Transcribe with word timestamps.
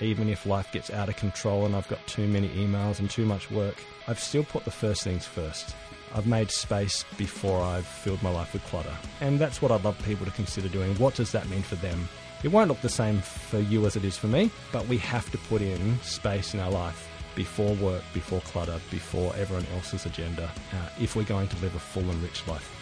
even 0.00 0.28
if 0.28 0.46
life 0.46 0.70
gets 0.72 0.90
out 0.90 1.08
of 1.08 1.16
control 1.16 1.66
and 1.66 1.74
I've 1.74 1.88
got 1.88 2.06
too 2.06 2.26
many 2.26 2.48
emails 2.50 2.98
and 2.98 3.10
too 3.10 3.24
much 3.24 3.50
work, 3.50 3.82
I've 4.06 4.20
still 4.20 4.44
put 4.44 4.64
the 4.64 4.70
first 4.70 5.02
things 5.02 5.26
first. 5.26 5.74
I've 6.14 6.26
made 6.26 6.50
space 6.50 7.04
before 7.16 7.62
I've 7.62 7.86
filled 7.86 8.22
my 8.22 8.30
life 8.30 8.52
with 8.52 8.64
clutter. 8.64 8.94
And 9.20 9.38
that's 9.38 9.60
what 9.60 9.70
I'd 9.70 9.84
love 9.84 9.98
people 10.04 10.24
to 10.24 10.32
consider 10.32 10.68
doing. 10.68 10.94
What 10.96 11.14
does 11.14 11.32
that 11.32 11.48
mean 11.48 11.62
for 11.62 11.76
them? 11.76 12.08
It 12.42 12.48
won't 12.48 12.68
look 12.68 12.80
the 12.80 12.88
same 12.88 13.20
for 13.20 13.58
you 13.58 13.84
as 13.86 13.96
it 13.96 14.04
is 14.04 14.16
for 14.16 14.28
me, 14.28 14.50
but 14.72 14.86
we 14.86 14.96
have 14.98 15.30
to 15.32 15.38
put 15.38 15.60
in 15.60 15.98
space 16.00 16.54
in 16.54 16.60
our 16.60 16.70
life 16.70 17.08
before 17.34 17.74
work, 17.74 18.02
before 18.14 18.40
clutter, 18.42 18.80
before 18.90 19.34
everyone 19.36 19.66
else's 19.74 20.06
agenda, 20.06 20.50
uh, 20.72 20.88
if 21.00 21.14
we're 21.14 21.24
going 21.24 21.48
to 21.48 21.56
live 21.58 21.74
a 21.74 21.78
full 21.78 22.08
and 22.08 22.22
rich 22.22 22.46
life. 22.46 22.77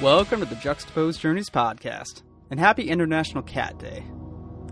Welcome 0.00 0.38
to 0.38 0.46
the 0.46 0.54
Juxtaposed 0.54 1.20
Journeys 1.20 1.50
podcast, 1.50 2.22
and 2.52 2.60
happy 2.60 2.88
International 2.88 3.42
Cat 3.42 3.80
Day. 3.80 4.06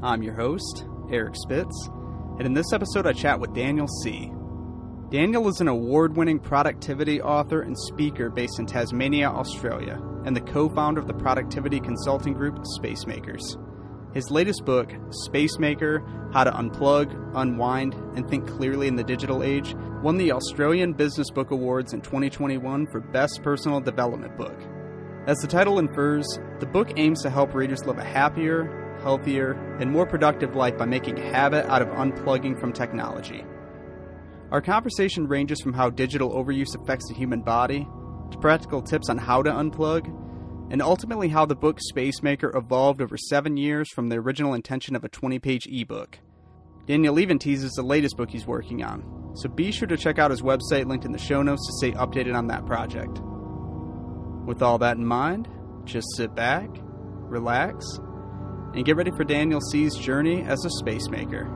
I'm 0.01 0.23
your 0.23 0.35
host, 0.35 0.85
Eric 1.11 1.35
Spitz, 1.35 1.89
and 2.39 2.43
in 2.43 2.55
this 2.55 2.73
episode 2.73 3.09
I 3.09 3.13
chat 3.13 3.41
with 3.41 3.53
Daniel 3.53 3.89
Sih. 4.05 4.31
Daniel 5.11 5.49
is 5.49 5.61
an 5.61 5.67
award 5.67 6.17
winning 6.17 6.39
productivity 6.39 7.21
author 7.21 7.63
and 7.63 7.77
speaker 7.77 8.31
based 8.31 8.61
in 8.61 8.67
Tasmania, 8.67 9.29
Australia, 9.29 10.01
and 10.25 10.37
the 10.37 10.41
co 10.41 10.69
founder 10.69 11.01
of 11.01 11.09
the 11.09 11.15
productivity 11.15 11.81
consulting 11.81 12.33
group 12.33 12.65
Spacemakers. 12.77 13.59
His 14.15 14.31
latest 14.31 14.65
book, 14.65 14.93
Spacemaker 15.11 16.05
How 16.33 16.45
to 16.45 16.53
Unplug, 16.53 17.33
Unwind, 17.35 17.95
and 18.17 18.31
Think 18.31 18.47
Clearly 18.47 18.87
in 18.87 18.95
the 18.95 19.03
Digital 19.03 19.43
Age, 19.43 19.75
won 20.05 20.19
the 20.19 20.31
Australian 20.31 20.93
Business 20.93 21.31
Book 21.33 21.51
Awards 21.51 21.95
in 21.95 22.01
2021 22.01 22.87
for 22.93 23.01
Best 23.01 23.41
Personal 23.43 23.81
Development 23.81 24.37
Book. 24.39 24.57
As 25.27 25.39
the 25.39 25.49
title 25.49 25.81
infers, 25.81 26.25
the 26.61 26.67
book 26.67 26.93
aims 26.97 27.21
to 27.23 27.31
help 27.31 27.53
readers 27.53 27.85
live 27.85 27.99
a 27.99 28.05
happier, 28.05 28.97
healthier, 29.03 29.55
and 29.81 29.91
more 29.91 30.07
productive 30.07 30.55
life 30.55 30.79
by 30.79 30.85
making 30.85 31.19
a 31.19 31.33
habit 31.33 31.67
out 31.67 31.83
of 31.83 31.89
unplugging 31.89 32.61
from 32.61 32.73
technology. 32.73 33.45
Our 34.53 34.61
conversation 34.61 35.27
ranges 35.27 35.61
from 35.61 35.73
how 35.73 35.91
digital 35.91 36.31
overuse 36.31 36.81
affects 36.81 37.09
the 37.09 37.15
human 37.15 37.41
body, 37.41 37.89
to 38.31 38.39
practical 38.39 38.81
tips 38.81 39.09
on 39.09 39.19
how 39.19 39.43
to 39.43 39.51
unplug, 39.51 40.07
and 40.71 40.81
ultimately 40.81 41.29
how 41.29 41.45
the 41.45 41.57
book 41.57 41.81
Spacemaker 41.81 42.57
evolved 42.57 43.03
over 43.03 43.17
seven 43.17 43.57
years 43.57 43.91
from 43.91 44.09
the 44.09 44.17
original 44.19 44.55
intention 44.55 44.95
of 44.95 45.03
a 45.03 45.09
20 45.09 45.41
page 45.41 45.67
ebook. 45.67 46.21
Daniel 46.87 47.19
even 47.19 47.41
teases 47.41 47.73
the 47.73 47.83
latest 47.83 48.17
book 48.17 48.31
he's 48.31 48.47
working 48.47 48.85
on, 48.85 49.33
so 49.35 49.49
be 49.49 49.73
sure 49.73 49.89
to 49.89 49.97
check 49.97 50.21
out 50.21 50.31
his 50.31 50.43
website 50.43 50.87
linked 50.87 51.05
in 51.05 51.11
the 51.11 51.19
show 51.19 51.43
notes 51.43 51.67
to 51.67 51.73
stay 51.79 51.99
updated 51.99 52.37
on 52.37 52.47
that 52.47 52.65
project. 52.65 53.19
With 54.47 54.63
all 54.63 54.79
that 54.79 54.97
in 54.97 55.05
mind, 55.05 55.49
just 55.85 56.07
sit 56.17 56.33
back, 56.37 56.69
relax, 56.71 57.85
and 58.75 58.85
get 58.85 58.95
ready 58.95 59.11
for 59.11 59.25
Daniel 59.25 59.61
Sih's 59.61 59.97
journey 59.97 60.43
as 60.43 60.65
a 60.65 60.71
space 60.71 61.09
maker. 61.11 61.53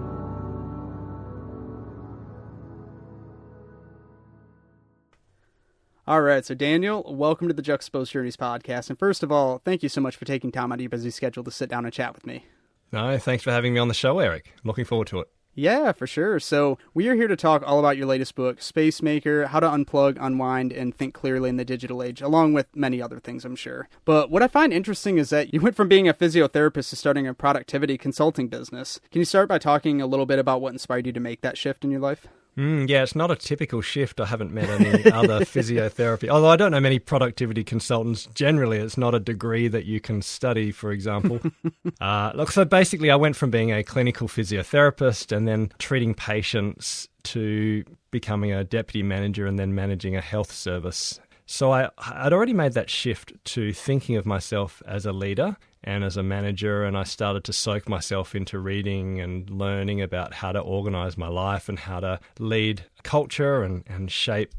All 6.09 6.23
right, 6.23 6.45
so 6.45 6.57
Daniel, 6.57 7.05
welcome 7.07 7.47
to 7.47 7.55
the 7.55 7.63
Juxtaposed 7.63 8.11
Journeys 8.11 8.37
podcast. 8.37 8.91
And 8.91 8.99
first 8.99 9.23
of 9.23 9.31
all, 9.31 9.63
thank 9.65 9.85
you 9.85 9.89
so 9.89 10.01
much 10.01 10.17
for 10.17 10.25
taking 10.25 10.51
time 10.51 10.73
out 10.73 10.79
of 10.79 10.81
your 10.81 10.91
busy 10.91 11.11
schedule 11.11 11.45
to 11.45 11.53
sit 11.53 11.71
down 11.71 11.85
and 11.85 11.95
chat 11.95 12.13
with 12.13 12.27
me. 12.27 12.45
No, 12.91 13.17
thanks 13.19 13.45
for 13.45 13.53
having 13.53 13.73
me 13.73 13.79
on 13.79 13.87
the 13.87 13.95
show, 13.95 14.19
Eric. 14.19 14.53
Looking 14.65 14.85
forward 14.85 15.07
to 15.09 15.21
it. 15.21 15.29
Yeah, 15.55 15.91
for 15.93 16.07
sure. 16.07 16.39
So, 16.39 16.79
we 16.95 17.09
are 17.09 17.17
here 17.17 17.27
to 17.27 17.37
talk 17.37 17.63
all 17.67 17.81
about 17.81 17.97
your 17.97 18.07
latest 18.07 18.37
book, 18.37 18.63
Space 18.63 19.03
Maker 19.03 19.49
How 19.49 19.59
to 19.59 19.67
Unplug, 19.67 20.17
Unwind, 20.21 20.73
and 20.73 20.97
Think 20.97 21.13
Clearly 21.13 21.51
in 21.51 21.57
the 21.57 21.65
Digital 21.65 22.03
Age, 22.03 22.23
along 22.23 22.53
with 22.53 22.67
many 22.75 23.03
other 23.03 23.19
things, 23.19 23.45
I'm 23.45 23.57
sure. 23.57 23.89
But 24.05 24.31
what 24.31 24.43
I 24.45 24.49
find 24.49 24.73
interesting 24.73 25.19
is 25.19 25.31
that 25.31 25.53
you 25.55 25.61
went 25.61 25.75
from 25.75 25.89
being 25.89 26.09
a 26.09 26.15
physiotherapist 26.15 26.91
to 26.91 26.97
starting 26.97 27.27
a 27.27 27.35
productivity 27.35 27.99
consulting 27.99 28.49
business. 28.49 29.01
Can 29.11 29.21
you 29.21 29.25
start 29.25 29.49
by 29.49 29.59
talking 29.59 30.01
a 30.01 30.07
little 30.07 30.27
bit 30.27 30.39
about 30.39 30.61
what 30.61 30.73
inspired 30.73 31.07
you 31.07 31.13
to 31.13 31.21
make 31.21 31.41
that 31.41 31.59
shift 31.59 31.85
in 31.85 31.91
your 31.91 32.01
life? 32.01 32.29
Mm, 32.57 32.89
yeah, 32.89 33.03
it's 33.03 33.15
not 33.15 33.31
a 33.31 33.37
typical 33.37 33.81
shift. 33.81 34.21
I 34.21 34.27
haven't 34.27 34.53
met 34.53 34.69
any 34.69 35.05
other 35.13 35.41
physiotherapy. 35.41 36.29
Although 36.29 36.49
I 36.49 36.57
don't 36.57 36.73
know 36.73 36.81
many 36.81 36.99
productivity 36.99 37.65
consultants. 37.65 38.27
Generally, 38.35 38.79
it's 38.79 38.99
not 38.99 39.15
a 39.15 39.21
degree 39.21 39.69
that 39.69 39.85
you 39.85 40.01
can 40.01 40.23
study, 40.23 40.73
for 40.73 40.93
example. 40.93 41.41
uh, 42.01 42.33
look, 42.35 42.51
so 42.51 42.65
basically, 42.65 43.11
I 43.11 43.17
went 43.17 43.37
from 43.37 43.51
being 43.51 43.73
a 43.73 43.83
clinical 43.83 44.29
physiotherapist 44.29 45.35
and 45.35 45.47
then 45.47 45.73
treating 45.79 46.15
patients 46.15 47.09
to 47.23 47.85
becoming 48.11 48.53
a 48.53 48.65
deputy 48.65 49.03
manager 49.03 49.47
and 49.47 49.59
then 49.59 49.75
managing 49.75 50.17
a 50.17 50.21
health 50.21 50.53
service. 50.53 51.21
So 51.47 51.73
I, 51.73 51.91
I'd 51.99 52.33
already 52.33 52.53
made 52.55 52.75
that 52.75 52.91
shift 52.91 53.33
to 53.45 53.73
thinking 53.73 54.17
of 54.17 54.25
myself 54.25 54.83
as 54.87 55.05
a 55.05 55.13
leader 55.13 55.57
and 55.83 56.05
as 56.05 56.17
a 56.17 56.23
manager, 56.23 56.85
and 56.85 56.97
I 56.97 57.05
started 57.05 57.45
to 57.45 57.53
soak 57.53 57.89
myself 57.89 58.35
into 58.35 58.59
reading 58.59 59.21
and 59.21 59.49
learning 59.49 60.03
about 60.03 60.35
how 60.35 60.53
to 60.53 60.61
organize 60.61 61.17
my 61.17 61.29
life 61.29 61.69
and 61.69 61.79
how 61.79 62.01
to 62.01 62.21
lead 62.39 62.85
culture 63.03 63.63
and, 63.63 63.85
and 63.87 64.11
shape 64.11 64.55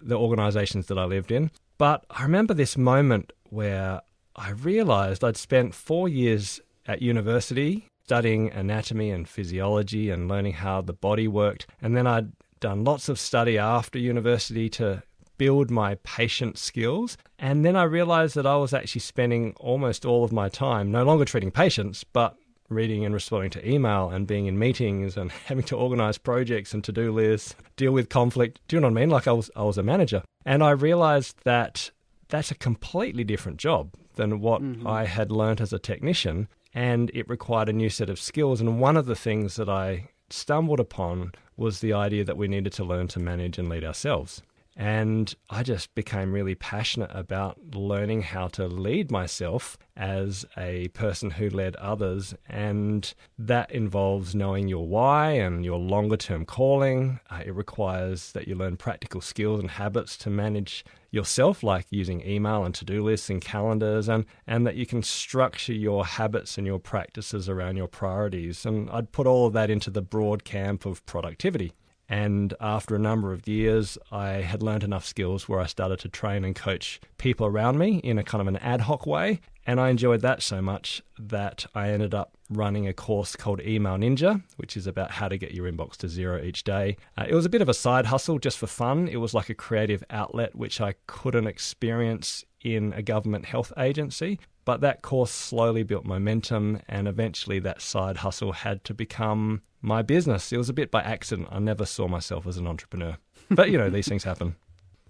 the 0.00 0.18
organizations 0.18 0.86
that 0.86 0.98
I 0.98 1.04
lived 1.04 1.30
in. 1.30 1.50
But 1.78 2.04
I 2.10 2.22
remember 2.22 2.54
this 2.54 2.76
moment 2.76 3.32
where 3.50 4.00
I 4.36 4.50
realized 4.50 5.22
I'd 5.22 5.36
spent 5.36 5.74
four 5.74 6.08
years 6.08 6.60
at 6.86 7.02
university 7.02 7.86
studying 8.04 8.50
anatomy 8.52 9.10
and 9.10 9.28
physiology 9.28 10.10
and 10.10 10.28
learning 10.28 10.52
how 10.54 10.82
the 10.82 10.92
body 10.92 11.26
worked. 11.26 11.66
And 11.80 11.96
then 11.96 12.06
I'd 12.06 12.32
done 12.60 12.84
lots 12.84 13.08
of 13.08 13.18
study 13.18 13.58
after 13.58 13.98
university 13.98 14.68
to 14.70 15.02
build 15.38 15.70
my 15.70 15.96
patient 16.02 16.58
skills. 16.58 17.16
And 17.38 17.64
then 17.64 17.76
I 17.76 17.84
realized 17.84 18.34
that 18.36 18.46
I 18.46 18.56
was 18.56 18.72
actually 18.72 19.00
spending 19.00 19.54
almost 19.58 20.04
all 20.04 20.24
of 20.24 20.32
my 20.32 20.48
time 20.48 20.90
no 20.90 21.04
longer 21.04 21.24
treating 21.24 21.50
patients, 21.50 22.04
but 22.04 22.36
reading 22.68 23.04
and 23.04 23.14
responding 23.14 23.50
to 23.50 23.68
email 23.68 24.10
and 24.10 24.26
being 24.26 24.46
in 24.46 24.58
meetings 24.58 25.16
and 25.16 25.30
having 25.46 25.64
to 25.64 25.76
organize 25.76 26.18
projects 26.18 26.72
and 26.72 26.82
to-do 26.84 27.12
lists, 27.12 27.54
deal 27.76 27.92
with 27.92 28.08
conflict. 28.08 28.60
Do 28.68 28.76
you 28.76 28.80
know 28.80 28.88
what 28.88 28.98
I 28.98 29.00
mean? 29.00 29.10
Like 29.10 29.28
I 29.28 29.32
was 29.32 29.50
I 29.56 29.62
was 29.62 29.78
a 29.78 29.82
manager. 29.82 30.22
And 30.44 30.62
I 30.62 30.70
realized 30.70 31.36
that 31.44 31.90
that's 32.28 32.50
a 32.50 32.56
completely 32.56 33.24
different 33.24 33.58
job 33.58 33.94
than 34.16 34.40
what 34.40 34.62
mm-hmm. 34.62 34.86
I 34.86 35.04
had 35.04 35.30
learned 35.30 35.60
as 35.60 35.72
a 35.72 35.78
technician 35.78 36.48
and 36.72 37.10
it 37.14 37.28
required 37.28 37.68
a 37.68 37.72
new 37.72 37.90
set 37.90 38.10
of 38.10 38.20
skills 38.20 38.60
and 38.60 38.80
one 38.80 38.96
of 38.96 39.06
the 39.06 39.16
things 39.16 39.56
that 39.56 39.68
I 39.68 40.08
stumbled 40.30 40.80
upon 40.80 41.32
was 41.56 41.80
the 41.80 41.92
idea 41.92 42.24
that 42.24 42.36
we 42.36 42.48
needed 42.48 42.72
to 42.72 42.84
learn 42.84 43.08
to 43.08 43.20
manage 43.20 43.58
and 43.58 43.68
lead 43.68 43.84
ourselves. 43.84 44.42
And 44.76 45.32
I 45.48 45.62
just 45.62 45.94
became 45.94 46.32
really 46.32 46.56
passionate 46.56 47.10
about 47.12 47.74
learning 47.74 48.22
how 48.22 48.48
to 48.48 48.66
lead 48.66 49.10
myself 49.10 49.78
as 49.96 50.44
a 50.56 50.88
person 50.88 51.30
who 51.30 51.48
led 51.48 51.76
others. 51.76 52.34
And 52.48 53.12
that 53.38 53.70
involves 53.70 54.34
knowing 54.34 54.66
your 54.66 54.86
why 54.86 55.32
and 55.32 55.64
your 55.64 55.78
longer 55.78 56.16
term 56.16 56.44
calling. 56.44 57.20
Uh, 57.30 57.42
it 57.46 57.54
requires 57.54 58.32
that 58.32 58.48
you 58.48 58.56
learn 58.56 58.76
practical 58.76 59.20
skills 59.20 59.60
and 59.60 59.70
habits 59.70 60.16
to 60.18 60.30
manage 60.30 60.84
yourself, 61.12 61.62
like 61.62 61.86
using 61.90 62.26
email 62.26 62.64
and 62.64 62.74
to 62.74 62.84
do 62.84 63.00
lists 63.00 63.30
and 63.30 63.40
calendars, 63.40 64.08
and, 64.08 64.24
and 64.48 64.66
that 64.66 64.74
you 64.74 64.84
can 64.84 65.02
structure 65.02 65.72
your 65.72 66.04
habits 66.04 66.58
and 66.58 66.66
your 66.66 66.80
practices 66.80 67.48
around 67.48 67.76
your 67.76 67.86
priorities. 67.86 68.66
And 68.66 68.90
I'd 68.90 69.12
put 69.12 69.28
all 69.28 69.46
of 69.46 69.52
that 69.52 69.70
into 69.70 69.90
the 69.90 70.02
broad 70.02 70.42
camp 70.42 70.84
of 70.84 71.06
productivity. 71.06 71.72
And 72.08 72.54
after 72.60 72.94
a 72.94 72.98
number 72.98 73.32
of 73.32 73.48
years, 73.48 73.96
I 74.12 74.28
had 74.28 74.62
learned 74.62 74.84
enough 74.84 75.06
skills 75.06 75.48
where 75.48 75.60
I 75.60 75.66
started 75.66 75.98
to 76.00 76.08
train 76.08 76.44
and 76.44 76.54
coach 76.54 77.00
people 77.18 77.46
around 77.46 77.78
me 77.78 77.98
in 77.98 78.18
a 78.18 78.24
kind 78.24 78.42
of 78.42 78.48
an 78.48 78.56
ad 78.58 78.82
hoc 78.82 79.06
way. 79.06 79.40
And 79.66 79.80
I 79.80 79.88
enjoyed 79.88 80.20
that 80.20 80.42
so 80.42 80.60
much 80.60 81.02
that 81.18 81.64
I 81.74 81.88
ended 81.88 82.12
up 82.12 82.36
running 82.50 82.86
a 82.86 82.92
course 82.92 83.34
called 83.34 83.62
Email 83.62 83.96
Ninja, 83.96 84.42
which 84.56 84.76
is 84.76 84.86
about 84.86 85.12
how 85.12 85.28
to 85.28 85.38
get 85.38 85.54
your 85.54 85.70
inbox 85.70 85.96
to 85.98 86.08
zero 86.08 86.42
each 86.42 86.64
day. 86.64 86.98
Uh, 87.16 87.24
it 87.26 87.34
was 87.34 87.46
a 87.46 87.50
bit 87.50 87.62
of 87.62 87.70
a 87.70 87.74
side 87.74 88.06
hustle 88.06 88.38
just 88.38 88.58
for 88.58 88.66
fun. 88.66 89.08
It 89.08 89.16
was 89.16 89.32
like 89.32 89.48
a 89.48 89.54
creative 89.54 90.04
outlet 90.10 90.54
which 90.54 90.82
I 90.82 90.96
couldn't 91.06 91.46
experience 91.46 92.44
in 92.60 92.92
a 92.92 93.02
government 93.02 93.46
health 93.46 93.72
agency. 93.78 94.38
But 94.66 94.80
that 94.80 95.02
course 95.02 95.30
slowly 95.30 95.82
built 95.82 96.06
momentum, 96.06 96.80
and 96.88 97.06
eventually 97.06 97.58
that 97.60 97.82
side 97.82 98.18
hustle 98.18 98.52
had 98.52 98.82
to 98.84 98.94
become 98.94 99.62
my 99.84 100.02
business. 100.02 100.52
It 100.52 100.56
was 100.56 100.68
a 100.68 100.72
bit 100.72 100.90
by 100.90 101.02
accident. 101.02 101.48
I 101.50 101.58
never 101.58 101.84
saw 101.84 102.08
myself 102.08 102.46
as 102.46 102.56
an 102.56 102.66
entrepreneur. 102.66 103.18
But, 103.50 103.70
you 103.70 103.78
know, 103.78 103.90
these 103.90 104.08
things 104.08 104.24
happen. 104.24 104.56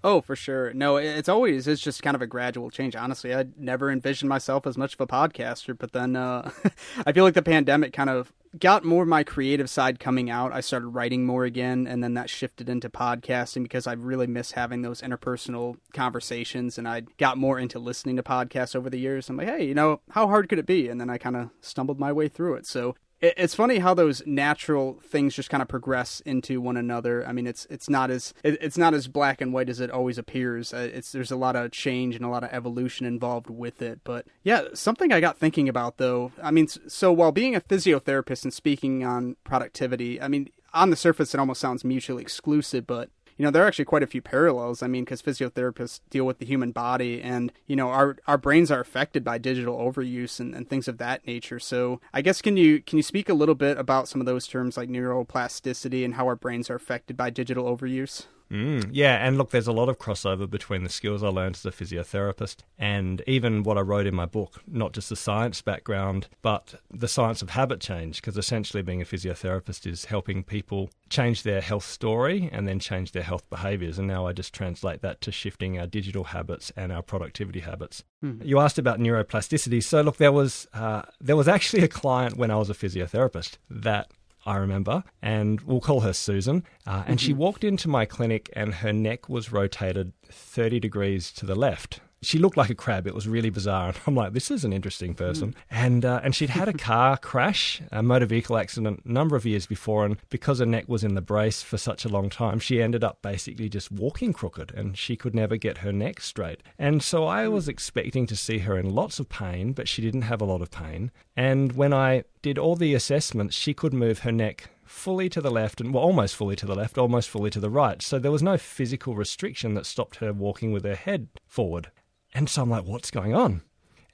Oh, 0.07 0.21
for 0.21 0.37
sure. 0.37 0.71
No, 0.75 0.99
it's 0.99 1.31
always 1.31 1.67
it's 1.67 1.81
just 1.81 2.03
kind 2.03 2.15
of 2.15 2.21
a 2.21 2.27
gradual 2.27 2.69
change. 2.69 2.95
Honestly, 2.95 3.35
I 3.35 3.47
never 3.57 3.91
envisioned 3.91 4.29
myself 4.29 4.67
as 4.67 4.77
much 4.77 4.93
of 4.93 5.01
a 5.01 5.07
podcaster, 5.07 5.75
but 5.79 5.93
then 5.93 6.15
uh, 6.15 6.51
I 7.07 7.13
feel 7.13 7.25
like 7.25 7.33
the 7.33 7.41
pandemic 7.41 7.95
kind 7.95 8.11
of 8.11 8.31
got 8.59 8.85
more 8.85 9.05
of 9.05 9.09
my 9.09 9.25
creative 9.25 9.71
side 9.71 9.99
coming 9.99 10.29
out. 10.29 10.53
I 10.53 10.61
started 10.61 10.89
writing 10.89 11.25
more 11.25 11.45
again, 11.45 11.87
and 11.87 12.05
then 12.05 12.13
that 12.15 12.29
shifted 12.29 12.69
into 12.69 12.91
podcasting 12.91 13.63
because 13.63 13.87
I 13.87 13.95
really 13.95 14.27
miss 14.27 14.53
having 14.53 14.83
those 14.83 15.01
interpersonal 15.01 15.79
conversations, 15.95 16.77
and 16.77 16.87
I 16.87 17.05
got 17.17 17.39
more 17.39 17.59
into 17.59 17.79
listening 17.79 18.17
to 18.17 18.23
podcasts 18.23 18.77
over 18.77 18.91
the 18.91 19.01
years. 19.01 19.31
I'm 19.31 19.39
like, 19.39 19.49
hey, 19.49 19.65
you 19.65 19.75
know, 19.75 20.03
how 20.11 20.27
hard 20.27 20.51
could 20.51 20.59
it 20.59 20.67
be? 20.67 20.91
And 20.91 21.01
then 21.01 21.09
I 21.09 21.17
kind 21.17 21.37
of 21.37 21.49
stumbled 21.63 21.99
my 21.99 22.13
way 22.13 22.29
through 22.29 22.57
it. 22.57 22.67
So 22.67 22.95
it's 23.37 23.55
funny 23.55 23.79
how 23.79 23.95
those 23.95 24.23
natural 24.27 25.01
things 25.05 25.35
just 25.35 25.51
kind 25.51 25.63
of 25.63 25.69
progress 25.69 26.21
into 26.21 26.61
one 26.61 26.77
another. 26.77 27.27
I 27.27 27.33
mean, 27.33 27.47
it's 27.47 27.67
it's 27.71 27.89
not 27.89 28.11
as 28.11 28.35
it's 28.43 28.79
not 28.79 28.95
as 28.95 29.09
black 29.09 29.41
and 29.41 29.53
white 29.53 29.69
as 29.69 29.81
it 29.81 29.91
always 29.91 30.19
appears. 30.19 30.75
Uh, 30.75 30.89
it's 30.93 31.13
there's 31.13 31.31
a 31.31 31.37
lot 31.37 31.57
of 31.57 31.71
change 31.71 32.17
and 32.17 32.25
a 32.25 32.29
lot 32.29 32.45
of 32.45 32.51
evolution 32.53 33.07
involved 33.07 33.51
with 33.51 33.81
it. 33.83 34.01
But 34.05 34.27
yeah, 34.43 34.65
something 34.75 35.13
I 35.13 35.21
got 35.21 35.39
thinking 35.39 35.69
about 35.69 35.99
though. 35.99 36.33
I 36.43 36.51
mean, 36.51 36.69
so 36.69 37.13
while 37.13 37.33
being 37.33 37.55
a 37.55 37.61
physiotherapist 37.61 38.45
and 38.45 38.53
speaking 38.53 39.05
on 39.05 39.37
productivity, 39.45 40.21
I 40.21 40.29
mean, 40.29 40.51
on 40.73 40.91
the 40.91 40.97
surface 40.97 41.35
it 41.35 41.41
almost 41.41 41.61
sounds 41.61 41.85
mutually 41.85 42.23
exclusive, 42.23 42.87
but 42.87 43.11
you 43.37 43.45
know, 43.45 43.51
there 43.51 43.65
are 43.65 43.67
actually 43.67 43.85
quite 43.85 44.03
a 44.03 44.07
few 44.07 44.23
parallels. 44.23 44.83
I 44.83 44.87
mean, 44.87 45.05
because 45.05 45.23
physiotherapists 45.23 46.01
deal 46.11 46.25
with 46.25 46.39
the 46.39 46.47
human 46.47 46.73
body, 46.73 47.21
and 47.21 47.53
you 47.67 47.77
know, 47.77 47.89
our 47.89 48.17
our 48.27 48.39
brains 48.39 48.71
are 48.71 48.81
affected 48.81 49.25
by 49.25 49.39
digital 49.39 49.77
overuse 49.79 50.41
and, 50.41 50.55
and 50.55 50.69
things 50.69 50.89
of 50.89 50.99
that 50.99 51.27
nature. 51.27 51.59
So, 51.59 52.01
I 52.13 52.23
guess 52.23 52.41
can 52.41 52.57
you 52.57 52.81
can 52.81 52.97
you 52.97 53.03
speak 53.03 53.29
a 53.29 53.35
little 53.35 53.55
bit 53.55 53.79
about 53.79 54.09
some 54.09 54.21
of 54.21 54.27
those 54.27 54.47
terms 54.47 54.77
like 54.77 54.89
neuroplasticity 54.89 56.05
and 56.05 56.15
how 56.15 56.27
our 56.27 56.37
brains 56.37 56.71
are 56.71 56.77
affected 56.77 57.17
by 57.17 57.31
digital 57.31 57.65
overuse? 57.65 58.27
Mm, 58.55 58.91
yeah, 58.93 59.27
and 59.27 59.37
look, 59.37 59.51
there's 59.51 59.67
a 59.67 59.73
lot 59.73 59.89
of 59.89 59.99
crossover 59.99 60.49
between 60.49 60.85
the 60.85 60.89
skills 60.89 61.25
I 61.25 61.29
learned 61.29 61.57
as 61.57 61.67
a 61.67 61.73
physiotherapist 61.73 62.59
and 62.79 63.21
even 63.27 63.65
what 63.65 63.77
I 63.77 63.81
wrote 63.81 64.07
in 64.07 64.15
my 64.15 64.27
book, 64.27 64.63
not 64.69 64.93
just 64.93 65.09
the 65.09 65.17
science 65.17 65.61
background, 65.61 66.29
but 66.41 66.77
the 66.89 67.09
science 67.09 67.43
of 67.43 67.51
habit 67.51 67.81
change, 67.81 68.21
because 68.21 68.39
essentially 68.39 68.81
being 68.81 69.03
a 69.03 69.05
physiotherapist 69.05 69.91
is 69.91 70.05
helping 70.05 70.45
people 70.45 70.91
change 71.09 71.43
their 71.43 71.61
health 71.61 71.85
story 71.85 72.49
and 72.53 72.69
then 72.69 72.79
change 72.79 73.11
their 73.11 73.25
health 73.25 73.49
behaviors. 73.51 73.99
And 73.99 74.07
now 74.07 74.29
I 74.29 74.33
just 74.33 74.55
translate 74.55 75.03
that 75.03 75.21
to 75.23 75.33
shifting 75.33 75.77
our 75.81 75.89
digital 75.89 76.23
habits 76.23 76.71
and 76.77 76.93
our 76.93 77.03
productivity 77.03 77.61
habits. 77.61 78.05
Mm. 78.25 78.45
You 78.45 78.61
asked 78.61 78.79
about 78.79 79.01
neuroplasticity. 79.01 79.83
So, 79.83 80.01
look, 80.03 80.19
there 80.19 80.33
was, 80.33 80.69
uh, 80.73 81.03
there 81.21 81.37
was 81.37 81.49
actually 81.49 81.83
a 81.83 81.89
client 81.89 82.37
when 82.37 82.53
I 82.53 82.57
was 82.57 82.71
a 82.71 82.75
physiotherapist 82.75 83.59
that 83.69 84.13
I 84.47 84.57
remember, 84.57 85.05
and 85.23 85.61
we'll 85.63 85.81
call 85.81 86.01
her 86.01 86.13
Susan. 86.13 86.65
Uh, 86.87 87.05
and 87.07 87.19
mm-hmm. 87.19 87.27
she 87.27 87.33
walked 87.33 87.65
into 87.65 87.89
my 87.89 88.05
clinic, 88.05 88.51
and 88.55 88.75
her 88.75 88.93
neck 88.93 89.29
was 89.29 89.53
rotated 89.53 90.13
30 90.31 90.81
degrees 90.81 91.33
to 91.33 91.47
the 91.47 91.55
left 91.55 92.01
she 92.25 92.39
looked 92.39 92.57
like 92.57 92.71
a 92.71 92.75
crab. 92.75 93.07
It 93.07 93.15
was 93.15 93.29
really 93.29 93.51
bizarre. 93.51 93.89
And 93.89 93.99
I'm 94.07 94.15
like, 94.15 94.33
this 94.33 94.51
is 94.51 94.65
an 94.65 94.73
interesting 94.73 95.15
person. 95.15 95.51
Mm. 95.51 95.55
And 95.71 96.05
uh, 96.05 96.21
and 96.23 96.35
she'd 96.35 96.51
had 96.51 96.69
a 96.69 96.73
car 96.91 97.17
crash, 97.17 97.81
a 97.93 98.03
motor 98.03 98.27
vehicle 98.27 98.57
accident, 98.57 99.03
a 99.05 99.13
number 99.13 99.37
of 99.37 99.47
years 99.47 99.67
before, 99.67 100.05
and 100.05 100.17
because 100.31 100.59
her 100.59 100.67
neck 100.67 100.89
was 100.89 101.05
in 101.05 101.15
the 101.15 101.21
brace 101.21 101.63
for 101.63 101.79
such 101.79 102.05
a 102.05 102.09
long 102.09 102.31
time, 102.31 102.59
she 102.59 102.83
ended 102.83 103.05
up 103.05 103.23
basically 103.23 103.69
just 103.69 103.91
walking 103.91 104.33
crooked, 104.33 104.73
and 104.75 104.97
she 104.97 105.17
could 105.17 105.35
never 105.35 105.57
get 105.57 105.79
her 105.79 105.93
neck 105.93 106.21
straight. 106.21 106.63
And 106.79 107.03
so 107.03 107.27
I 107.27 107.45
mm. 107.45 107.53
was 107.53 107.69
expecting 107.69 108.27
to 108.27 108.37
see 108.37 108.59
her 108.59 108.77
in 108.77 108.95
lots 108.95 109.19
of 109.19 109.29
pain, 109.29 109.73
but 109.73 109.89
she 109.89 110.03
didn't 110.03 110.23
have 110.23 110.41
a 110.41 110.47
lot 110.47 110.63
of 110.63 110.71
pain. 110.71 111.11
And 111.37 111.73
when 111.73 111.93
I 111.93 112.25
did 112.43 112.59
all 112.59 112.77
the 112.77 112.95
assessments, 112.95 113.57
she 113.57 113.75
could 113.75 113.93
move 113.93 114.21
her 114.21 114.33
neck 114.33 114.71
fully 114.85 115.29
to 115.31 115.41
the 115.41 115.51
left 115.51 115.81
and 115.81 115.93
well, 115.93 116.05
almost 116.05 116.37
fully 116.37 116.57
to 116.57 116.67
the 116.67 116.75
left, 116.75 116.99
almost 116.99 117.29
fully 117.29 117.51
to 117.51 117.61
the 117.61 117.71
right. 117.71 118.01
So 118.01 118.19
there 118.19 118.31
was 118.31 118.43
no 118.43 118.57
physical 118.57 119.15
restriction 119.15 119.75
that 119.75 119.87
stopped 119.87 120.17
her 120.17 120.33
walking 120.33 120.73
with 120.73 120.85
her 120.85 120.95
head 120.95 121.29
forward. 121.47 121.91
And 122.35 122.49
so 122.49 122.63
I'm 122.63 122.71
like, 122.71 122.85
what's 122.85 123.11
going 123.11 123.35
on? 123.35 123.63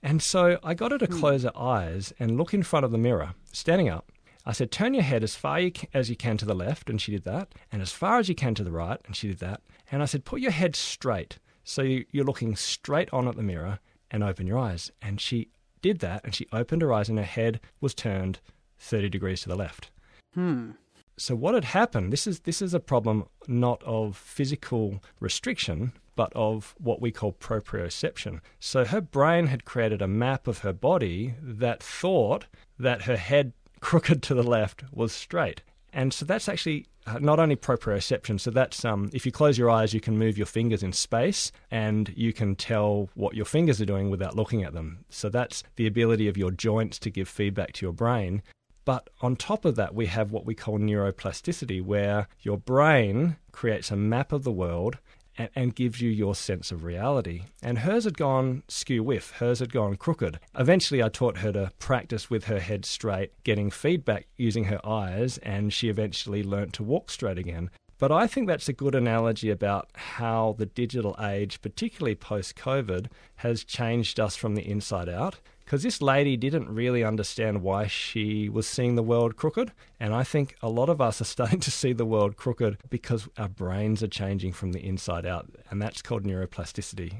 And 0.03 0.23
so 0.23 0.59
I 0.63 0.75
got 0.75 0.93
her 0.93 0.99
to 0.99 1.07
hmm. 1.07 1.19
close 1.19 1.43
her 1.43 1.57
eyes 1.57 2.13
and 2.19 2.37
look 2.37 2.55
in 2.55 2.63
front 2.63 2.85
of 2.85 2.93
the 2.93 2.99
mirror, 2.99 3.35
standing 3.53 3.89
up. 3.89 4.13
I 4.47 4.53
said, 4.53 4.71
turn 4.71 4.95
your 4.95 5.03
head 5.03 5.23
as 5.23 5.37
far 5.37 5.61
as 5.93 6.09
you 6.09 6.17
can 6.17 6.37
to 6.39 6.47
the 6.47 6.55
left, 6.55 6.89
and 6.89 7.01
she 7.01 7.13
did 7.13 7.25
that, 7.25 7.55
and 7.71 7.83
as 7.83 7.93
far 7.93 8.19
as 8.19 8.29
you 8.29 8.35
can 8.35 8.55
to 8.55 8.65
the 8.65 8.73
right, 8.73 8.99
and 9.07 9.15
she 9.15 9.29
did 9.29 9.39
that. 9.41 9.61
And 9.93 10.03
I 10.03 10.07
said, 10.07 10.25
put 10.25 10.41
your 10.41 10.51
head 10.51 10.75
straight. 10.75 11.39
So 11.63 11.83
you're 11.83 12.25
looking 12.25 12.57
straight 12.57 13.13
on 13.13 13.29
at 13.29 13.37
the 13.37 13.43
mirror 13.43 13.81
and 14.11 14.25
open 14.25 14.47
your 14.47 14.59
eyes. 14.59 14.91
And 15.03 15.21
she 15.21 15.49
did 15.83 15.99
that, 16.01 16.25
and 16.25 16.35
she 16.35 16.47
opened 16.53 16.83
her 16.83 16.93
eyes, 16.93 17.09
and 17.09 17.19
her 17.19 17.25
head 17.25 17.61
was 17.81 17.95
turned 17.95 18.41
30 18.79 19.11
degrees 19.11 19.43
to 19.43 19.49
the 19.49 19.57
left. 19.57 19.91
Hmm. 20.35 20.73
So 21.19 21.35
what 21.35 21.55
had 21.55 21.67
happened? 21.67 22.13
This 22.13 22.27
is 22.27 22.41
this 22.41 22.63
is 22.63 22.73
a 22.73 22.81
problem 22.81 23.27
not 23.47 23.83
of 23.83 24.17
physical 24.17 25.03
restriction, 25.21 25.93
but 26.21 26.33
of 26.37 26.75
what 26.77 27.01
we 27.01 27.11
call 27.11 27.33
proprioception. 27.33 28.41
So 28.59 28.85
her 28.85 29.01
brain 29.01 29.47
had 29.47 29.65
created 29.65 30.03
a 30.03 30.07
map 30.07 30.47
of 30.47 30.59
her 30.59 30.75
body 30.75 31.35
that 31.41 31.83
thought 31.83 32.45
that 32.79 33.05
her 33.05 33.17
head 33.17 33.55
crooked 33.81 34.23
to 34.25 34.35
the 34.35 34.43
left 34.43 34.85
was 34.93 35.13
straight. 35.13 35.63
And 35.95 36.13
so 36.13 36.27
that's 36.27 36.47
actually 36.47 36.89
uh, 37.07 37.21
not 37.21 37.41
only 37.41 37.57
proprioception, 37.57 38.39
so 38.39 38.51
that's 38.51 38.85
um, 38.85 39.09
if 39.15 39.25
you 39.25 39.33
close 39.33 39.57
your 39.57 39.71
eyes, 39.71 39.95
you 39.95 40.01
can 40.03 40.19
move 40.19 40.37
your 40.37 40.47
fingers 40.47 40.83
in 40.83 40.93
space 40.93 41.53
and 41.71 42.13
you 42.15 42.35
can 42.35 42.55
tell 42.55 43.09
what 43.15 43.35
your 43.35 43.47
fingers 43.47 43.81
are 43.81 43.87
doing 43.87 44.11
without 44.11 44.37
looking 44.37 44.63
at 44.63 44.75
them. 44.75 45.07
So 45.09 45.31
that's 45.31 45.65
the 45.77 45.87
ability 45.87 46.29
of 46.29 46.37
your 46.37 46.51
joints 46.51 46.99
to 46.99 47.09
give 47.09 47.31
feedback 47.31 47.73
to 47.73 47.87
your 47.87 47.95
brain. 47.95 48.43
But 48.85 49.09
on 49.23 49.37
top 49.37 49.65
of 49.65 49.77
that, 49.77 49.95
we 49.95 50.05
have 50.07 50.33
what 50.33 50.45
we 50.45 50.55
call 50.55 50.79
neuroplasticity, 50.79 51.83
where 51.83 52.29
your 52.41 52.59
brain 52.59 53.37
creates 53.53 53.91
a 53.91 53.97
map 53.97 54.33
of 54.33 54.45
the 54.45 54.53
world 54.53 54.99
and, 55.37 55.49
and 55.55 55.75
gives 55.75 56.01
you 56.01 56.11
your 56.11 56.35
sense 56.35 56.71
of 56.71 56.85
reality. 56.85 57.43
And 57.63 57.81
hers 57.81 58.05
had 58.05 58.17
gone 58.17 58.63
skew 58.69 59.03
whiff, 59.03 59.33
hers 59.39 59.61
had 59.61 59.73
gone 59.73 59.97
crooked. 59.97 60.39
Eventually, 60.59 61.03
I 61.03 61.09
taught 61.09 61.39
her 61.39 61.53
to 61.53 61.71
practice 61.79 62.31
with 62.31 62.45
her 62.45 62.61
head 62.61 62.85
straight, 62.85 63.33
getting 63.45 63.71
feedback 63.71 64.27
using 64.37 64.65
her 64.65 64.85
eyes, 64.87 65.39
and 65.39 65.73
she 65.73 65.89
eventually 65.89 66.43
learnt 66.43 66.73
to 66.75 66.83
walk 66.83 67.11
straight 67.11 67.39
again. 67.39 67.71
But 67.99 68.11
I 68.11 68.27
think 68.27 68.47
that's 68.47 68.69
a 68.69 68.73
good 68.73 68.95
analogy 68.95 69.51
about 69.51 69.91
how 69.95 70.55
the 70.57 70.65
digital 70.65 71.15
age, 71.21 71.61
particularly 71.61 72.15
post 72.15 72.57
COVID, 72.57 73.09
has 73.37 73.63
changed 73.63 74.19
us 74.19 74.37
from 74.37 74.55
the 74.55 74.67
inside 74.67 75.09
out 75.09 75.39
because 75.71 75.85
this 75.85 76.03
lady 76.03 76.37
didn't 76.37 76.69
really 76.69 77.05
understand 77.05 77.63
why 77.63 77.87
she 77.87 78.49
was 78.49 78.67
seeing 78.67 78.97
the 78.97 79.05
world 79.05 79.37
crooked. 79.37 79.71
And 80.01 80.13
I 80.13 80.25
think 80.25 80.57
a 80.63 80.69
lot 80.69 80.89
of 80.89 81.01
us 81.01 81.21
are 81.21 81.25
starting 81.37 81.61
to 81.61 81.71
see 81.71 81.93
the 81.93 82.05
world 82.05 82.37
crooked 82.37 82.79
because 82.91 83.29
our 83.39 83.49
brains 83.49 84.03
are 84.03 84.09
changing 84.09 84.53
from 84.53 84.73
the 84.73 84.85
inside 84.85 85.25
out, 85.25 85.49
and 85.71 85.81
that's 85.81 86.03
called 86.03 86.25
neuroplasticity. 86.25 87.15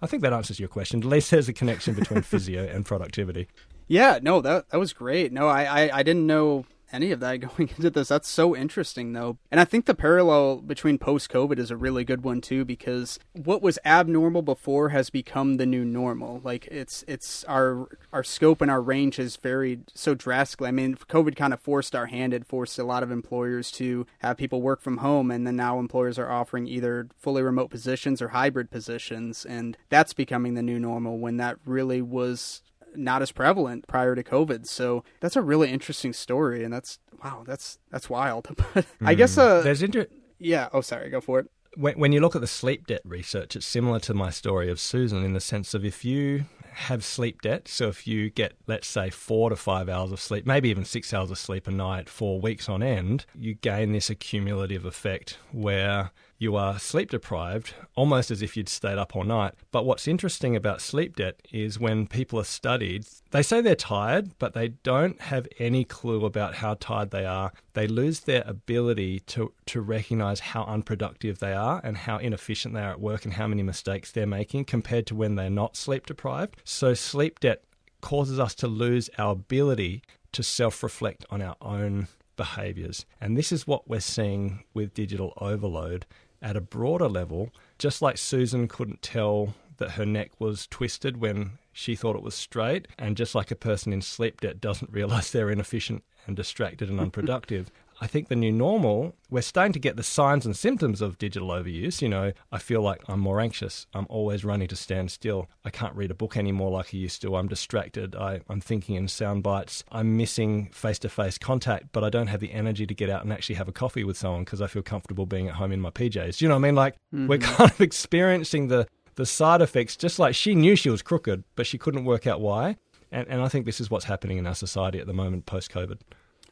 I 0.00 0.06
think 0.06 0.22
that 0.22 0.32
answers 0.32 0.60
your 0.60 0.68
question. 0.68 1.00
At 1.00 1.06
least 1.06 1.32
there's 1.32 1.48
a 1.48 1.52
connection 1.52 1.94
between 1.94 2.22
physio 2.30 2.64
and 2.68 2.86
productivity. 2.86 3.48
Yeah, 3.88 4.20
no, 4.22 4.40
that 4.40 4.68
that 4.68 4.78
was 4.78 4.92
great. 4.92 5.32
No, 5.32 5.48
I, 5.48 5.64
I, 5.64 5.98
I 5.98 6.02
didn't 6.04 6.28
know 6.28 6.64
any 6.96 7.12
of 7.12 7.20
that 7.20 7.36
going 7.40 7.70
into 7.76 7.90
this. 7.90 8.08
That's 8.08 8.28
so 8.28 8.56
interesting, 8.56 9.12
though. 9.12 9.38
And 9.50 9.60
I 9.60 9.64
think 9.64 9.84
the 9.86 9.94
parallel 9.94 10.56
between 10.56 10.98
post 10.98 11.30
COVID 11.30 11.58
is 11.58 11.70
a 11.70 11.76
really 11.76 12.04
good 12.04 12.24
one 12.24 12.40
too, 12.40 12.64
because 12.64 13.18
what 13.32 13.62
was 13.62 13.78
abnormal 13.84 14.42
before 14.42 14.88
has 14.88 15.10
become 15.10 15.58
the 15.58 15.66
new 15.66 15.84
normal. 15.84 16.40
Like 16.42 16.66
it's 16.70 17.04
it's 17.06 17.44
our 17.44 17.88
our 18.12 18.24
scope 18.24 18.60
and 18.60 18.70
our 18.70 18.82
range 18.82 19.16
has 19.16 19.36
varied 19.36 19.84
so 19.94 20.14
drastically. 20.14 20.68
I 20.68 20.72
mean, 20.72 20.96
COVID 20.96 21.36
kind 21.36 21.52
of 21.52 21.60
forced 21.60 21.94
our 21.94 22.06
hand. 22.06 22.32
It 22.32 22.46
forced 22.46 22.78
a 22.78 22.84
lot 22.84 23.02
of 23.02 23.10
employers 23.10 23.70
to 23.72 24.06
have 24.20 24.36
people 24.36 24.62
work 24.62 24.80
from 24.80 24.98
home, 24.98 25.30
and 25.30 25.46
then 25.46 25.56
now 25.56 25.78
employers 25.78 26.18
are 26.18 26.30
offering 26.30 26.66
either 26.66 27.08
fully 27.18 27.42
remote 27.42 27.70
positions 27.70 28.22
or 28.22 28.28
hybrid 28.28 28.70
positions, 28.70 29.44
and 29.44 29.76
that's 29.90 30.14
becoming 30.14 30.54
the 30.54 30.62
new 30.62 30.78
normal. 30.78 31.18
When 31.18 31.36
that 31.36 31.58
really 31.64 32.00
was 32.00 32.62
not 32.96 33.22
as 33.22 33.32
prevalent 33.32 33.86
prior 33.86 34.14
to 34.14 34.22
COVID. 34.22 34.66
So 34.66 35.04
that's 35.20 35.36
a 35.36 35.42
really 35.42 35.70
interesting 35.70 36.12
story, 36.12 36.64
and 36.64 36.72
that's 36.72 36.98
wow, 37.22 37.44
that's 37.46 37.78
that's 37.90 38.10
wild. 38.10 38.48
but 38.74 38.86
I 39.00 39.14
guess 39.14 39.34
hmm. 39.34 39.40
uh, 39.40 39.60
there's 39.60 39.82
inter- 39.82 40.08
yeah. 40.38 40.68
Oh, 40.72 40.80
sorry, 40.80 41.10
go 41.10 41.20
for 41.20 41.40
it. 41.40 41.50
When, 41.76 41.98
when 41.98 42.12
you 42.12 42.20
look 42.20 42.34
at 42.34 42.40
the 42.40 42.46
sleep 42.46 42.86
debt 42.86 43.02
research, 43.04 43.54
it's 43.54 43.66
similar 43.66 44.00
to 44.00 44.14
my 44.14 44.30
story 44.30 44.70
of 44.70 44.80
Susan 44.80 45.22
in 45.22 45.34
the 45.34 45.40
sense 45.40 45.74
of 45.74 45.84
if 45.84 46.06
you 46.06 46.46
have 46.76 47.02
sleep 47.04 47.40
debt, 47.40 47.68
so 47.68 47.88
if 47.88 48.06
you 48.06 48.28
get, 48.28 48.52
let's 48.66 48.86
say, 48.86 49.08
four 49.08 49.48
to 49.48 49.56
five 49.56 49.88
hours 49.88 50.12
of 50.12 50.20
sleep, 50.20 50.46
maybe 50.46 50.68
even 50.68 50.84
six 50.84 51.12
hours 51.14 51.30
of 51.30 51.38
sleep 51.38 51.66
a 51.66 51.70
night 51.70 52.06
for 52.06 52.38
weeks 52.38 52.68
on 52.68 52.82
end, 52.82 53.24
you 53.34 53.54
gain 53.54 53.92
this 53.92 54.10
accumulative 54.10 54.84
effect 54.84 55.38
where 55.52 56.10
you 56.38 56.56
are 56.56 56.78
sleep 56.78 57.10
deprived, 57.10 57.74
almost 57.94 58.30
as 58.30 58.42
if 58.42 58.56
you'd 58.56 58.68
stayed 58.68 58.98
up 58.98 59.16
all 59.16 59.24
night. 59.24 59.54
But 59.70 59.86
what's 59.86 60.06
interesting 60.06 60.54
about 60.54 60.82
sleep 60.82 61.16
debt 61.16 61.40
is 61.50 61.80
when 61.80 62.06
people 62.06 62.38
are 62.38 62.44
studied, 62.44 63.06
they 63.30 63.42
say 63.42 63.60
they're 63.60 63.74
tired, 63.74 64.32
but 64.38 64.52
they 64.52 64.68
don't 64.68 65.20
have 65.22 65.48
any 65.58 65.84
clue 65.84 66.24
about 66.26 66.56
how 66.56 66.74
tired 66.74 67.10
they 67.10 67.24
are. 67.24 67.52
They 67.72 67.86
lose 67.86 68.20
their 68.20 68.44
ability 68.46 69.20
to, 69.20 69.52
to 69.66 69.80
recognize 69.80 70.40
how 70.40 70.64
unproductive 70.64 71.38
they 71.38 71.54
are 71.54 71.80
and 71.82 71.96
how 71.96 72.18
inefficient 72.18 72.74
they 72.74 72.82
are 72.82 72.92
at 72.92 73.00
work 73.00 73.24
and 73.24 73.34
how 73.34 73.46
many 73.46 73.62
mistakes 73.62 74.12
they're 74.12 74.26
making 74.26 74.66
compared 74.66 75.06
to 75.06 75.14
when 75.14 75.36
they're 75.36 75.48
not 75.48 75.76
sleep 75.76 76.06
deprived. 76.06 76.56
So, 76.64 76.92
sleep 76.92 77.40
debt 77.40 77.62
causes 78.02 78.38
us 78.38 78.54
to 78.56 78.68
lose 78.68 79.08
our 79.18 79.32
ability 79.32 80.02
to 80.32 80.42
self 80.42 80.82
reflect 80.82 81.24
on 81.30 81.40
our 81.40 81.56
own 81.62 82.08
behaviors. 82.36 83.06
And 83.20 83.36
this 83.36 83.50
is 83.50 83.66
what 83.66 83.88
we're 83.88 84.00
seeing 84.00 84.64
with 84.74 84.94
digital 84.94 85.32
overload 85.38 86.04
at 86.42 86.56
a 86.56 86.60
broader 86.60 87.08
level, 87.08 87.50
just 87.78 88.02
like 88.02 88.18
Susan 88.18 88.68
couldn't 88.68 89.02
tell 89.02 89.54
that 89.78 89.92
her 89.92 90.06
neck 90.06 90.30
was 90.38 90.66
twisted 90.66 91.18
when 91.18 91.52
she 91.72 91.94
thought 91.94 92.16
it 92.16 92.22
was 92.22 92.34
straight, 92.34 92.88
and 92.98 93.16
just 93.16 93.34
like 93.34 93.50
a 93.50 93.56
person 93.56 93.92
in 93.92 94.00
sleep 94.00 94.40
debt 94.40 94.60
doesn't 94.60 94.90
realize 94.90 95.30
they're 95.30 95.50
inefficient 95.50 96.02
and 96.26 96.36
distracted 96.36 96.88
and 96.88 96.98
unproductive, 97.00 97.70
I 98.00 98.06
think 98.06 98.28
the 98.28 98.36
new 98.36 98.52
normal, 98.52 99.14
we're 99.30 99.42
starting 99.42 99.72
to 99.72 99.78
get 99.78 99.96
the 99.96 100.02
signs 100.02 100.44
and 100.44 100.56
symptoms 100.56 101.00
of 101.00 101.18
digital 101.18 101.48
overuse. 101.48 102.02
You 102.02 102.08
know, 102.08 102.32
I 102.52 102.58
feel 102.58 102.82
like 102.82 103.02
I'm 103.08 103.20
more 103.20 103.40
anxious. 103.40 103.86
I'm 103.94 104.06
always 104.08 104.44
running 104.44 104.68
to 104.68 104.76
stand 104.76 105.10
still. 105.10 105.48
I 105.64 105.70
can't 105.70 105.94
read 105.94 106.10
a 106.10 106.14
book 106.14 106.36
anymore 106.36 106.70
like 106.70 106.94
I 106.94 106.98
used 106.98 107.22
to. 107.22 107.36
I'm 107.36 107.48
distracted. 107.48 108.14
I, 108.14 108.40
I'm 108.48 108.60
thinking 108.60 108.96
in 108.96 109.08
sound 109.08 109.42
bites. 109.42 109.82
I'm 109.90 110.16
missing 110.16 110.66
face 110.72 110.98
to 111.00 111.08
face 111.08 111.38
contact, 111.38 111.86
but 111.92 112.04
I 112.04 112.10
don't 112.10 112.26
have 112.26 112.40
the 112.40 112.52
energy 112.52 112.86
to 112.86 112.94
get 112.94 113.08
out 113.08 113.22
and 113.22 113.32
actually 113.32 113.56
have 113.56 113.68
a 113.68 113.72
coffee 113.72 114.04
with 114.04 114.18
someone 114.18 114.44
because 114.44 114.60
I 114.60 114.66
feel 114.66 114.82
comfortable 114.82 115.26
being 115.26 115.48
at 115.48 115.54
home 115.54 115.72
in 115.72 115.80
my 115.80 115.90
PJs. 115.90 116.40
You 116.40 116.48
know 116.48 116.54
what 116.54 116.60
I 116.60 116.68
mean? 116.68 116.74
Like, 116.74 116.94
mm-hmm. 117.14 117.28
we're 117.28 117.38
kind 117.38 117.70
of 117.70 117.80
experiencing 117.80 118.68
the, 118.68 118.86
the 119.14 119.26
side 119.26 119.62
effects, 119.62 119.96
just 119.96 120.18
like 120.18 120.34
she 120.34 120.54
knew 120.54 120.76
she 120.76 120.90
was 120.90 121.02
crooked, 121.02 121.44
but 121.54 121.66
she 121.66 121.78
couldn't 121.78 122.04
work 122.04 122.26
out 122.26 122.40
why. 122.40 122.76
And, 123.10 123.26
and 123.28 123.40
I 123.40 123.48
think 123.48 123.66
this 123.66 123.80
is 123.80 123.90
what's 123.90 124.04
happening 124.04 124.36
in 124.36 124.46
our 124.46 124.54
society 124.54 124.98
at 124.98 125.06
the 125.06 125.14
moment 125.14 125.46
post 125.46 125.70
COVID. 125.72 125.98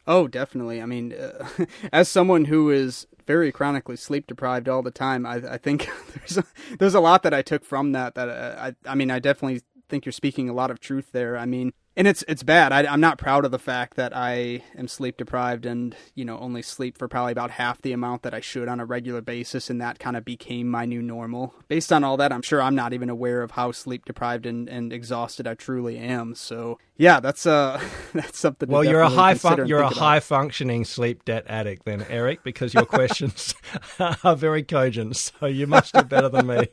Oh, 0.07 0.29
definitely. 0.29 0.83
I 0.83 0.87
mean, 0.87 1.13
uh, 1.13 1.49
as 1.93 2.09
someone 2.09 2.47
who 2.47 2.71
is 2.71 3.07
very 3.27 3.51
chronically 3.51 3.97
sleep 3.97 4.27
deprived 4.27 4.69
all 4.69 4.83
the 4.83 4.91
time, 4.91 5.25
I, 5.25 5.37
I 5.37 5.59
think 5.59 5.89
there's 6.15 6.39
a, 6.39 6.45
there's 6.79 6.95
a 6.95 7.01
lot 7.01 7.23
that 7.23 7.35
I 7.35 7.43
took 7.43 7.65
from 7.65 7.93
that. 7.93 8.15
That 8.15 8.29
uh, 8.29 8.57
I, 8.59 8.91
I 8.91 8.95
mean, 8.95 9.11
I 9.11 9.19
definitely 9.19 9.63
think 9.89 10.05
you're 10.05 10.13
speaking 10.13 10.49
a 10.49 10.55
lot 10.55 10.71
of 10.71 10.81
truth 10.81 11.13
there. 11.13 11.39
I 11.39 11.47
mean, 11.47 11.73
and 11.97 12.09
it's 12.09 12.25
it's 12.27 12.43
bad. 12.43 12.73
I, 12.73 12.93
am 12.93 13.01
not 13.01 13.19
proud 13.19 13.45
of 13.45 13.51
the 13.51 13.59
fact 13.59 13.97
that 13.97 14.17
I 14.17 14.63
am 14.77 14.89
sleep 14.89 15.17
deprived 15.17 15.65
and 15.65 15.95
you 16.15 16.25
know 16.25 16.39
only 16.39 16.63
sleep 16.63 16.99
for 16.99 17.09
probably 17.09 17.33
about 17.33 17.53
half 17.53 17.81
the 17.83 17.93
amount 17.93 18.23
that 18.23 18.35
I 18.35 18.41
should 18.41 18.69
on 18.69 18.81
a 18.81 18.85
regular 18.85 19.21
basis, 19.21 19.71
and 19.71 19.81
that 19.81 19.99
kind 19.99 20.17
of 20.17 20.25
became 20.25 20.69
my 20.69 20.85
new 20.85 21.03
normal. 21.03 21.55
Based 21.69 21.93
on 21.93 22.03
all 22.03 22.17
that, 22.17 22.33
I'm 22.33 22.43
sure 22.43 22.61
I'm 22.61 22.75
not 22.75 22.93
even 22.93 23.11
aware 23.11 23.43
of 23.43 23.53
how 23.53 23.73
sleep 23.73 24.05
deprived 24.05 24.47
and, 24.47 24.69
and 24.69 24.93
exhausted 24.93 25.47
I 25.47 25.55
truly 25.55 25.99
am. 25.99 26.35
So 26.35 26.79
yeah, 26.97 27.21
that's 27.21 27.47
uh 27.47 27.81
that's 28.13 28.39
something. 28.39 28.69
Well, 28.69 28.85
you're 28.85 29.01
a 29.01 29.09
high 29.09 29.35
fun- 29.35 29.67
you're 29.67 29.81
a 29.81 29.89
high 29.89 30.21
functioning 30.21 30.85
sleep 30.85 31.25
debt 31.25 31.45
addict 31.47 31.85
then, 31.85 32.05
Eric, 32.09 32.43
because 32.43 32.75
your 32.75 32.87
questions 32.87 33.55
are 34.25 34.37
very 34.37 34.65
cogent. 34.65 35.17
So 35.17 35.47
you 35.47 35.67
must 35.67 35.95
do 35.95 36.03
better 36.03 36.29
than 36.29 36.47
me. 36.47 36.69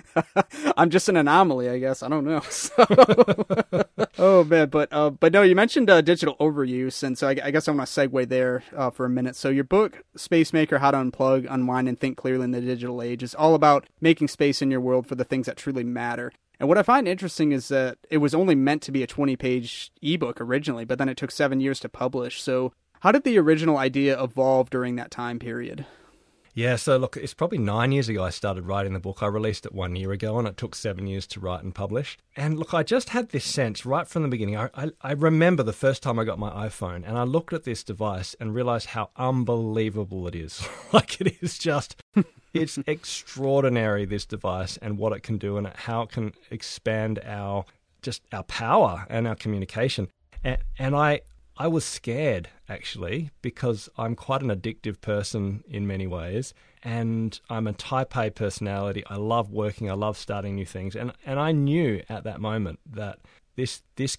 I'm 0.76 0.90
just 0.90 1.08
an 1.08 1.16
anomaly, 1.16 1.68
I 1.68 1.78
guess. 1.78 2.02
I 2.02 2.08
don't 2.08 2.24
know. 2.24 2.42
So, 2.52 2.86
oh 4.18 4.44
man, 4.44 4.68
but 4.68 4.88
uh, 4.92 5.10
but 5.10 5.32
no, 5.32 5.42
you 5.42 5.56
mentioned 5.56 5.90
uh, 5.90 6.00
digital 6.00 6.36
overuse, 6.36 7.02
and 7.02 7.18
so 7.18 7.28
I, 7.28 7.36
I 7.42 7.50
guess 7.50 7.66
I'm 7.66 7.76
gonna 7.76 7.86
segue 7.86 8.28
there 8.28 8.62
uh, 8.76 8.90
for 8.90 9.04
a 9.04 9.10
minute. 9.10 9.36
So 9.36 9.48
your 9.48 9.64
book, 9.64 10.02
Space 10.16 10.52
Maker: 10.52 10.78
How 10.78 10.90
to 10.92 10.98
Unplug, 10.98 11.46
Unwind, 11.50 11.88
and 11.88 11.98
Think 11.98 12.16
Clearly 12.16 12.44
in 12.44 12.50
the 12.52 12.60
Digital 12.60 13.02
Age, 13.02 13.22
is 13.22 13.34
all 13.34 13.54
about 13.54 13.88
making 14.00 14.28
space 14.28 14.62
in 14.62 14.70
your 14.70 14.80
world 14.80 15.06
for 15.06 15.16
the 15.16 15.24
things 15.24 15.46
that 15.46 15.56
truly 15.56 15.82
matter. 15.82 16.32
And 16.60 16.68
what 16.68 16.78
I 16.78 16.82
find 16.82 17.08
interesting 17.08 17.50
is 17.50 17.68
that 17.68 17.98
it 18.08 18.18
was 18.18 18.34
only 18.34 18.54
meant 18.54 18.82
to 18.82 18.92
be 18.92 19.02
a 19.02 19.06
20 19.06 19.34
page 19.36 19.90
ebook 20.00 20.40
originally, 20.40 20.84
but 20.84 20.98
then 20.98 21.08
it 21.08 21.16
took 21.16 21.32
seven 21.32 21.60
years 21.60 21.80
to 21.80 21.88
publish. 21.88 22.40
So, 22.40 22.72
how 23.00 23.10
did 23.10 23.24
the 23.24 23.38
original 23.38 23.78
idea 23.78 24.22
evolve 24.22 24.70
during 24.70 24.96
that 24.96 25.10
time 25.10 25.38
period? 25.38 25.86
Yeah, 26.54 26.76
so 26.76 26.98
look, 26.98 27.16
it's 27.16 27.32
probably 27.32 27.56
nine 27.56 27.92
years 27.92 28.10
ago 28.10 28.22
I 28.22 28.28
started 28.28 28.66
writing 28.66 28.92
the 28.92 29.00
book. 29.00 29.22
I 29.22 29.26
released 29.26 29.64
it 29.64 29.72
one 29.72 29.96
year 29.96 30.12
ago 30.12 30.38
and 30.38 30.46
it 30.46 30.58
took 30.58 30.74
seven 30.74 31.06
years 31.06 31.26
to 31.28 31.40
write 31.40 31.64
and 31.64 31.74
publish. 31.74 32.18
And 32.36 32.58
look, 32.58 32.74
I 32.74 32.82
just 32.82 33.10
had 33.10 33.30
this 33.30 33.44
sense 33.44 33.86
right 33.86 34.06
from 34.06 34.22
the 34.22 34.28
beginning. 34.28 34.56
I, 34.56 34.68
I, 34.74 34.90
I, 35.00 35.12
remember 35.12 35.62
the 35.62 35.72
first 35.72 36.02
time 36.02 36.18
I 36.18 36.24
got 36.24 36.38
my 36.38 36.50
iPhone 36.50 37.08
and 37.08 37.16
I 37.16 37.22
looked 37.22 37.54
at 37.54 37.64
this 37.64 37.82
device 37.82 38.36
and 38.38 38.54
realized 38.54 38.88
how 38.88 39.08
unbelievable 39.16 40.28
it 40.28 40.34
is. 40.34 40.68
like, 40.92 41.22
it 41.22 41.38
is 41.40 41.56
just, 41.56 41.96
it's 42.52 42.78
extraordinary, 42.86 44.04
this 44.04 44.26
device 44.26 44.76
and 44.76 44.98
what 44.98 45.14
it 45.14 45.22
can 45.22 45.38
do 45.38 45.56
and 45.56 45.68
how 45.68 46.02
it 46.02 46.10
can 46.10 46.34
expand 46.50 47.18
our, 47.24 47.64
just 48.02 48.20
our 48.30 48.44
power 48.44 49.06
and 49.08 49.26
our 49.26 49.36
communication. 49.36 50.08
And, 50.44 50.58
and 50.78 50.94
I, 50.94 51.22
I 51.56 51.68
was 51.68 51.84
scared 51.84 52.48
actually 52.68 53.30
because 53.42 53.88
I'm 53.98 54.16
quite 54.16 54.42
an 54.42 54.48
addictive 54.48 55.00
person 55.00 55.62
in 55.68 55.86
many 55.86 56.06
ways 56.06 56.54
and 56.82 57.38
I'm 57.50 57.66
a 57.66 57.72
type 57.72 58.16
A 58.16 58.30
personality. 58.30 59.04
I 59.06 59.16
love 59.16 59.50
working, 59.50 59.90
I 59.90 59.94
love 59.94 60.16
starting 60.16 60.54
new 60.54 60.66
things 60.66 60.96
and 60.96 61.12
and 61.26 61.38
I 61.38 61.52
knew 61.52 62.02
at 62.08 62.24
that 62.24 62.40
moment 62.40 62.80
that 62.90 63.18
this 63.56 63.82
this 63.96 64.16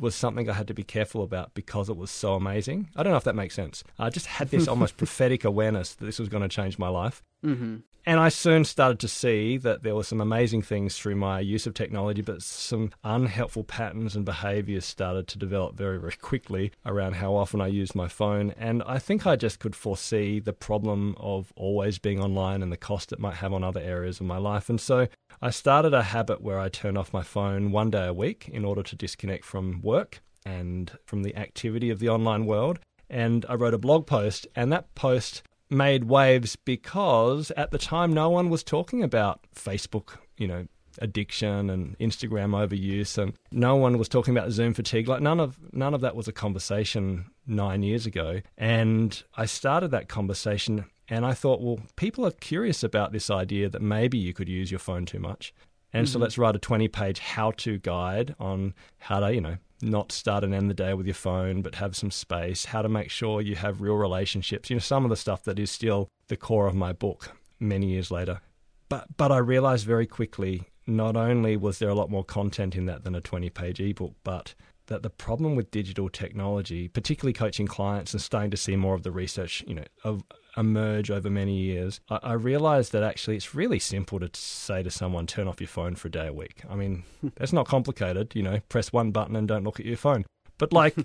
was 0.00 0.14
something 0.14 0.50
I 0.50 0.54
had 0.54 0.68
to 0.68 0.74
be 0.74 0.82
careful 0.82 1.22
about 1.22 1.54
because 1.54 1.88
it 1.88 1.96
was 1.96 2.10
so 2.10 2.34
amazing. 2.34 2.90
I 2.96 3.02
don't 3.02 3.12
know 3.12 3.16
if 3.16 3.24
that 3.24 3.36
makes 3.36 3.54
sense. 3.54 3.84
I 3.98 4.10
just 4.10 4.26
had 4.26 4.50
this 4.50 4.68
almost 4.72 4.96
prophetic 4.96 5.44
awareness 5.44 5.94
that 5.94 6.04
this 6.04 6.18
was 6.18 6.28
going 6.28 6.42
to 6.42 6.48
change 6.48 6.78
my 6.78 6.88
life. 6.88 7.22
Mm-hmm. 7.44 7.76
And 8.06 8.20
I 8.20 8.28
soon 8.28 8.64
started 8.64 9.00
to 9.00 9.08
see 9.08 9.56
that 9.58 9.82
there 9.82 9.94
were 9.94 10.04
some 10.04 10.20
amazing 10.20 10.60
things 10.60 10.98
through 10.98 11.16
my 11.16 11.40
use 11.40 11.66
of 11.66 11.72
technology, 11.72 12.20
but 12.20 12.42
some 12.42 12.90
unhelpful 13.02 13.64
patterns 13.64 14.14
and 14.14 14.26
behaviors 14.26 14.84
started 14.84 15.26
to 15.28 15.38
develop 15.38 15.74
very, 15.74 15.98
very 15.98 16.12
quickly 16.12 16.70
around 16.84 17.14
how 17.14 17.34
often 17.34 17.62
I 17.62 17.68
used 17.68 17.94
my 17.94 18.08
phone. 18.08 18.52
And 18.58 18.82
I 18.86 18.98
think 18.98 19.26
I 19.26 19.36
just 19.36 19.58
could 19.58 19.74
foresee 19.74 20.38
the 20.38 20.52
problem 20.52 21.14
of 21.18 21.50
always 21.56 21.98
being 21.98 22.20
online 22.20 22.62
and 22.62 22.70
the 22.70 22.76
cost 22.76 23.10
it 23.10 23.18
might 23.18 23.36
have 23.36 23.54
on 23.54 23.64
other 23.64 23.80
areas 23.80 24.20
of 24.20 24.26
my 24.26 24.38
life. 24.38 24.68
And 24.68 24.80
so 24.80 25.08
I 25.40 25.48
started 25.48 25.94
a 25.94 26.02
habit 26.02 26.42
where 26.42 26.58
I 26.58 26.68
turn 26.68 26.98
off 26.98 27.14
my 27.14 27.22
phone 27.22 27.70
one 27.70 27.90
day 27.90 28.06
a 28.06 28.12
week 28.12 28.50
in 28.52 28.66
order 28.66 28.82
to 28.82 28.96
disconnect 28.96 29.46
from 29.46 29.80
work 29.80 30.20
and 30.44 30.92
from 31.06 31.22
the 31.22 31.34
activity 31.36 31.88
of 31.88 32.00
the 32.00 32.10
online 32.10 32.44
world. 32.44 32.80
And 33.08 33.46
I 33.48 33.54
wrote 33.54 33.74
a 33.74 33.78
blog 33.78 34.06
post, 34.06 34.46
and 34.54 34.72
that 34.72 34.94
post 34.94 35.42
made 35.74 36.04
waves 36.04 36.56
because 36.56 37.50
at 37.56 37.70
the 37.70 37.78
time 37.78 38.12
no 38.12 38.30
one 38.30 38.50
was 38.50 38.62
talking 38.62 39.02
about 39.02 39.40
Facebook, 39.54 40.16
you 40.38 40.46
know, 40.46 40.66
addiction 40.98 41.70
and 41.70 41.98
Instagram 41.98 42.50
overuse 42.50 43.18
and 43.18 43.34
no 43.50 43.76
one 43.76 43.98
was 43.98 44.08
talking 44.08 44.36
about 44.36 44.50
Zoom 44.50 44.74
fatigue. 44.74 45.08
Like 45.08 45.20
none 45.20 45.40
of 45.40 45.58
none 45.72 45.94
of 45.94 46.00
that 46.02 46.16
was 46.16 46.28
a 46.28 46.32
conversation 46.32 47.26
9 47.46 47.82
years 47.82 48.06
ago. 48.06 48.40
And 48.56 49.22
I 49.36 49.46
started 49.46 49.90
that 49.90 50.08
conversation 50.08 50.86
and 51.08 51.26
I 51.26 51.34
thought, 51.34 51.60
well, 51.60 51.80
people 51.96 52.26
are 52.26 52.30
curious 52.30 52.82
about 52.82 53.12
this 53.12 53.30
idea 53.30 53.68
that 53.68 53.82
maybe 53.82 54.16
you 54.16 54.32
could 54.32 54.48
use 54.48 54.70
your 54.70 54.78
phone 54.78 55.04
too 55.04 55.18
much. 55.18 55.52
And 55.92 56.06
mm-hmm. 56.06 56.12
so 56.12 56.18
let's 56.18 56.38
write 56.38 56.56
a 56.56 56.58
20 56.58 56.88
page 56.88 57.18
how 57.18 57.52
to 57.52 57.78
guide 57.78 58.34
on 58.40 58.74
how 58.98 59.20
to, 59.20 59.34
you 59.34 59.40
know, 59.40 59.56
not 59.84 60.12
start 60.12 60.44
and 60.44 60.54
end 60.54 60.70
the 60.70 60.74
day 60.74 60.94
with 60.94 61.06
your 61.06 61.14
phone, 61.14 61.62
but 61.62 61.76
have 61.76 61.94
some 61.96 62.10
space, 62.10 62.66
how 62.66 62.82
to 62.82 62.88
make 62.88 63.10
sure 63.10 63.40
you 63.40 63.56
have 63.56 63.80
real 63.80 63.94
relationships. 63.94 64.70
You 64.70 64.76
know, 64.76 64.80
some 64.80 65.04
of 65.04 65.10
the 65.10 65.16
stuff 65.16 65.44
that 65.44 65.58
is 65.58 65.70
still 65.70 66.08
the 66.28 66.36
core 66.36 66.66
of 66.66 66.74
my 66.74 66.92
book 66.92 67.32
many 67.60 67.86
years 67.86 68.10
later. 68.10 68.40
But 68.88 69.16
but 69.16 69.32
I 69.32 69.38
realized 69.38 69.86
very 69.86 70.06
quickly 70.06 70.64
not 70.86 71.16
only 71.16 71.56
was 71.56 71.78
there 71.78 71.88
a 71.88 71.94
lot 71.94 72.10
more 72.10 72.24
content 72.24 72.76
in 72.76 72.86
that 72.86 73.04
than 73.04 73.14
a 73.14 73.20
20 73.20 73.50
page 73.50 73.80
ebook, 73.80 74.14
but 74.22 74.54
that 74.86 75.02
the 75.02 75.10
problem 75.10 75.56
with 75.56 75.70
digital 75.70 76.08
technology, 76.08 76.88
particularly 76.88 77.32
coaching 77.32 77.66
clients 77.66 78.12
and 78.12 78.20
starting 78.20 78.50
to 78.50 78.56
see 78.56 78.76
more 78.76 78.94
of 78.94 79.02
the 79.02 79.10
research, 79.10 79.64
you 79.66 79.74
know, 79.74 79.84
of 80.04 80.22
emerge 80.56 81.10
over 81.10 81.30
many 81.30 81.56
years, 81.56 82.00
I, 82.08 82.18
I, 82.22 82.32
realized 82.34 82.92
that 82.92 83.02
actually 83.02 83.36
it's 83.36 83.54
really 83.54 83.78
simple 83.78 84.20
to 84.20 84.30
say 84.34 84.82
to 84.82 84.90
someone, 84.90 85.26
turn 85.26 85.48
off 85.48 85.60
your 85.60 85.68
phone 85.68 85.94
for 85.94 86.08
a 86.08 86.10
day 86.10 86.26
a 86.26 86.32
week. 86.32 86.62
I 86.68 86.76
mean, 86.76 87.04
that's 87.36 87.52
not 87.52 87.66
complicated, 87.66 88.34
you 88.34 88.42
know, 88.42 88.60
press 88.68 88.92
one 88.92 89.10
button 89.10 89.36
and 89.36 89.48
don't 89.48 89.64
look 89.64 89.80
at 89.80 89.86
your 89.86 89.96
phone. 89.96 90.24
But 90.58 90.72
like, 90.72 90.96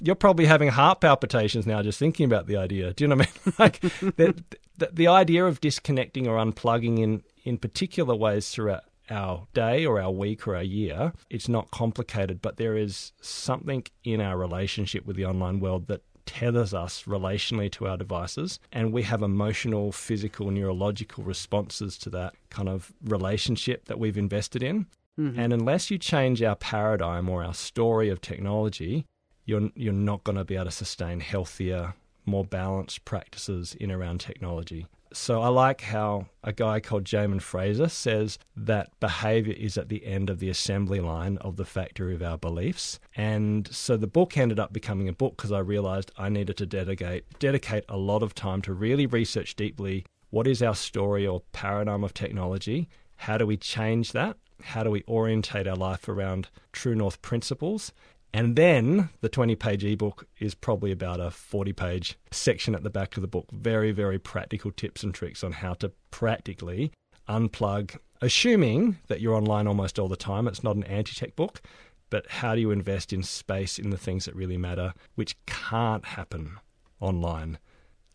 you're 0.00 0.14
probably 0.14 0.46
having 0.46 0.68
heart 0.68 1.00
palpitations 1.00 1.66
now 1.66 1.82
just 1.82 1.98
thinking 1.98 2.26
about 2.26 2.46
the 2.46 2.56
idea. 2.56 2.92
Do 2.92 3.04
you 3.04 3.08
know 3.08 3.16
what 3.16 3.28
I 3.28 3.50
mean? 3.50 3.54
like, 3.58 3.80
the, 3.80 4.42
the, 4.78 4.90
the 4.92 5.06
idea 5.08 5.44
of 5.44 5.60
disconnecting 5.60 6.26
or 6.26 6.36
unplugging 6.36 6.98
in, 6.98 7.22
in 7.44 7.58
particular 7.58 8.14
ways 8.14 8.50
throughout 8.50 8.84
our 9.10 9.46
day 9.52 9.84
or 9.84 10.00
our 10.00 10.10
week 10.10 10.46
or 10.46 10.56
our 10.56 10.62
year, 10.62 11.12
it's 11.28 11.48
not 11.48 11.70
complicated, 11.70 12.40
but 12.40 12.56
there 12.56 12.76
is 12.76 13.12
something 13.20 13.84
in 14.04 14.20
our 14.20 14.38
relationship 14.38 15.04
with 15.04 15.16
the 15.16 15.26
online 15.26 15.60
world 15.60 15.88
that 15.88 16.02
tethers 16.26 16.72
us 16.74 17.04
relationally 17.04 17.70
to 17.72 17.86
our 17.86 17.96
devices, 17.96 18.58
and 18.72 18.92
we 18.92 19.02
have 19.02 19.22
emotional, 19.22 19.92
physical, 19.92 20.50
neurological 20.50 21.24
responses 21.24 21.98
to 21.98 22.10
that 22.10 22.34
kind 22.50 22.68
of 22.68 22.92
relationship 23.04 23.86
that 23.86 23.98
we've 23.98 24.18
invested 24.18 24.62
in. 24.62 24.86
Mm-hmm. 25.18 25.38
And 25.38 25.52
unless 25.52 25.90
you 25.90 25.98
change 25.98 26.42
our 26.42 26.56
paradigm 26.56 27.28
or 27.28 27.44
our 27.44 27.54
story 27.54 28.08
of 28.08 28.20
technology, 28.20 29.06
you're 29.44 29.70
you're 29.74 29.92
not 29.92 30.24
going 30.24 30.36
to 30.36 30.44
be 30.44 30.54
able 30.54 30.66
to 30.66 30.70
sustain 30.70 31.20
healthier, 31.20 31.94
more 32.24 32.44
balanced 32.44 33.04
practices 33.04 33.74
in 33.74 33.90
around 33.90 34.20
technology. 34.20 34.86
So 35.14 35.42
I 35.42 35.48
like 35.48 35.82
how 35.82 36.26
a 36.42 36.52
guy 36.52 36.80
called 36.80 37.04
Jamin 37.04 37.42
Fraser 37.42 37.88
says 37.88 38.38
that 38.56 38.88
behavior 38.98 39.54
is 39.54 39.76
at 39.76 39.88
the 39.88 40.04
end 40.06 40.30
of 40.30 40.38
the 40.38 40.48
assembly 40.48 41.00
line 41.00 41.36
of 41.38 41.56
the 41.56 41.64
factory 41.64 42.14
of 42.14 42.22
our 42.22 42.38
beliefs. 42.38 42.98
And 43.16 43.68
so 43.70 43.96
the 43.96 44.06
book 44.06 44.36
ended 44.36 44.58
up 44.58 44.72
becoming 44.72 45.08
a 45.08 45.12
book 45.12 45.36
because 45.36 45.52
I 45.52 45.58
realized 45.58 46.12
I 46.16 46.28
needed 46.28 46.56
to 46.58 46.66
dedicate 46.66 47.24
dedicate 47.38 47.84
a 47.88 47.96
lot 47.96 48.22
of 48.22 48.34
time 48.34 48.62
to 48.62 48.72
really 48.72 49.06
research 49.06 49.54
deeply 49.54 50.04
what 50.30 50.46
is 50.46 50.62
our 50.62 50.74
story 50.74 51.26
or 51.26 51.42
paradigm 51.52 52.02
of 52.02 52.14
technology? 52.14 52.88
How 53.16 53.36
do 53.36 53.46
we 53.46 53.58
change 53.58 54.12
that? 54.12 54.38
How 54.62 54.82
do 54.82 54.90
we 54.90 55.04
orientate 55.06 55.66
our 55.66 55.76
life 55.76 56.08
around 56.08 56.48
true 56.72 56.94
north 56.94 57.20
principles? 57.20 57.92
And 58.34 58.56
then 58.56 59.10
the 59.20 59.28
20 59.28 59.56
page 59.56 59.84
ebook 59.84 60.26
is 60.38 60.54
probably 60.54 60.90
about 60.90 61.20
a 61.20 61.30
40 61.30 61.72
page 61.72 62.18
section 62.30 62.74
at 62.74 62.82
the 62.82 62.90
back 62.90 63.16
of 63.16 63.20
the 63.20 63.28
book. 63.28 63.46
Very, 63.52 63.92
very 63.92 64.18
practical 64.18 64.70
tips 64.70 65.02
and 65.02 65.14
tricks 65.14 65.44
on 65.44 65.52
how 65.52 65.74
to 65.74 65.92
practically 66.10 66.92
unplug, 67.28 67.98
assuming 68.22 68.98
that 69.08 69.20
you're 69.20 69.34
online 69.34 69.66
almost 69.66 69.98
all 69.98 70.08
the 70.08 70.16
time. 70.16 70.48
It's 70.48 70.64
not 70.64 70.76
an 70.76 70.84
anti 70.84 71.12
tech 71.12 71.36
book, 71.36 71.60
but 72.08 72.28
how 72.28 72.54
do 72.54 72.60
you 72.60 72.70
invest 72.70 73.12
in 73.12 73.22
space 73.22 73.78
in 73.78 73.90
the 73.90 73.98
things 73.98 74.24
that 74.24 74.34
really 74.34 74.56
matter, 74.56 74.94
which 75.14 75.36
can't 75.46 76.04
happen 76.04 76.56
online? 77.00 77.58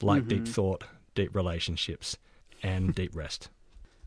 like 0.01 0.21
mm-hmm. 0.23 0.29
deep 0.29 0.47
thought, 0.47 0.83
deep 1.15 1.35
relationships, 1.35 2.17
and 2.63 2.93
deep 2.95 3.15
rest. 3.15 3.49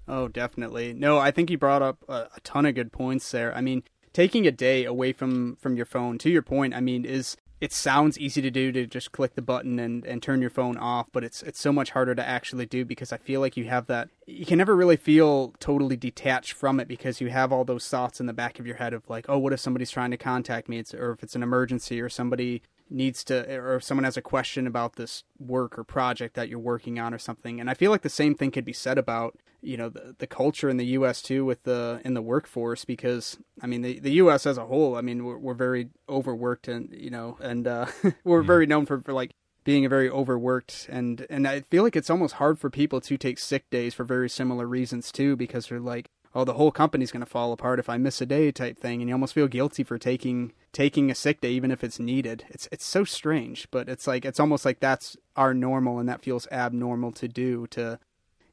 Oh, 0.08 0.28
definitely. 0.28 0.92
No, 0.92 1.18
I 1.18 1.30
think 1.30 1.50
you 1.50 1.58
brought 1.58 1.82
up 1.82 2.04
a, 2.08 2.28
a 2.36 2.40
ton 2.42 2.66
of 2.66 2.74
good 2.74 2.92
points 2.92 3.30
there. 3.30 3.54
I 3.54 3.60
mean, 3.60 3.84
taking 4.12 4.46
a 4.46 4.50
day 4.50 4.84
away 4.84 5.12
from 5.12 5.56
from 5.56 5.76
your 5.76 5.86
phone 5.86 6.18
to 6.18 6.30
your 6.30 6.42
point 6.42 6.74
i 6.74 6.80
mean 6.80 7.04
is 7.04 7.36
it 7.60 7.72
sounds 7.74 8.18
easy 8.18 8.40
to 8.40 8.50
do 8.50 8.72
to 8.72 8.86
just 8.86 9.12
click 9.12 9.34
the 9.34 9.42
button 9.42 9.78
and, 9.78 10.04
and 10.06 10.22
turn 10.22 10.40
your 10.40 10.50
phone 10.50 10.78
off, 10.78 11.08
but 11.12 11.22
it's 11.22 11.42
it's 11.42 11.60
so 11.60 11.72
much 11.72 11.90
harder 11.90 12.14
to 12.14 12.26
actually 12.26 12.64
do 12.64 12.84
because 12.86 13.12
I 13.12 13.18
feel 13.18 13.40
like 13.40 13.56
you 13.56 13.66
have 13.66 13.86
that 13.86 14.08
you 14.26 14.46
can 14.46 14.56
never 14.56 14.74
really 14.74 14.96
feel 14.96 15.52
totally 15.60 15.96
detached 15.96 16.54
from 16.54 16.80
it 16.80 16.88
because 16.88 17.20
you 17.20 17.28
have 17.28 17.52
all 17.52 17.64
those 17.64 17.86
thoughts 17.86 18.18
in 18.18 18.26
the 18.26 18.32
back 18.32 18.58
of 18.58 18.66
your 18.66 18.76
head 18.76 18.94
of 18.94 19.08
like, 19.10 19.26
oh, 19.28 19.38
what 19.38 19.52
if 19.52 19.60
somebody's 19.60 19.90
trying 19.90 20.10
to 20.10 20.16
contact 20.16 20.68
me? 20.68 20.78
It's, 20.78 20.94
or 20.94 21.12
if 21.12 21.22
it's 21.22 21.36
an 21.36 21.42
emergency 21.42 22.00
or 22.00 22.08
somebody 22.08 22.62
needs 22.90 23.22
to 23.24 23.54
or 23.54 23.76
if 23.76 23.84
someone 23.84 24.04
has 24.04 24.16
a 24.16 24.22
question 24.22 24.66
about 24.66 24.96
this 24.96 25.24
work 25.38 25.78
or 25.78 25.84
project 25.84 26.34
that 26.34 26.48
you're 26.48 26.58
working 26.58 26.98
on 26.98 27.14
or 27.14 27.18
something. 27.18 27.60
And 27.60 27.70
I 27.70 27.74
feel 27.74 27.90
like 27.90 28.02
the 28.02 28.08
same 28.08 28.34
thing 28.34 28.50
could 28.50 28.64
be 28.64 28.72
said 28.72 28.98
about 28.98 29.38
you 29.62 29.76
know 29.76 29.88
the, 29.88 30.14
the 30.18 30.26
culture 30.26 30.68
in 30.68 30.76
the 30.76 30.86
U.S. 30.86 31.22
too 31.22 31.44
with 31.44 31.62
the 31.64 32.00
in 32.04 32.14
the 32.14 32.22
workforce 32.22 32.84
because 32.84 33.38
I 33.62 33.66
mean 33.66 33.82
the 33.82 33.98
the 33.98 34.12
U.S. 34.12 34.46
as 34.46 34.58
a 34.58 34.66
whole 34.66 34.96
I 34.96 35.00
mean 35.00 35.24
we're, 35.24 35.38
we're 35.38 35.54
very 35.54 35.88
overworked 36.08 36.68
and 36.68 36.92
you 36.92 37.10
know 37.10 37.38
and 37.40 37.66
uh, 37.66 37.86
we're 38.24 38.42
very 38.42 38.66
known 38.66 38.86
for, 38.86 39.00
for 39.00 39.12
like 39.12 39.32
being 39.62 39.84
a 39.84 39.88
very 39.88 40.08
overworked 40.08 40.88
and 40.90 41.26
and 41.28 41.46
I 41.46 41.60
feel 41.60 41.82
like 41.82 41.96
it's 41.96 42.10
almost 42.10 42.34
hard 42.34 42.58
for 42.58 42.70
people 42.70 43.00
to 43.02 43.16
take 43.16 43.38
sick 43.38 43.68
days 43.70 43.94
for 43.94 44.04
very 44.04 44.30
similar 44.30 44.66
reasons 44.66 45.12
too 45.12 45.36
because 45.36 45.66
they're 45.66 45.80
like 45.80 46.08
oh 46.34 46.44
the 46.44 46.54
whole 46.54 46.70
company's 46.70 47.10
going 47.10 47.24
to 47.24 47.30
fall 47.30 47.52
apart 47.52 47.78
if 47.78 47.88
I 47.88 47.96
miss 47.98 48.20
a 48.20 48.26
day 48.26 48.50
type 48.50 48.78
thing 48.78 49.00
and 49.00 49.08
you 49.08 49.14
almost 49.14 49.34
feel 49.34 49.48
guilty 49.48 49.82
for 49.82 49.98
taking 49.98 50.52
taking 50.72 51.10
a 51.10 51.14
sick 51.14 51.40
day 51.40 51.50
even 51.50 51.70
if 51.70 51.82
it's 51.82 51.98
needed 51.98 52.44
it's 52.48 52.68
it's 52.70 52.84
so 52.84 53.04
strange 53.04 53.68
but 53.70 53.88
it's 53.88 54.06
like 54.06 54.24
it's 54.24 54.40
almost 54.40 54.64
like 54.64 54.80
that's 54.80 55.16
our 55.36 55.54
normal 55.54 55.98
and 55.98 56.08
that 56.08 56.22
feels 56.22 56.46
abnormal 56.50 57.12
to 57.12 57.28
do 57.28 57.66
to 57.68 57.98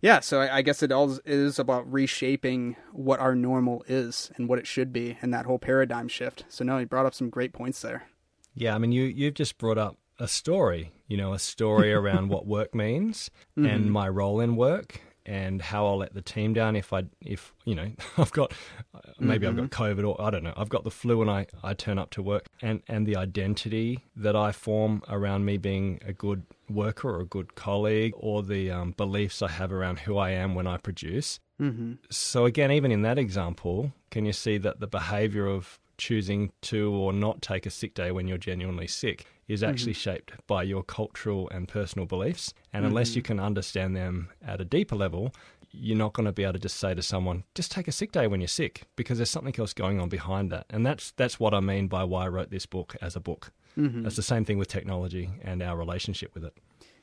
yeah, 0.01 0.19
so 0.19 0.41
I, 0.41 0.57
I, 0.57 0.61
guess 0.61 0.83
it 0.83 0.91
all 0.91 1.17
is 1.25 1.57
about 1.57 1.91
reshaping 1.91 2.75
what 2.91 3.19
our 3.19 3.35
normal 3.35 3.83
is 3.87 4.31
and 4.35 4.47
what 4.47 4.59
it 4.59 4.67
should 4.67 4.93
be, 4.93 5.17
and 5.21 5.33
that 5.33 5.45
whole 5.45 5.57
paradigm 5.57 6.07
shift. 6.07 6.45
So 6.49 6.63
no, 6.63 6.77
you 6.77 6.85
brought 6.85 7.07
up 7.07 7.15
some 7.15 7.29
great 7.29 7.51
points 7.51 7.81
there. 7.81 8.07
Yeah, 8.53 8.75
I 8.75 8.77
mean, 8.77 8.91
you 8.91 9.03
you've 9.03 9.33
just 9.33 9.57
brought 9.57 9.77
up 9.77 9.97
a 10.19 10.27
story. 10.27 10.91
You 11.07 11.17
know, 11.17 11.33
a 11.33 11.39
story 11.39 11.91
around 11.93 12.29
what 12.29 12.45
work 12.45 12.75
means 12.75 13.31
mm-hmm. 13.57 13.65
and 13.65 13.91
my 13.91 14.07
role 14.07 14.39
in 14.39 14.55
work, 14.55 15.01
and 15.27 15.61
how 15.61 15.85
I'll 15.85 15.97
let 15.97 16.13
the 16.13 16.21
team 16.21 16.53
down 16.53 16.75
if 16.75 16.93
I 16.93 17.03
if 17.21 17.53
you 17.65 17.75
know 17.75 17.91
I've 18.17 18.31
got 18.31 18.53
maybe 19.19 19.45
mm-hmm. 19.45 19.59
I've 19.59 19.69
got 19.69 19.79
mm-hmm. 19.93 19.99
COVID 19.99 20.07
or 20.07 20.21
I 20.21 20.29
don't 20.31 20.43
know 20.43 20.53
I've 20.55 20.69
got 20.69 20.83
the 20.83 20.91
flu 20.91 21.21
and 21.21 21.29
I 21.29 21.45
I 21.63 21.73
turn 21.73 21.99
up 21.99 22.09
to 22.11 22.21
work 22.21 22.47
and 22.61 22.81
and 22.87 23.05
the 23.05 23.17
identity 23.17 24.05
that 24.15 24.35
I 24.35 24.51
form 24.51 25.03
around 25.09 25.45
me 25.45 25.57
being 25.57 25.99
a 26.05 26.13
good 26.13 26.43
worker 26.69 27.09
or 27.09 27.21
a 27.21 27.25
good 27.25 27.55
colleague 27.55 28.13
or 28.17 28.41
the 28.41 28.71
um, 28.71 28.91
beliefs 28.91 29.41
I 29.41 29.49
have 29.49 29.71
around 29.71 29.99
who 29.99 30.17
I 30.17 30.31
am 30.31 30.55
when 30.55 30.67
I 30.67 30.77
produce. 30.77 31.39
Mm-hmm. 31.61 31.93
So 32.09 32.45
again, 32.45 32.71
even 32.71 32.91
in 32.91 33.01
that 33.03 33.17
example, 33.17 33.93
can 34.11 34.25
you 34.25 34.33
see 34.33 34.57
that 34.59 34.79
the 34.79 34.87
behavior 34.87 35.47
of 35.47 35.79
choosing 35.97 36.51
to 36.61 36.93
or 36.93 37.11
not 37.13 37.41
take 37.41 37.65
a 37.65 37.69
sick 37.69 37.93
day 37.93 38.11
when 38.11 38.27
you're 38.27 38.37
genuinely 38.37 38.87
sick 38.87 39.25
is 39.47 39.63
actually 39.63 39.93
mm-hmm. 39.93 40.11
shaped 40.11 40.33
by 40.47 40.63
your 40.63 40.83
cultural 40.83 41.49
and 41.49 41.67
personal 41.67 42.05
beliefs. 42.05 42.53
And 42.73 42.81
mm-hmm. 42.81 42.89
unless 42.89 43.15
you 43.15 43.21
can 43.21 43.39
understand 43.39 43.95
them 43.95 44.29
at 44.45 44.59
a 44.59 44.65
deeper 44.65 44.95
level, 44.95 45.33
you're 45.71 45.97
not 45.97 46.13
going 46.13 46.25
to 46.25 46.31
be 46.31 46.43
able 46.43 46.53
to 46.53 46.59
just 46.59 46.77
say 46.77 46.93
to 46.93 47.01
someone, 47.01 47.43
just 47.55 47.71
take 47.71 47.87
a 47.87 47.91
sick 47.91 48.11
day 48.11 48.27
when 48.27 48.41
you're 48.41 48.47
sick, 48.47 48.83
because 48.95 49.17
there's 49.17 49.29
something 49.29 49.55
else 49.57 49.73
going 49.73 49.99
on 49.99 50.09
behind 50.09 50.51
that. 50.51 50.65
And 50.69 50.85
that's 50.85 51.11
that's 51.11 51.39
what 51.39 51.53
I 51.53 51.59
mean 51.59 51.87
by 51.87 52.03
why 52.03 52.25
I 52.25 52.27
wrote 52.29 52.49
this 52.49 52.65
book 52.65 52.95
as 53.01 53.15
a 53.15 53.19
book. 53.19 53.51
Mm-hmm. 53.77 54.05
It's 54.05 54.15
the 54.15 54.23
same 54.23 54.43
thing 54.43 54.57
with 54.57 54.69
technology 54.69 55.29
and 55.41 55.61
our 55.61 55.77
relationship 55.77 56.33
with 56.33 56.43
it. 56.43 56.57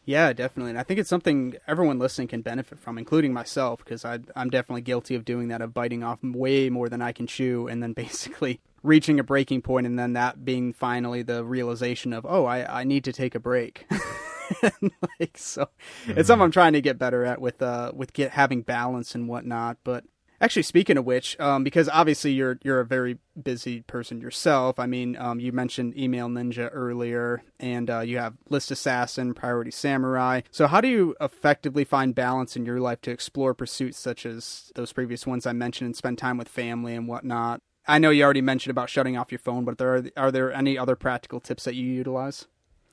Yeah, 0.07 0.33
definitely. 0.33 0.71
And 0.71 0.79
I 0.79 0.83
think 0.83 1.01
it's 1.01 1.09
something 1.09 1.57
everyone 1.67 1.99
listening 1.99 2.29
can 2.29 2.43
benefit 2.43 2.79
from, 2.79 2.99
including 2.99 3.33
myself, 3.33 3.83
because 3.85 4.05
I'm 4.05 4.51
definitely 4.51 4.83
guilty 4.83 5.15
of 5.15 5.25
doing 5.25 5.49
that, 5.49 5.63
of 5.63 5.73
biting 5.73 6.03
off 6.03 6.19
way 6.23 6.69
more 6.69 6.89
than 6.89 7.01
I 7.01 7.13
can 7.13 7.27
chew, 7.27 7.69
and 7.69 7.83
then 7.83 7.93
basically 7.95 8.61
reaching 8.85 9.19
a 9.19 9.25
breaking 9.25 9.63
point 9.63 9.87
and 9.87 9.99
then 9.99 10.13
that 10.13 10.45
being 10.45 10.73
finally 10.73 11.23
the 11.23 11.43
realization 11.43 12.13
of 12.13 12.27
oh 12.29 12.45
i, 12.45 12.81
I 12.81 12.85
need 12.85 13.03
to 13.05 13.15
take 13.15 13.35
a 13.35 13.41
break 13.41 13.87
like 14.63 15.39
so 15.39 15.71
mm-hmm. 16.07 16.19
it's 16.19 16.27
something 16.27 16.45
i'm 16.45 16.51
trying 16.51 16.75
to 16.75 16.83
get 16.83 16.99
better 16.99 17.25
at 17.25 17.41
with 17.41 17.63
uh 17.63 17.93
with 17.95 18.13
get 18.13 18.33
having 18.33 18.61
balance 18.61 19.15
and 19.15 19.27
whatnot 19.27 19.79
but 19.85 20.05
actually 20.41 20.63
speaking 20.63 20.97
of 20.97 21.05
which 21.05 21.39
um 21.41 21.65
because 21.65 21.89
obviously 21.89 22.33
you're 22.33 22.59
you're 22.63 22.81
a 22.81 22.85
very 22.85 23.19
busy 23.41 23.83
person 23.83 24.21
yourself. 24.21 24.79
I 24.79 24.87
mean 24.87 25.17
um 25.17 25.41
you 25.41 25.53
mentioned 25.53 25.97
email 25.97 26.29
ninja 26.29 26.69
earlier 26.73 27.43
and 27.61 27.91
uh, 27.91 28.01
you 28.01 28.19
have 28.19 28.35
list 28.49 28.71
assassin 28.71 29.35
priority 29.35 29.71
samurai. 29.71 30.43
So 30.51 30.67
how 30.67 30.81
do 30.81 30.89
you 30.89 31.15
effectively 31.21 31.85
find 31.85 32.15
balance 32.15 32.57
in 32.57 32.67
your 32.67 32.81
life 32.81 33.01
to 33.03 33.11
explore 33.11 33.55
pursuits 33.55 33.99
such 33.99 34.27
as 34.27 34.73
those 34.75 34.93
previous 34.93 35.27
ones 35.27 35.47
i 35.47 35.53
mentioned 35.53 35.87
and 35.87 35.97
spend 35.97 36.19
time 36.19 36.39
with 36.39 36.49
family 36.49 36.95
and 36.95 37.09
whatnot? 37.09 37.61
I 37.87 37.99
know 37.99 38.11
you 38.11 38.25
already 38.25 38.41
mentioned 38.41 38.71
about 38.71 38.89
shutting 38.89 39.17
off 39.17 39.31
your 39.31 39.39
phone, 39.39 39.65
but 39.65 39.79
there 39.79 39.95
are 39.95 40.05
are 40.17 40.33
there 40.33 40.53
any 40.53 40.79
other 40.79 40.97
practical 40.97 41.41
tips 41.41 41.65
that 41.65 41.75
you 41.75 41.87
utilize? 41.87 42.47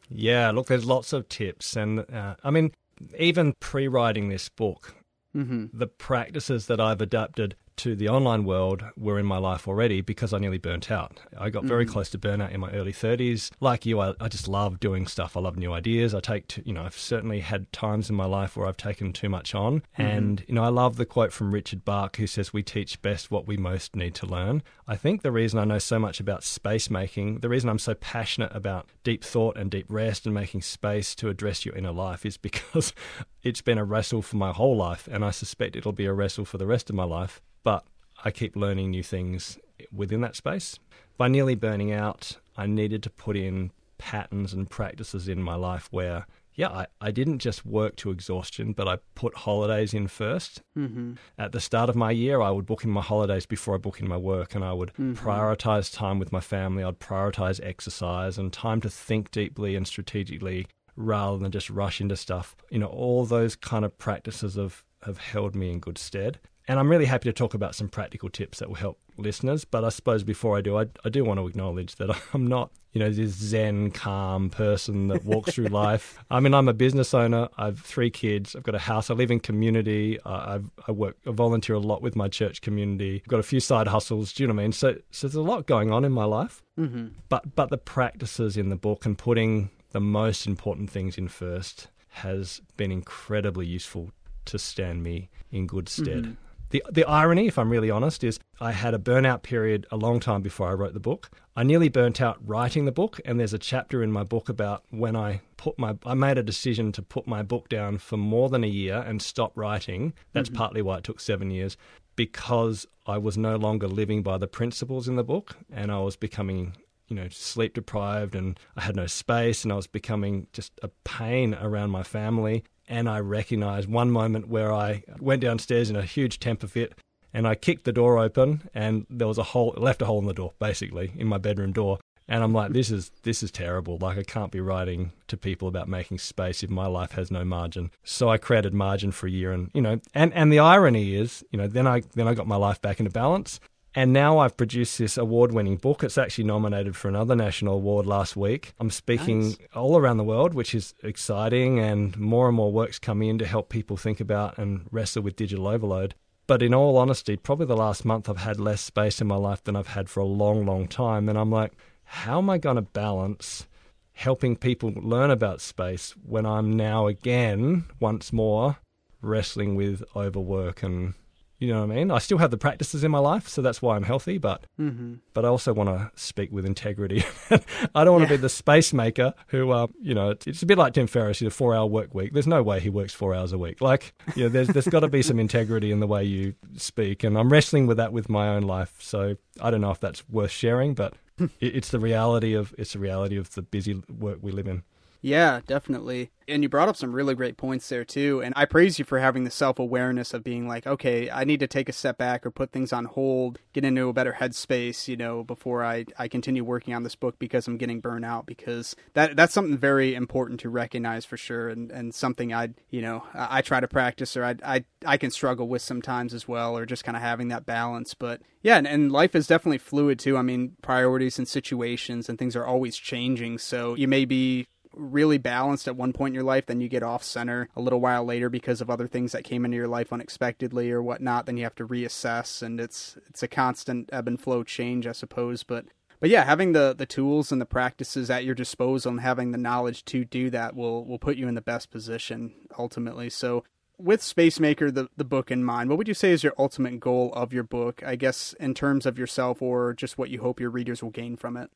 Yeah, 0.09 0.51
look, 0.51 0.67
there's 0.67 0.85
lots 0.85 1.13
of 1.13 1.29
tips, 1.29 1.77
and 1.77 1.99
uh, 2.13 2.35
I 2.43 2.51
mean, 2.51 2.73
even 3.17 3.53
pre-writing 3.61 4.27
this 4.27 4.49
book, 4.49 4.95
mm-hmm. 5.35 5.65
the 5.73 5.87
practices 5.87 6.67
that 6.67 6.79
I've 6.79 7.01
adapted 7.01 7.55
to 7.81 7.95
the 7.95 8.07
online 8.07 8.43
world 8.43 8.83
were 8.95 9.17
in 9.17 9.25
my 9.25 9.39
life 9.39 9.67
already 9.67 10.01
because 10.01 10.33
I 10.33 10.37
nearly 10.37 10.59
burnt 10.59 10.91
out. 10.91 11.19
I 11.35 11.49
got 11.49 11.63
very 11.63 11.83
mm-hmm. 11.83 11.93
close 11.93 12.11
to 12.11 12.19
burnout 12.19 12.51
in 12.51 12.59
my 12.59 12.69
early 12.69 12.93
30s. 12.93 13.49
Like 13.59 13.87
you, 13.87 13.99
I, 13.99 14.13
I, 14.21 14.27
just 14.27 14.47
love 14.47 14.79
doing 14.79 15.07
stuff. 15.07 15.35
I 15.35 15.39
love 15.39 15.57
new 15.57 15.73
ideas. 15.73 16.13
I 16.13 16.19
take, 16.19 16.47
to, 16.49 16.61
you 16.63 16.73
know, 16.73 16.83
I've 16.83 16.95
certainly 16.95 17.39
had 17.39 17.73
times 17.73 18.07
in 18.07 18.15
my 18.15 18.25
life 18.25 18.55
where 18.55 18.67
I've 18.67 18.77
taken 18.77 19.11
too 19.13 19.29
much 19.29 19.55
on. 19.55 19.79
Mm-hmm. 19.79 20.01
And, 20.03 20.45
you 20.47 20.53
know, 20.53 20.63
I 20.63 20.67
love 20.67 20.97
the 20.97 21.07
quote 21.07 21.33
from 21.33 21.51
Richard 21.51 21.83
Bach 21.83 22.17
who 22.17 22.27
says, 22.27 22.53
We 22.53 22.61
teach 22.61 23.01
best 23.01 23.31
what 23.31 23.47
we 23.47 23.57
most 23.57 23.95
need 23.95 24.13
to 24.15 24.27
learn. 24.27 24.61
I 24.87 24.95
think 24.95 25.23
the 25.23 25.31
reason 25.31 25.57
I 25.57 25.65
know 25.65 25.79
so 25.79 25.97
much 25.97 26.19
about 26.19 26.43
space 26.43 26.91
making, 26.91 27.39
the 27.39 27.49
reason 27.49 27.67
I'm 27.67 27.79
so 27.79 27.95
passionate 27.95 28.55
about 28.55 28.89
deep 29.03 29.23
thought 29.23 29.57
and 29.57 29.71
deep 29.71 29.87
rest 29.89 30.27
and 30.27 30.35
making 30.35 30.61
space 30.61 31.15
to 31.15 31.29
address 31.29 31.65
your 31.65 31.75
inner 31.75 31.91
life 31.91 32.27
is 32.27 32.37
because 32.51 32.93
it's 33.41 33.61
been 33.61 33.79
a 33.79 33.83
wrestle 33.83 34.21
for 34.21 34.35
my 34.35 34.51
whole 34.51 34.77
life. 34.77 35.09
And 35.11 35.25
I 35.25 35.31
suspect 35.31 35.75
it'll 35.75 35.93
be 35.93 36.05
a 36.05 36.13
wrestle 36.13 36.45
for 36.45 36.59
the 36.59 36.67
rest 36.67 36.91
of 36.91 36.95
my 36.95 37.05
life 37.05 37.41
but 37.63 37.85
I 38.23 38.31
keep 38.31 38.55
learning 38.55 38.91
new 38.91 39.03
things 39.03 39.57
within 39.91 40.21
that 40.21 40.35
space. 40.35 40.79
By 41.17 41.27
nearly 41.27 41.55
burning 41.55 41.91
out, 41.91 42.37
I 42.57 42.65
needed 42.65 43.03
to 43.03 43.09
put 43.09 43.35
in 43.35 43.71
patterns 43.97 44.53
and 44.53 44.69
practices 44.69 45.27
in 45.27 45.41
my 45.41 45.55
life 45.55 45.87
where, 45.91 46.25
yeah, 46.55 46.69
I, 46.69 46.87
I 46.99 47.11
didn't 47.11 47.39
just 47.39 47.65
work 47.65 47.95
to 47.97 48.11
exhaustion, 48.11 48.73
but 48.73 48.87
I 48.87 48.97
put 49.15 49.35
holidays 49.37 49.93
in 49.93 50.07
1st 50.07 50.61
mm-hmm. 50.77 51.13
At 51.37 51.51
the 51.51 51.59
start 51.59 51.89
of 51.89 51.95
my 51.95 52.11
year, 52.11 52.41
I 52.41 52.49
would 52.49 52.65
book 52.65 52.83
in 52.83 52.89
my 52.89 53.01
holidays 53.01 53.45
before 53.45 53.75
I 53.75 53.77
book 53.77 53.99
in 53.99 54.07
my 54.07 54.17
work, 54.17 54.55
and 54.55 54.63
I 54.63 54.73
would 54.73 54.93
mm-hmm. 54.93 55.13
prioritize 55.13 55.93
time 55.93 56.19
with 56.19 56.31
my 56.31 56.41
family. 56.41 56.83
I'd 56.83 56.99
prioritize 56.99 57.59
exercise 57.63 58.37
and 58.37 58.51
time 58.51 58.81
to 58.81 58.89
think 58.89 59.31
deeply 59.31 59.75
and 59.75 59.87
strategically 59.87 60.67
rather 60.95 61.37
than 61.37 61.51
just 61.51 61.69
rush 61.69 62.01
into 62.01 62.15
stuff. 62.15 62.55
You 62.69 62.79
know, 62.79 62.87
all 62.87 63.25
those 63.25 63.55
kind 63.55 63.85
of 63.85 63.97
practices 63.97 64.55
have, 64.55 64.83
have 65.03 65.19
held 65.19 65.55
me 65.55 65.71
in 65.71 65.79
good 65.79 65.97
stead. 65.97 66.39
And 66.67 66.79
I'm 66.79 66.89
really 66.89 67.05
happy 67.05 67.27
to 67.29 67.33
talk 67.33 67.53
about 67.53 67.75
some 67.75 67.89
practical 67.89 68.29
tips 68.29 68.59
that 68.59 68.69
will 68.69 68.75
help 68.75 68.99
listeners. 69.17 69.65
But 69.65 69.83
I 69.83 69.89
suppose 69.89 70.23
before 70.23 70.57
I 70.57 70.61
do, 70.61 70.77
I, 70.77 70.85
I 71.03 71.09
do 71.09 71.23
want 71.23 71.39
to 71.39 71.47
acknowledge 71.47 71.95
that 71.95 72.15
I'm 72.33 72.47
not, 72.47 72.71
you 72.93 72.99
know, 72.99 73.09
this 73.09 73.31
zen, 73.31 73.91
calm 73.91 74.49
person 74.49 75.07
that 75.09 75.25
walks 75.25 75.53
through 75.53 75.67
life. 75.69 76.17
I 76.29 76.39
mean, 76.39 76.53
I'm 76.53 76.67
a 76.67 76.73
business 76.73 77.13
owner. 77.13 77.49
I 77.57 77.65
have 77.65 77.79
three 77.79 78.09
kids. 78.09 78.55
I've 78.55 78.63
got 78.63 78.75
a 78.75 78.79
house. 78.79 79.09
I 79.09 79.13
live 79.13 79.31
in 79.31 79.39
community. 79.39 80.19
I, 80.25 80.55
I've, 80.55 80.69
I 80.87 80.91
work, 80.91 81.17
I 81.27 81.31
volunteer 81.31 81.75
a 81.75 81.79
lot 81.79 82.01
with 82.01 82.15
my 82.15 82.27
church 82.27 82.61
community. 82.61 83.21
I've 83.23 83.29
got 83.29 83.39
a 83.39 83.43
few 83.43 83.59
side 83.59 83.87
hustles. 83.87 84.33
Do 84.33 84.43
you 84.43 84.47
know 84.47 84.53
what 84.53 84.61
I 84.61 84.63
mean? 84.63 84.71
So, 84.71 84.95
so 85.11 85.27
there's 85.27 85.35
a 85.35 85.41
lot 85.41 85.65
going 85.65 85.91
on 85.91 86.05
in 86.05 86.11
my 86.11 86.25
life. 86.25 86.63
Mm-hmm. 86.79 87.07
But, 87.29 87.55
but 87.55 87.69
the 87.69 87.77
practices 87.77 88.57
in 88.57 88.69
the 88.69 88.75
book 88.75 89.05
and 89.05 89.17
putting 89.17 89.71
the 89.91 90.01
most 90.01 90.47
important 90.47 90.89
things 90.89 91.17
in 91.17 91.27
first 91.27 91.87
has 92.09 92.61
been 92.77 92.91
incredibly 92.91 93.65
useful 93.65 94.11
to 94.45 94.59
stand 94.59 95.03
me 95.03 95.29
in 95.51 95.67
good 95.67 95.87
stead. 95.87 96.23
Mm-hmm. 96.23 96.33
The, 96.71 96.81
the 96.89 97.03
irony, 97.03 97.47
if 97.47 97.59
I'm 97.59 97.69
really 97.69 97.91
honest, 97.91 98.23
is 98.23 98.39
I 98.61 98.71
had 98.71 98.93
a 98.93 98.97
burnout 98.97 99.43
period 99.43 99.85
a 99.91 99.97
long 99.97 100.21
time 100.21 100.41
before 100.41 100.69
I 100.69 100.73
wrote 100.73 100.93
the 100.93 101.01
book. 101.01 101.29
I 101.53 101.63
nearly 101.63 101.89
burnt 101.89 102.21
out 102.21 102.39
writing 102.45 102.85
the 102.85 102.93
book, 102.93 103.19
and 103.25 103.37
there's 103.37 103.53
a 103.53 103.59
chapter 103.59 104.01
in 104.01 104.09
my 104.09 104.23
book 104.23 104.47
about 104.47 104.85
when 104.89 105.17
I 105.17 105.41
put 105.57 105.77
my 105.77 105.97
I 106.05 106.13
made 106.13 106.37
a 106.37 106.43
decision 106.43 106.93
to 106.93 107.01
put 107.01 107.27
my 107.27 107.43
book 107.43 107.67
down 107.67 107.97
for 107.97 108.15
more 108.15 108.47
than 108.47 108.63
a 108.63 108.67
year 108.67 109.03
and 109.05 109.21
stop 109.21 109.51
writing. 109.55 110.13
That's 110.31 110.47
mm-hmm. 110.47 110.57
partly 110.57 110.81
why 110.81 110.99
it 110.99 111.03
took 111.03 111.19
seven 111.19 111.51
years 111.51 111.75
because 112.15 112.85
I 113.05 113.17
was 113.17 113.37
no 113.37 113.57
longer 113.57 113.87
living 113.87 114.23
by 114.23 114.37
the 114.37 114.47
principles 114.47 115.09
in 115.09 115.17
the 115.17 115.23
book, 115.25 115.57
and 115.73 115.91
I 115.91 115.99
was 115.99 116.15
becoming 116.15 116.73
you 117.09 117.15
know, 117.17 117.27
sleep 117.27 117.73
deprived 117.73 118.35
and 118.35 118.57
I 118.77 118.81
had 118.83 118.95
no 118.95 119.05
space 119.05 119.65
and 119.65 119.73
I 119.73 119.75
was 119.75 119.85
becoming 119.85 120.47
just 120.53 120.71
a 120.81 120.87
pain 121.03 121.53
around 121.55 121.89
my 121.89 122.03
family 122.03 122.63
and 122.91 123.09
I 123.09 123.19
recognized 123.19 123.89
one 123.89 124.11
moment 124.11 124.49
where 124.49 124.71
I 124.71 125.03
went 125.19 125.41
downstairs 125.41 125.89
in 125.89 125.95
a 125.95 126.03
huge 126.03 126.39
temper 126.39 126.67
fit 126.67 126.93
and 127.33 127.47
I 127.47 127.55
kicked 127.55 127.85
the 127.85 127.93
door 127.93 128.19
open 128.19 128.69
and 128.73 129.07
there 129.09 129.27
was 129.27 129.37
a 129.37 129.43
hole 129.43 129.73
left 129.77 130.01
a 130.01 130.05
hole 130.05 130.19
in 130.19 130.27
the 130.27 130.33
door 130.33 130.51
basically 130.59 131.13
in 131.15 131.27
my 131.27 131.37
bedroom 131.37 131.71
door 131.71 131.97
And 132.27 132.43
I'm 132.43 132.53
like, 132.53 132.71
this 132.71 132.89
is 132.89 133.11
this 133.23 133.43
is 133.43 133.51
terrible. 133.51 133.97
Like 133.99 134.17
I 134.17 134.23
can't 134.23 134.51
be 134.51 134.61
writing 134.61 135.11
to 135.27 135.35
people 135.35 135.67
about 135.67 135.89
making 135.89 136.19
space 136.19 136.63
if 136.63 136.69
my 136.69 136.87
life 136.87 137.11
has 137.11 137.29
no 137.29 137.43
margin. 137.43 137.91
So 138.03 138.29
I 138.29 138.37
created 138.37 138.73
margin 138.73 139.11
for 139.11 139.27
a 139.27 139.29
year, 139.31 139.51
and 139.51 139.69
you 139.73 139.81
know, 139.81 139.99
and 140.13 140.33
and 140.33 140.51
the 140.51 140.59
irony 140.59 141.15
is, 141.15 141.43
you 141.51 141.57
know, 141.57 141.67
then 141.67 141.87
I 141.87 142.03
then 142.15 142.29
I 142.29 142.33
got 142.33 142.47
my 142.47 142.55
life 142.55 142.81
back 142.81 142.99
into 142.99 143.11
balance. 143.11 143.59
And 143.93 144.13
now 144.13 144.37
I've 144.39 144.55
produced 144.55 144.97
this 144.97 145.17
award 145.17 145.51
winning 145.51 145.75
book. 145.75 146.01
It's 146.03 146.17
actually 146.17 146.45
nominated 146.45 146.95
for 146.95 147.09
another 147.09 147.35
national 147.35 147.75
award 147.75 148.05
last 148.05 148.37
week. 148.37 148.73
I'm 148.79 148.89
speaking 148.89 149.41
Nice. 149.41 149.57
all 149.75 149.97
around 149.97 150.15
the 150.17 150.23
world, 150.23 150.53
which 150.53 150.73
is 150.73 150.93
exciting, 151.03 151.77
and 151.79 152.17
more 152.17 152.47
and 152.47 152.55
more 152.55 152.71
work's 152.71 152.99
coming 152.99 153.27
in 153.29 153.37
to 153.39 153.45
help 153.45 153.67
people 153.67 153.97
think 153.97 154.21
about 154.21 154.57
and 154.57 154.87
wrestle 154.91 155.23
with 155.23 155.35
digital 155.35 155.67
overload. 155.67 156.15
But 156.47 156.63
in 156.63 156.73
all 156.73 156.97
honesty, 156.97 157.35
probably 157.35 157.65
the 157.65 157.75
last 157.75 158.05
month 158.05 158.29
I've 158.29 158.37
had 158.37 158.59
less 158.59 158.81
space 158.81 159.19
in 159.19 159.27
my 159.27 159.35
life 159.35 159.63
than 159.63 159.75
I've 159.75 159.87
had 159.87 160.09
for 160.09 160.21
a 160.21 160.25
long, 160.25 160.65
long 160.65 160.87
time. 160.87 161.27
And 161.27 161.37
I'm 161.37 161.51
like, 161.51 161.73
how 162.03 162.37
am 162.37 162.49
I 162.49 162.57
going 162.59 162.77
to 162.77 162.81
balance 162.81 163.67
helping 164.13 164.55
people 164.55 164.91
learn 164.95 165.31
about 165.31 165.61
space 165.61 166.11
when 166.25 166.45
I'm 166.45 166.75
now 166.75 167.07
again, 167.07 167.85
once 167.99 168.31
more, 168.31 168.77
wrestling 169.21 169.75
with 169.75 170.03
overwork 170.15 170.81
and 170.83 171.13
you 171.61 171.67
know 171.71 171.85
what 171.85 171.91
I 171.91 171.95
mean? 171.95 172.11
I 172.11 172.17
still 172.17 172.39
have 172.39 172.51
the 172.51 172.57
practices 172.57 173.03
in 173.05 173.11
my 173.11 173.19
life, 173.19 173.47
so 173.47 173.61
that's 173.61 173.81
why 173.81 173.95
I'm 173.95 174.03
healthy, 174.03 174.37
but 174.37 174.65
Mm-hmm. 174.79 175.13
but 175.33 175.45
I 175.45 175.47
also 175.47 175.71
want 175.73 175.87
to 175.89 176.11
speak 176.15 176.51
with 176.51 176.65
integrity. 176.65 177.23
I 177.95 178.03
don't 178.03 178.13
want 178.13 178.27
to 178.27 178.33
Yeah. 178.33 178.37
be 178.37 178.41
the 178.41 178.49
space 178.49 178.91
maker 178.93 179.33
who, 179.47 179.71
uh, 179.71 179.87
you 180.01 180.13
know, 180.13 180.31
it's, 180.31 180.47
it's 180.47 180.63
a 180.63 180.65
bit 180.65 180.77
like 180.77 180.93
Tim 180.93 181.07
Ferriss, 181.07 181.41
a 181.41 181.49
four 181.49 181.73
hour 181.75 181.85
work 181.85 182.13
week. 182.13 182.33
There's 182.33 182.47
no 182.47 182.63
way 182.63 182.79
he 182.79 182.89
works 182.89 183.13
four 183.13 183.33
hours 183.33 183.53
a 183.53 183.57
week. 183.57 183.79
Like, 183.79 184.13
you 184.35 184.43
know, 184.43 184.49
there's, 184.49 184.67
there's 184.69 184.87
got 184.87 185.01
to 185.01 185.07
be 185.07 185.21
some 185.21 185.39
integrity 185.39 185.91
in 185.91 185.99
the 186.01 186.07
way 186.07 186.23
you 186.23 186.55
speak. 186.75 187.23
And 187.23 187.37
I'm 187.37 187.49
wrestling 187.51 187.85
with 187.87 187.97
that 187.97 188.11
with 188.11 188.27
my 188.27 188.47
own 188.49 188.63
life. 188.63 188.95
So 188.99 189.35
I 189.61 189.69
don't 189.71 189.81
know 189.81 189.91
if 189.91 189.99
that's 189.99 190.27
worth 190.29 190.51
sharing, 190.51 190.95
but 190.95 191.13
it, 191.39 191.51
it's 191.61 191.89
the 191.89 191.99
reality 191.99 192.53
of, 192.55 192.73
it's 192.77 192.93
the 192.93 192.99
reality 192.99 193.37
of 193.37 193.53
the 193.53 193.61
busy 193.61 194.01
work 194.09 194.39
we 194.41 194.51
live 194.51 194.67
in. 194.67 194.83
Yeah, 195.21 195.61
definitely. 195.67 196.31
And 196.47 196.63
you 196.63 196.69
brought 196.69 196.89
up 196.89 196.97
some 196.97 197.13
really 197.13 197.35
great 197.35 197.55
points 197.55 197.87
there 197.87 198.03
too. 198.03 198.41
And 198.41 198.53
I 198.57 198.65
praise 198.65 198.97
you 198.97 199.05
for 199.05 199.19
having 199.19 199.43
the 199.43 199.51
self 199.51 199.77
awareness 199.77 200.33
of 200.33 200.43
being 200.43 200.67
like, 200.67 200.87
okay, 200.87 201.29
I 201.29 201.43
need 201.43 201.59
to 201.59 201.67
take 201.67 201.87
a 201.87 201.93
step 201.93 202.17
back 202.17 202.45
or 202.45 202.51
put 202.51 202.71
things 202.71 202.91
on 202.91 203.05
hold, 203.05 203.59
get 203.71 203.85
into 203.85 204.09
a 204.09 204.13
better 204.13 204.37
headspace, 204.39 205.07
you 205.07 205.15
know, 205.15 205.43
before 205.43 205.85
I, 205.85 206.05
I 206.17 206.27
continue 206.27 206.63
working 206.63 206.95
on 206.95 207.03
this 207.03 207.15
book 207.15 207.37
because 207.37 207.67
I'm 207.67 207.77
getting 207.77 208.01
burnt 208.01 208.25
out. 208.25 208.47
Because 208.47 208.95
that 209.13 209.35
that's 209.35 209.53
something 209.53 209.77
very 209.77 210.15
important 210.15 210.59
to 210.61 210.69
recognize 210.69 211.23
for 211.23 211.37
sure, 211.37 211.69
and, 211.69 211.91
and 211.91 212.13
something 212.13 212.51
I 212.51 212.69
you 212.89 213.01
know 213.01 213.23
I, 213.33 213.59
I 213.59 213.61
try 213.61 213.79
to 213.79 213.87
practice 213.87 214.35
or 214.35 214.43
I, 214.43 214.55
I 214.65 214.85
I 215.05 215.17
can 215.17 215.29
struggle 215.29 215.67
with 215.67 215.83
sometimes 215.83 216.33
as 216.33 216.47
well, 216.47 216.75
or 216.75 216.85
just 216.85 217.03
kind 217.03 217.15
of 217.15 217.21
having 217.21 217.49
that 217.49 217.65
balance. 217.65 218.15
But 218.15 218.41
yeah, 218.63 218.77
and, 218.77 218.87
and 218.87 219.11
life 219.11 219.35
is 219.35 219.47
definitely 219.47 219.77
fluid 219.77 220.19
too. 220.19 220.35
I 220.37 220.41
mean, 220.41 220.75
priorities 220.81 221.37
and 221.37 221.47
situations 221.47 222.27
and 222.27 222.37
things 222.39 222.55
are 222.55 222.65
always 222.65 222.97
changing. 222.97 223.59
So 223.59 223.95
you 223.95 224.07
may 224.07 224.25
be 224.25 224.67
really 224.93 225.37
balanced 225.37 225.87
at 225.87 225.95
one 225.95 226.13
point 226.13 226.31
in 226.31 226.35
your 226.35 226.43
life, 226.43 226.65
then 226.65 226.81
you 226.81 226.87
get 226.87 227.03
off 227.03 227.23
center 227.23 227.69
a 227.75 227.81
little 227.81 228.01
while 228.01 228.25
later 228.25 228.49
because 228.49 228.81
of 228.81 228.89
other 228.89 229.07
things 229.07 229.31
that 229.31 229.43
came 229.43 229.65
into 229.65 229.77
your 229.77 229.87
life 229.87 230.11
unexpectedly 230.11 230.91
or 230.91 231.01
whatnot. 231.01 231.45
Then 231.45 231.57
you 231.57 231.63
have 231.63 231.75
to 231.75 231.87
reassess, 231.87 232.61
and 232.61 232.79
it's 232.79 233.17
it's 233.27 233.43
a 233.43 233.47
constant 233.47 234.09
ebb 234.11 234.27
and 234.27 234.39
flow 234.39 234.63
change, 234.63 235.07
I 235.07 235.11
suppose. 235.13 235.63
But 235.63 235.85
but 236.19 236.29
yeah, 236.29 236.43
having 236.43 236.73
the 236.73 236.93
the 236.97 237.05
tools 237.05 237.51
and 237.51 237.61
the 237.61 237.65
practices 237.65 238.29
at 238.29 238.45
your 238.45 238.55
disposal 238.55 239.11
and 239.11 239.21
having 239.21 239.51
the 239.51 239.57
knowledge 239.57 240.05
to 240.05 240.25
do 240.25 240.49
that 240.51 240.75
will 240.75 241.05
will 241.05 241.19
put 241.19 241.37
you 241.37 241.47
in 241.47 241.55
the 241.55 241.61
best 241.61 241.91
position 241.91 242.53
ultimately. 242.77 243.29
So 243.29 243.63
with 243.97 244.21
Spacemaker, 244.21 244.89
the, 244.91 245.09
the 245.15 245.23
book 245.23 245.51
in 245.51 245.63
mind, 245.63 245.89
what 245.89 245.97
would 245.97 246.07
you 246.07 246.13
say 246.13 246.31
is 246.31 246.43
your 246.43 246.55
ultimate 246.57 246.99
goal 246.99 247.31
of 247.33 247.53
your 247.53 247.63
book? 247.63 248.01
I 248.05 248.15
guess 248.15 248.53
in 248.59 248.73
terms 248.73 249.05
of 249.05 249.19
yourself 249.19 249.61
or 249.61 249.93
just 249.93 250.17
what 250.17 250.29
you 250.29 250.41
hope 250.41 250.59
your 250.59 250.71
readers 250.71 251.03
will 251.03 251.11
gain 251.11 251.35
from 251.35 251.55
it. 251.55 251.69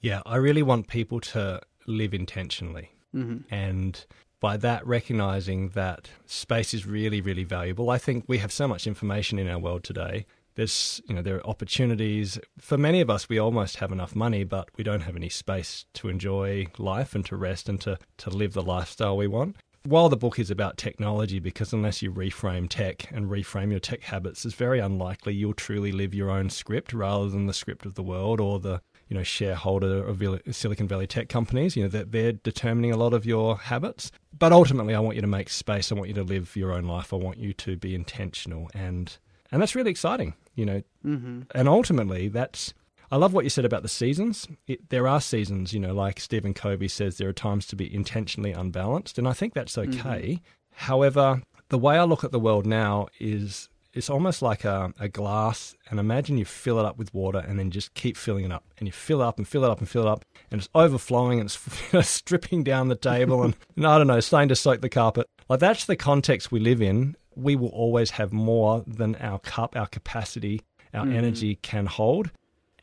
Yeah, 0.00 0.22
I 0.24 0.36
really 0.36 0.62
want 0.62 0.88
people 0.88 1.20
to 1.20 1.60
live 1.90 2.14
intentionally. 2.14 2.92
Mm-hmm. 3.14 3.52
And 3.52 4.04
by 4.40 4.56
that, 4.56 4.86
recognizing 4.86 5.70
that 5.70 6.08
space 6.26 6.72
is 6.72 6.86
really, 6.86 7.20
really 7.20 7.44
valuable. 7.44 7.90
I 7.90 7.98
think 7.98 8.24
we 8.26 8.38
have 8.38 8.52
so 8.52 8.66
much 8.66 8.86
information 8.86 9.38
in 9.38 9.48
our 9.48 9.58
world 9.58 9.84
today. 9.84 10.26
There's, 10.54 11.00
you 11.06 11.14
know, 11.14 11.22
there 11.22 11.36
are 11.36 11.46
opportunities. 11.46 12.38
For 12.58 12.76
many 12.76 13.00
of 13.00 13.10
us, 13.10 13.28
we 13.28 13.38
almost 13.38 13.76
have 13.76 13.92
enough 13.92 14.16
money, 14.16 14.44
but 14.44 14.68
we 14.76 14.84
don't 14.84 15.02
have 15.02 15.16
any 15.16 15.28
space 15.28 15.84
to 15.94 16.08
enjoy 16.08 16.66
life 16.78 17.14
and 17.14 17.24
to 17.26 17.36
rest 17.36 17.68
and 17.68 17.80
to, 17.82 17.98
to 18.18 18.30
live 18.30 18.54
the 18.54 18.62
lifestyle 18.62 19.16
we 19.16 19.26
want. 19.26 19.56
While 19.84 20.10
the 20.10 20.16
book 20.16 20.38
is 20.38 20.50
about 20.50 20.76
technology, 20.76 21.38
because 21.38 21.72
unless 21.72 22.02
you 22.02 22.12
reframe 22.12 22.68
tech 22.68 23.10
and 23.10 23.30
reframe 23.30 23.70
your 23.70 23.80
tech 23.80 24.02
habits, 24.02 24.44
it's 24.44 24.54
very 24.54 24.78
unlikely 24.78 25.32
you'll 25.32 25.54
truly 25.54 25.90
live 25.90 26.14
your 26.14 26.30
own 26.30 26.50
script 26.50 26.92
rather 26.92 27.30
than 27.30 27.46
the 27.46 27.54
script 27.54 27.86
of 27.86 27.94
the 27.94 28.02
world 28.02 28.40
or 28.40 28.60
the 28.60 28.82
you 29.10 29.16
know 29.16 29.22
shareholder 29.22 30.02
of 30.06 30.22
Silicon 30.52 30.88
Valley 30.88 31.06
tech 31.06 31.28
companies. 31.28 31.76
You 31.76 31.82
know 31.82 31.88
that 31.90 32.12
they're 32.12 32.32
determining 32.32 32.92
a 32.92 32.96
lot 32.96 33.12
of 33.12 33.26
your 33.26 33.58
habits. 33.58 34.10
But 34.38 34.52
ultimately, 34.52 34.94
I 34.94 35.00
want 35.00 35.16
you 35.16 35.20
to 35.20 35.26
make 35.26 35.50
space. 35.50 35.92
I 35.92 35.96
want 35.96 36.08
you 36.08 36.14
to 36.14 36.22
live 36.22 36.56
your 36.56 36.72
own 36.72 36.84
life. 36.84 37.12
I 37.12 37.16
want 37.16 37.36
you 37.38 37.52
to 37.52 37.76
be 37.76 37.94
intentional, 37.94 38.70
and 38.72 39.14
and 39.52 39.60
that's 39.60 39.74
really 39.74 39.90
exciting. 39.90 40.32
You 40.54 40.64
know, 40.66 40.82
Mm-hmm. 41.04 41.42
and 41.54 41.68
ultimately, 41.68 42.28
that's. 42.28 42.72
I 43.12 43.16
love 43.16 43.32
what 43.32 43.42
you 43.42 43.50
said 43.50 43.64
about 43.64 43.82
the 43.82 43.88
seasons. 43.88 44.46
It, 44.68 44.88
there 44.90 45.08
are 45.08 45.20
seasons, 45.20 45.72
you 45.72 45.80
know, 45.80 45.92
like 45.92 46.20
Stephen 46.20 46.54
Covey 46.54 46.86
says, 46.86 47.18
there 47.18 47.28
are 47.28 47.32
times 47.32 47.66
to 47.66 47.74
be 47.76 47.92
intentionally 47.92 48.52
unbalanced, 48.52 49.18
and 49.18 49.26
I 49.26 49.32
think 49.32 49.52
that's 49.52 49.76
okay. 49.76 50.40
However, 50.74 51.42
the 51.70 51.78
way 51.78 51.98
I 51.98 52.04
look 52.04 52.22
at 52.22 52.30
the 52.30 52.38
world 52.38 52.66
now 52.66 53.08
is 53.18 53.68
it's 53.92 54.08
almost 54.10 54.40
like 54.42 54.64
a, 54.64 54.92
a 55.00 55.08
glass, 55.08 55.74
and 55.90 55.98
imagine 55.98 56.38
you 56.38 56.44
fill 56.44 56.78
it 56.78 56.84
up 56.86 56.96
with 56.98 57.12
water 57.12 57.38
and 57.46 57.58
then 57.58 57.70
just 57.70 57.92
keep 57.94 58.16
filling 58.16 58.44
it 58.44 58.52
up, 58.52 58.64
and 58.78 58.86
you 58.86 58.92
fill 58.92 59.20
it 59.22 59.24
up 59.26 59.38
and 59.38 59.46
fill 59.48 59.64
it 59.64 59.70
up 59.70 59.78
and 59.80 59.88
fill 59.88 60.02
it 60.02 60.08
up, 60.08 60.24
and 60.50 60.60
it's 60.60 60.68
overflowing 60.74 61.40
and 61.40 61.48
it's 61.92 62.08
stripping 62.08 62.62
down 62.62 62.88
the 62.88 62.94
table, 62.96 63.42
and, 63.42 63.56
and 63.76 63.86
I 63.86 63.98
don't 63.98 64.06
know, 64.06 64.20
starting 64.20 64.48
to 64.50 64.56
soak 64.56 64.80
the 64.80 64.88
carpet. 64.88 65.28
Like 65.48 65.60
that's 65.60 65.86
the 65.86 65.96
context 65.96 66.52
we 66.52 66.60
live 66.60 66.80
in. 66.80 67.16
We 67.34 67.56
will 67.56 67.68
always 67.68 68.10
have 68.10 68.32
more 68.32 68.84
than 68.86 69.16
our 69.16 69.38
cup, 69.40 69.76
our 69.76 69.86
capacity, 69.86 70.62
our 70.94 71.06
Mhm. 71.06 71.14
energy 71.14 71.54
can 71.56 71.86
hold. 71.86 72.30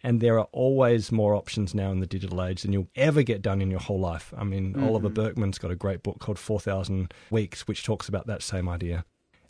And 0.04 0.22
there 0.22 0.38
are 0.40 0.48
always 0.52 1.12
more 1.12 1.34
options 1.36 1.74
now 1.74 1.92
in 1.92 2.00
the 2.00 2.06
digital 2.06 2.42
age 2.44 2.62
than 2.62 2.72
you'll 2.72 2.88
ever 2.96 3.24
get 3.24 3.42
done 3.42 3.62
in 3.62 3.72
your 3.72 3.80
whole 3.80 4.00
life. 4.00 4.34
I 4.38 4.44
mean, 4.44 4.76
Oliver 4.80 5.10
Mhm. 5.10 5.14
Burkeman's 5.16 5.58
got 5.58 5.72
a 5.72 5.76
great 5.76 6.04
book 6.04 6.20
called 6.20 6.38
4,000 6.40 7.14
Weeks, 7.32 7.68
which 7.68 7.84
talks 7.84 8.08
about 8.08 8.28
that 8.28 8.42
same 8.44 8.70
idea. 8.70 9.04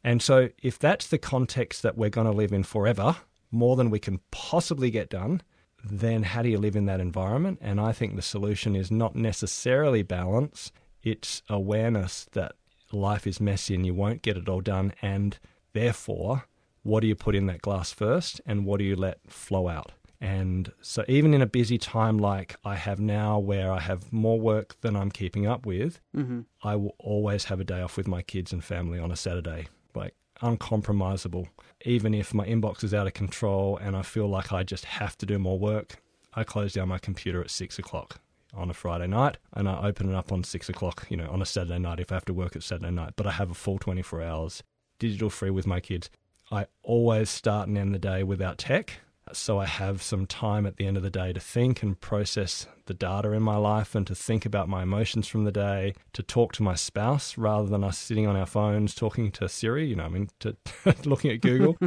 And 0.07 0.21
so, 0.21 0.47
if 0.63 0.79
that's 0.79 1.07
the 1.07 1.17
context 1.17 1.83
that 1.83 1.97
we're 1.97 2.09
going 2.09 2.27
to 2.27 2.33
live 2.33 2.53
in 2.53 2.63
forever, 2.63 3.17
more 3.51 3.75
than 3.75 3.89
we 3.89 3.99
can 3.99 4.21
possibly 4.31 4.89
get 4.89 5.09
done, 5.09 5.41
then 5.83 6.23
how 6.23 6.41
do 6.41 6.47
you 6.47 6.57
live 6.57 6.77
in 6.77 6.85
that 6.85 7.01
environment? 7.01 7.59
And 7.61 7.81
I 7.81 7.91
think 7.91 8.15
the 8.15 8.21
solution 8.21 8.73
is 8.73 8.89
not 8.89 9.17
necessarily 9.17 10.03
balance, 10.03 10.71
it's 11.03 11.43
awareness 11.49 12.25
that 12.31 12.53
life 12.93 13.27
is 13.27 13.41
messy 13.41 13.75
and 13.75 13.85
you 13.85 13.93
won't 13.93 14.21
get 14.21 14.37
it 14.37 14.47
all 14.47 14.61
done. 14.61 14.93
And 15.01 15.37
therefore, 15.73 16.45
what 16.83 17.01
do 17.01 17.07
you 17.07 17.15
put 17.15 17.35
in 17.35 17.47
that 17.47 17.61
glass 17.61 17.91
first 17.91 18.39
and 18.45 18.65
what 18.65 18.77
do 18.77 18.85
you 18.85 18.95
let 18.95 19.19
flow 19.29 19.67
out? 19.67 19.91
And 20.21 20.71
so, 20.79 21.03
even 21.09 21.33
in 21.33 21.41
a 21.41 21.45
busy 21.45 21.77
time 21.77 22.17
like 22.17 22.55
I 22.63 22.75
have 22.75 23.01
now, 23.01 23.39
where 23.39 23.73
I 23.73 23.81
have 23.81 24.13
more 24.13 24.39
work 24.39 24.79
than 24.79 24.95
I'm 24.95 25.11
keeping 25.11 25.45
up 25.45 25.65
with, 25.65 25.99
Mm-hmm. 26.15 26.41
I 26.63 26.77
will 26.77 26.95
always 26.97 27.43
have 27.45 27.59
a 27.59 27.65
day 27.65 27.81
off 27.81 27.97
with 27.97 28.07
my 28.07 28.21
kids 28.21 28.53
and 28.53 28.63
family 28.63 28.99
on 28.99 29.11
a 29.11 29.17
Saturday. 29.17 29.67
Like 29.97 30.15
uncompromisable. 30.41 31.47
Even 31.85 32.13
if 32.13 32.33
my 32.33 32.45
inbox 32.45 32.83
is 32.83 32.93
out 32.93 33.07
of 33.07 33.13
control 33.13 33.77
and 33.77 33.95
I 33.95 34.01
feel 34.01 34.27
like 34.27 34.51
I 34.51 34.63
just 34.63 34.85
have 34.85 35.17
to 35.19 35.25
do 35.25 35.39
more 35.39 35.59
work, 35.59 36.01
I 36.33 36.43
close 36.43 36.73
down 36.73 36.89
my 36.89 36.99
computer 36.99 37.41
at 37.41 37.49
six 37.49 37.79
o'clock 37.79 38.19
on 38.53 38.69
a 38.69 38.73
Friday 38.73 39.07
night 39.07 39.37
and 39.53 39.67
I 39.67 39.87
open 39.87 40.09
it 40.09 40.15
up 40.15 40.31
on 40.31 40.43
six 40.43 40.69
o'clock, 40.69 41.05
you 41.09 41.17
know, 41.17 41.29
on 41.29 41.41
a 41.41 41.45
Saturday 41.45 41.79
night 41.79 41.99
if 41.99 42.11
I 42.11 42.15
have 42.15 42.25
to 42.25 42.33
work 42.33 42.55
at 42.55 42.63
Saturday 42.63 42.91
night. 42.91 43.13
But 43.15 43.27
I 43.27 43.31
have 43.31 43.51
a 43.51 43.55
full 43.55 43.79
24 43.79 44.21
hours 44.21 44.63
digital 44.99 45.29
free 45.29 45.49
with 45.49 45.67
my 45.67 45.79
kids. 45.79 46.09
I 46.51 46.67
always 46.81 47.29
start 47.29 47.67
and 47.67 47.77
end 47.77 47.93
the 47.93 47.99
day 47.99 48.23
without 48.23 48.57
tech. 48.57 49.01
So 49.33 49.59
I 49.59 49.65
have 49.65 50.01
some 50.01 50.25
time 50.25 50.65
at 50.65 50.77
the 50.77 50.85
end 50.85 50.97
of 50.97 51.03
the 51.03 51.09
day 51.09 51.33
to 51.33 51.39
think 51.39 51.83
and 51.83 51.99
process 51.99 52.67
the 52.85 52.93
data 52.93 53.31
in 53.31 53.43
my 53.43 53.57
life 53.57 53.95
and 53.95 54.05
to 54.07 54.15
think 54.15 54.45
about 54.45 54.69
my 54.69 54.83
emotions 54.83 55.27
from 55.27 55.43
the 55.43 55.51
day, 55.51 55.93
to 56.13 56.23
talk 56.23 56.53
to 56.53 56.63
my 56.63 56.75
spouse 56.75 57.37
rather 57.37 57.67
than 57.67 57.83
us 57.83 57.97
sitting 57.97 58.27
on 58.27 58.35
our 58.35 58.45
phones 58.45 58.95
talking 58.95 59.31
to 59.31 59.49
Siri, 59.49 59.85
you 59.85 59.95
know, 59.95 60.05
I 60.05 60.09
mean, 60.09 60.29
to 60.39 60.55
looking 61.05 61.31
at 61.31 61.41
Google, 61.41 61.77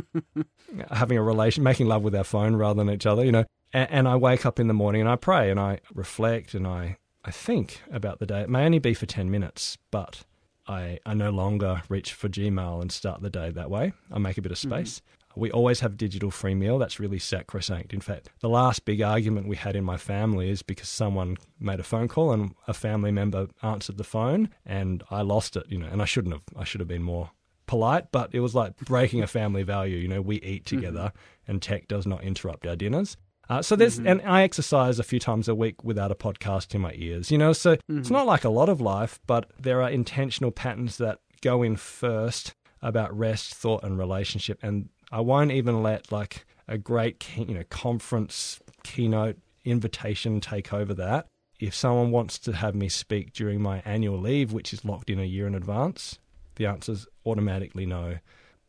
having 0.90 1.18
a 1.18 1.22
relation, 1.22 1.62
making 1.62 1.87
love 1.87 2.03
with 2.03 2.14
our 2.14 2.24
phone 2.24 2.57
rather 2.57 2.83
than 2.83 2.92
each 2.92 3.07
other, 3.07 3.24
you 3.24 3.33
know. 3.33 3.44
And, 3.72 3.90
and 3.90 4.09
I 4.09 4.16
wake 4.16 4.44
up 4.44 4.61
in 4.61 4.68
the 4.68 4.74
morning 4.74 5.00
and 5.00 5.11
I 5.11 5.16
pray 5.16 5.50
and 5.50 5.59
I 5.59 5.81
reflect 5.94 6.55
and 6.55 6.66
I, 6.66 6.98
I 7.24 7.31
think 7.31 7.83
about 7.90 8.18
the 8.18 8.26
day. 8.26 8.40
It 8.40 8.50
may 8.50 8.64
only 8.64 8.79
be 8.79 8.94
for 8.94 9.07
10 9.07 9.31
minutes, 9.31 9.79
but 9.90 10.24
I, 10.66 10.98
I 11.05 11.14
no 11.14 11.31
longer 11.31 11.83
reach 11.88 12.12
for 12.12 12.29
Gmail 12.29 12.81
and 12.81 12.92
start 12.92 13.22
the 13.22 13.31
day 13.31 13.50
that 13.50 13.70
way. 13.70 13.92
I 14.11 14.18
make 14.18 14.38
a 14.38 14.42
bit 14.42 14.53
of 14.53 14.59
mm-hmm. 14.59 14.70
space. 14.70 15.03
We 15.40 15.50
always 15.50 15.81
have 15.81 15.96
digital 15.96 16.31
free 16.31 16.55
meal. 16.55 16.79
That's 16.79 17.00
really 17.00 17.18
sacrosanct. 17.18 17.94
In 17.94 18.03
fact, 18.03 18.29
the 18.40 18.48
last 18.48 18.85
big 18.85 19.00
argument 19.00 19.48
we 19.48 19.57
had 19.57 19.74
in 19.74 19.85
my 19.85 19.96
family 19.96 20.50
is 20.50 20.62
because 20.62 20.90
someone 20.90 21.38
made 21.59 21.81
a 21.81 21.83
phone 21.83 22.09
call 22.09 22.31
and 22.31 22.55
a 22.68 22.74
family 22.74 23.11
member 23.11 23.48
answered 23.62 23.96
the 23.96 24.05
phone 24.05 24.50
and 24.66 25.03
I 25.11 25.22
lost 25.22 25.57
it, 25.57 25.64
you 25.68 25.79
know, 25.79 25.87
and 25.87 26.03
I 26.03 26.05
shouldn't 26.05 26.35
have. 26.35 26.42
I 26.55 26.64
should 26.64 26.81
have 26.81 26.88
been 26.88 27.03
more 27.03 27.31
polite, 27.66 28.12
but 28.12 28.35
it 28.35 28.40
was 28.40 28.55
like 28.55 28.76
breaking 28.79 29.22
a 29.22 29.26
family 29.26 29.62
value. 29.62 29.96
You 29.96 30.09
know, 30.09 30.20
we 30.20 30.37
eat 30.42 30.66
together 30.66 31.11
and 31.48 31.62
tech 31.62 31.88
does 31.88 32.07
not 32.07 32.22
interrupt 32.22 32.66
our 32.66 32.76
dinners. 32.76 33.16
Uh, 33.48 33.62
so 33.62 33.74
there's, 33.74 33.96
mm-hmm. 33.96 34.09
and 34.09 34.22
I 34.22 34.42
exercise 34.42 34.98
a 34.98 35.03
few 35.03 35.18
times 35.18 35.48
a 35.48 35.55
week 35.55 35.83
without 35.83 36.12
a 36.12 36.14
podcast 36.14 36.74
in 36.74 36.83
my 36.83 36.92
ears, 36.94 37.31
you 37.31 37.38
know, 37.38 37.53
so 37.55 37.76
mm-hmm. 37.76 37.98
it's 37.98 38.11
not 38.11 38.26
like 38.26 38.44
a 38.44 38.50
lot 38.50 38.68
of 38.68 38.81
life, 38.81 39.18
but 39.26 39.50
there 39.59 39.83
are 39.83 39.90
intentional 39.90 40.50
patterns 40.50 40.98
that 40.98 41.18
go 41.40 41.62
in 41.62 41.76
first 41.76 42.55
about 42.83 43.16
rest, 43.16 43.55
thought, 43.55 43.83
and 43.83 43.98
relationship. 43.98 44.59
And 44.62 44.88
I 45.11 45.20
won't 45.20 45.53
even 45.53 45.83
let 45.83 46.12
like 46.12 46.44
a 46.68 46.79
great, 46.79 47.27
you 47.37 47.55
know, 47.55 47.64
conference 47.68 48.61
keynote 48.83 49.38
invitation 49.64 50.40
take 50.40 50.73
over 50.73 50.94
that. 50.94 51.27
If 51.59 51.75
someone 51.75 52.11
wants 52.11 52.38
to 52.40 52.53
have 52.53 52.75
me 52.75 52.88
speak 52.88 53.33
during 53.33 53.61
my 53.61 53.83
annual 53.85 54.18
leave, 54.18 54.53
which 54.53 54.73
is 54.73 54.85
locked 54.85 55.11
in 55.11 55.20
a 55.20 55.25
year 55.25 55.46
in 55.46 55.55
advance, 55.55 56.18
the 56.57 56.66
answer 56.66 56.92
is 56.92 57.07
automatically 57.27 57.85
no, 57.87 58.18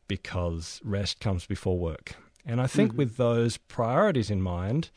because 0.08 0.82
rest 0.84 1.20
comes 1.20 1.46
before 1.46 1.80
work. 1.80 2.16
And 2.46 2.60
I 2.60 2.68
think 2.68 2.90
mm-hmm. 2.92 2.98
with 2.98 3.18
those 3.18 3.58
priorities 3.58 4.30
in 4.30 4.42
mind, 4.42 4.90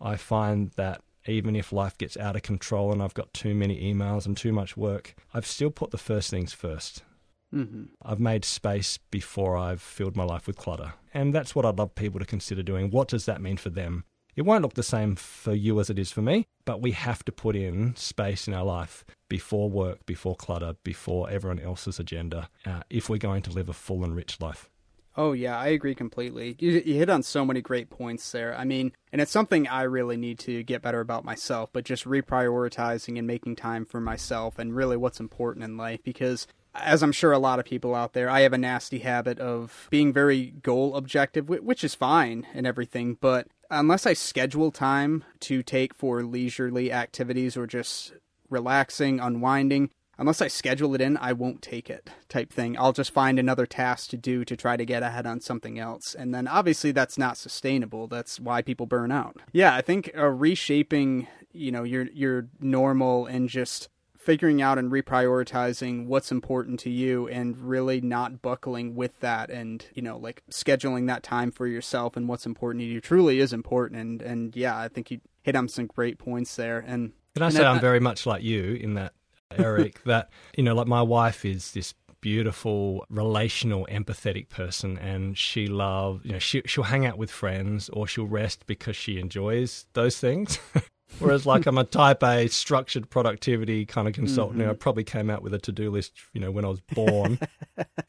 I 0.00 0.16
find 0.16 0.70
that 0.76 1.02
even 1.26 1.54
if 1.54 1.72
life 1.72 1.98
gets 1.98 2.16
out 2.16 2.36
of 2.36 2.42
control 2.42 2.92
and 2.92 3.02
I've 3.02 3.14
got 3.14 3.32
too 3.34 3.54
many 3.54 3.92
emails 3.92 4.24
and 4.24 4.36
too 4.36 4.52
much 4.52 4.76
work, 4.76 5.14
I've 5.34 5.46
still 5.46 5.70
put 5.70 5.90
the 5.90 5.98
first 5.98 6.30
things 6.30 6.54
1st 6.54 7.00
i 7.00 7.11
mm-hmm. 7.52 7.84
I've 8.02 8.20
made 8.20 8.44
space 8.44 8.98
before 9.10 9.56
I've 9.56 9.82
filled 9.82 10.16
my 10.16 10.24
life 10.24 10.46
with 10.46 10.56
clutter. 10.56 10.94
And 11.14 11.34
that's 11.34 11.54
what 11.54 11.64
I'd 11.64 11.78
love 11.78 11.94
people 11.94 12.20
to 12.20 12.26
consider 12.26 12.62
doing. 12.62 12.90
What 12.90 13.08
does 13.08 13.26
that 13.26 13.40
mean 13.40 13.56
for 13.56 13.70
them? 13.70 14.04
It 14.34 14.42
won't 14.42 14.62
look 14.62 14.74
the 14.74 14.82
same 14.82 15.14
for 15.14 15.52
you 15.52 15.78
as 15.78 15.90
it 15.90 15.98
is 15.98 16.10
for 16.10 16.22
me, 16.22 16.46
but 16.64 16.80
we 16.80 16.92
have 16.92 17.22
to 17.26 17.32
put 17.32 17.54
in 17.54 17.94
space 17.96 18.48
in 18.48 18.54
our 18.54 18.64
life 18.64 19.04
before 19.28 19.68
work, 19.68 20.06
before 20.06 20.34
clutter, 20.36 20.74
before 20.84 21.28
everyone 21.28 21.58
else's 21.58 21.98
agenda, 21.98 22.48
uh, 22.64 22.82
if 22.88 23.10
we're 23.10 23.18
going 23.18 23.42
to 23.42 23.50
live 23.50 23.68
a 23.68 23.74
full 23.74 24.04
and 24.04 24.16
rich 24.16 24.40
life. 24.40 24.70
Oh 25.14 25.32
yeah, 25.32 25.58
I 25.58 25.66
agree 25.68 25.94
completely. 25.94 26.56
You, 26.58 26.82
you, 26.86 26.94
hit 26.94 27.10
on 27.10 27.22
so 27.22 27.44
many 27.44 27.60
great 27.60 27.90
points 27.90 28.32
there. 28.32 28.56
I 28.56 28.64
mean, 28.64 28.92
and 29.12 29.20
it's 29.20 29.30
something 29.30 29.68
I 29.68 29.82
really 29.82 30.16
need 30.16 30.38
to 30.40 30.62
get 30.62 30.80
better 30.80 31.00
about 31.00 31.24
myself, 31.24 31.68
but 31.70 31.84
just 31.84 32.06
reprioritizing 32.06 33.18
and 33.18 33.26
making 33.26 33.56
time 33.56 33.84
for 33.84 34.00
myself 34.00 34.58
and 34.58 34.74
really 34.74 34.96
what's 34.96 35.20
important 35.20 35.64
in 35.66 35.76
life 35.76 36.00
because 36.02 36.46
as 36.74 37.02
I'm 37.02 37.12
sure 37.12 37.32
a 37.32 37.38
lot 37.38 37.58
of 37.58 37.64
people 37.64 37.94
out 37.94 38.12
there, 38.12 38.30
I 38.30 38.40
have 38.40 38.52
a 38.52 38.58
nasty 38.58 39.00
habit 39.00 39.38
of 39.38 39.88
being 39.90 40.12
very 40.12 40.52
goal 40.62 40.96
objective, 40.96 41.48
which 41.48 41.84
is 41.84 41.94
fine 41.94 42.46
and 42.54 42.66
everything, 42.66 43.18
but 43.20 43.48
unless 43.70 44.06
I 44.06 44.12
schedule 44.12 44.70
time 44.70 45.24
to 45.40 45.62
take 45.62 45.94
for 45.94 46.22
leisurely 46.22 46.92
activities 46.92 47.56
or 47.56 47.66
just 47.66 48.12
relaxing, 48.48 49.18
unwinding, 49.18 49.90
unless 50.18 50.42
I 50.42 50.48
schedule 50.48 50.94
it 50.94 51.00
in, 51.00 51.16
I 51.16 51.32
won't 51.32 51.62
take 51.62 51.90
it 51.90 52.10
type 52.28 52.52
thing. 52.52 52.78
I'll 52.78 52.92
just 52.92 53.12
find 53.12 53.38
another 53.38 53.66
task 53.66 54.10
to 54.10 54.16
do 54.16 54.44
to 54.44 54.56
try 54.56 54.76
to 54.76 54.84
get 54.84 55.02
ahead 55.02 55.26
on 55.26 55.40
something 55.40 55.78
else. 55.78 56.14
And 56.14 56.34
then 56.34 56.46
obviously 56.46 56.92
that's 56.92 57.18
not 57.18 57.36
sustainable. 57.36 58.06
That's 58.08 58.38
why 58.38 58.62
people 58.62 58.86
burn 58.86 59.10
out. 59.10 59.38
Yeah, 59.52 59.74
I 59.74 59.80
think 59.80 60.10
uh, 60.16 60.26
reshaping, 60.26 61.26
you 61.52 61.72
know, 61.72 61.82
your 61.82 62.04
your 62.12 62.48
normal 62.60 63.26
and 63.26 63.48
just 63.48 63.88
figuring 64.22 64.62
out 64.62 64.78
and 64.78 64.92
reprioritizing 64.92 66.06
what's 66.06 66.30
important 66.30 66.78
to 66.80 66.90
you 66.90 67.26
and 67.28 67.58
really 67.58 68.00
not 68.00 68.40
buckling 68.40 68.94
with 68.94 69.18
that 69.20 69.50
and 69.50 69.86
you 69.94 70.02
know 70.02 70.16
like 70.16 70.42
scheduling 70.50 71.08
that 71.08 71.22
time 71.22 71.50
for 71.50 71.66
yourself 71.66 72.16
and 72.16 72.28
what's 72.28 72.46
important 72.46 72.80
to 72.80 72.86
you 72.86 73.00
truly 73.00 73.40
is 73.40 73.52
important. 73.52 74.00
And 74.00 74.22
and 74.22 74.56
yeah 74.56 74.78
i 74.78 74.88
think 74.88 75.10
you 75.10 75.20
hit 75.42 75.56
on 75.56 75.68
some 75.68 75.86
great 75.86 76.18
points 76.18 76.54
there. 76.56 76.78
And 76.78 77.12
can 77.34 77.42
i 77.42 77.46
and 77.46 77.54
say 77.54 77.64
i'm 77.64 77.80
very 77.80 78.00
much 78.00 78.24
like 78.26 78.42
you 78.42 78.74
in 78.74 78.94
that 78.94 79.12
eric 79.58 80.02
that 80.06 80.30
you 80.56 80.62
know 80.62 80.74
like 80.74 80.86
my 80.86 81.02
wife 81.02 81.44
is 81.44 81.72
this 81.72 81.94
beautiful 82.20 83.04
relational 83.10 83.86
empathetic 83.90 84.48
person 84.48 84.96
and 84.98 85.36
she 85.36 85.66
loves 85.66 86.24
you 86.24 86.32
know 86.32 86.38
she, 86.38 86.62
she'll 86.66 86.84
hang 86.84 87.04
out 87.04 87.18
with 87.18 87.30
friends 87.30 87.90
or 87.92 88.06
she'll 88.06 88.26
rest 88.26 88.64
because 88.66 88.94
she 88.94 89.18
enjoys 89.18 89.86
those 89.94 90.16
things 90.18 90.58
Whereas, 91.18 91.46
like, 91.46 91.66
I'm 91.66 91.78
a 91.78 91.84
type 92.00 92.22
A 92.22 92.48
structured 92.48 93.08
productivity 93.10 93.86
kind 93.86 94.08
of 94.08 94.14
consultant. 94.14 94.60
Mm-hmm. 94.60 94.70
I 94.70 94.74
probably 94.74 95.04
came 95.04 95.30
out 95.30 95.42
with 95.42 95.54
a 95.54 95.58
to 95.60 95.72
do 95.72 95.90
list, 95.90 96.12
you 96.32 96.40
know, 96.40 96.50
when 96.50 96.64
I 96.64 96.68
was 96.68 96.80
born, 96.80 97.38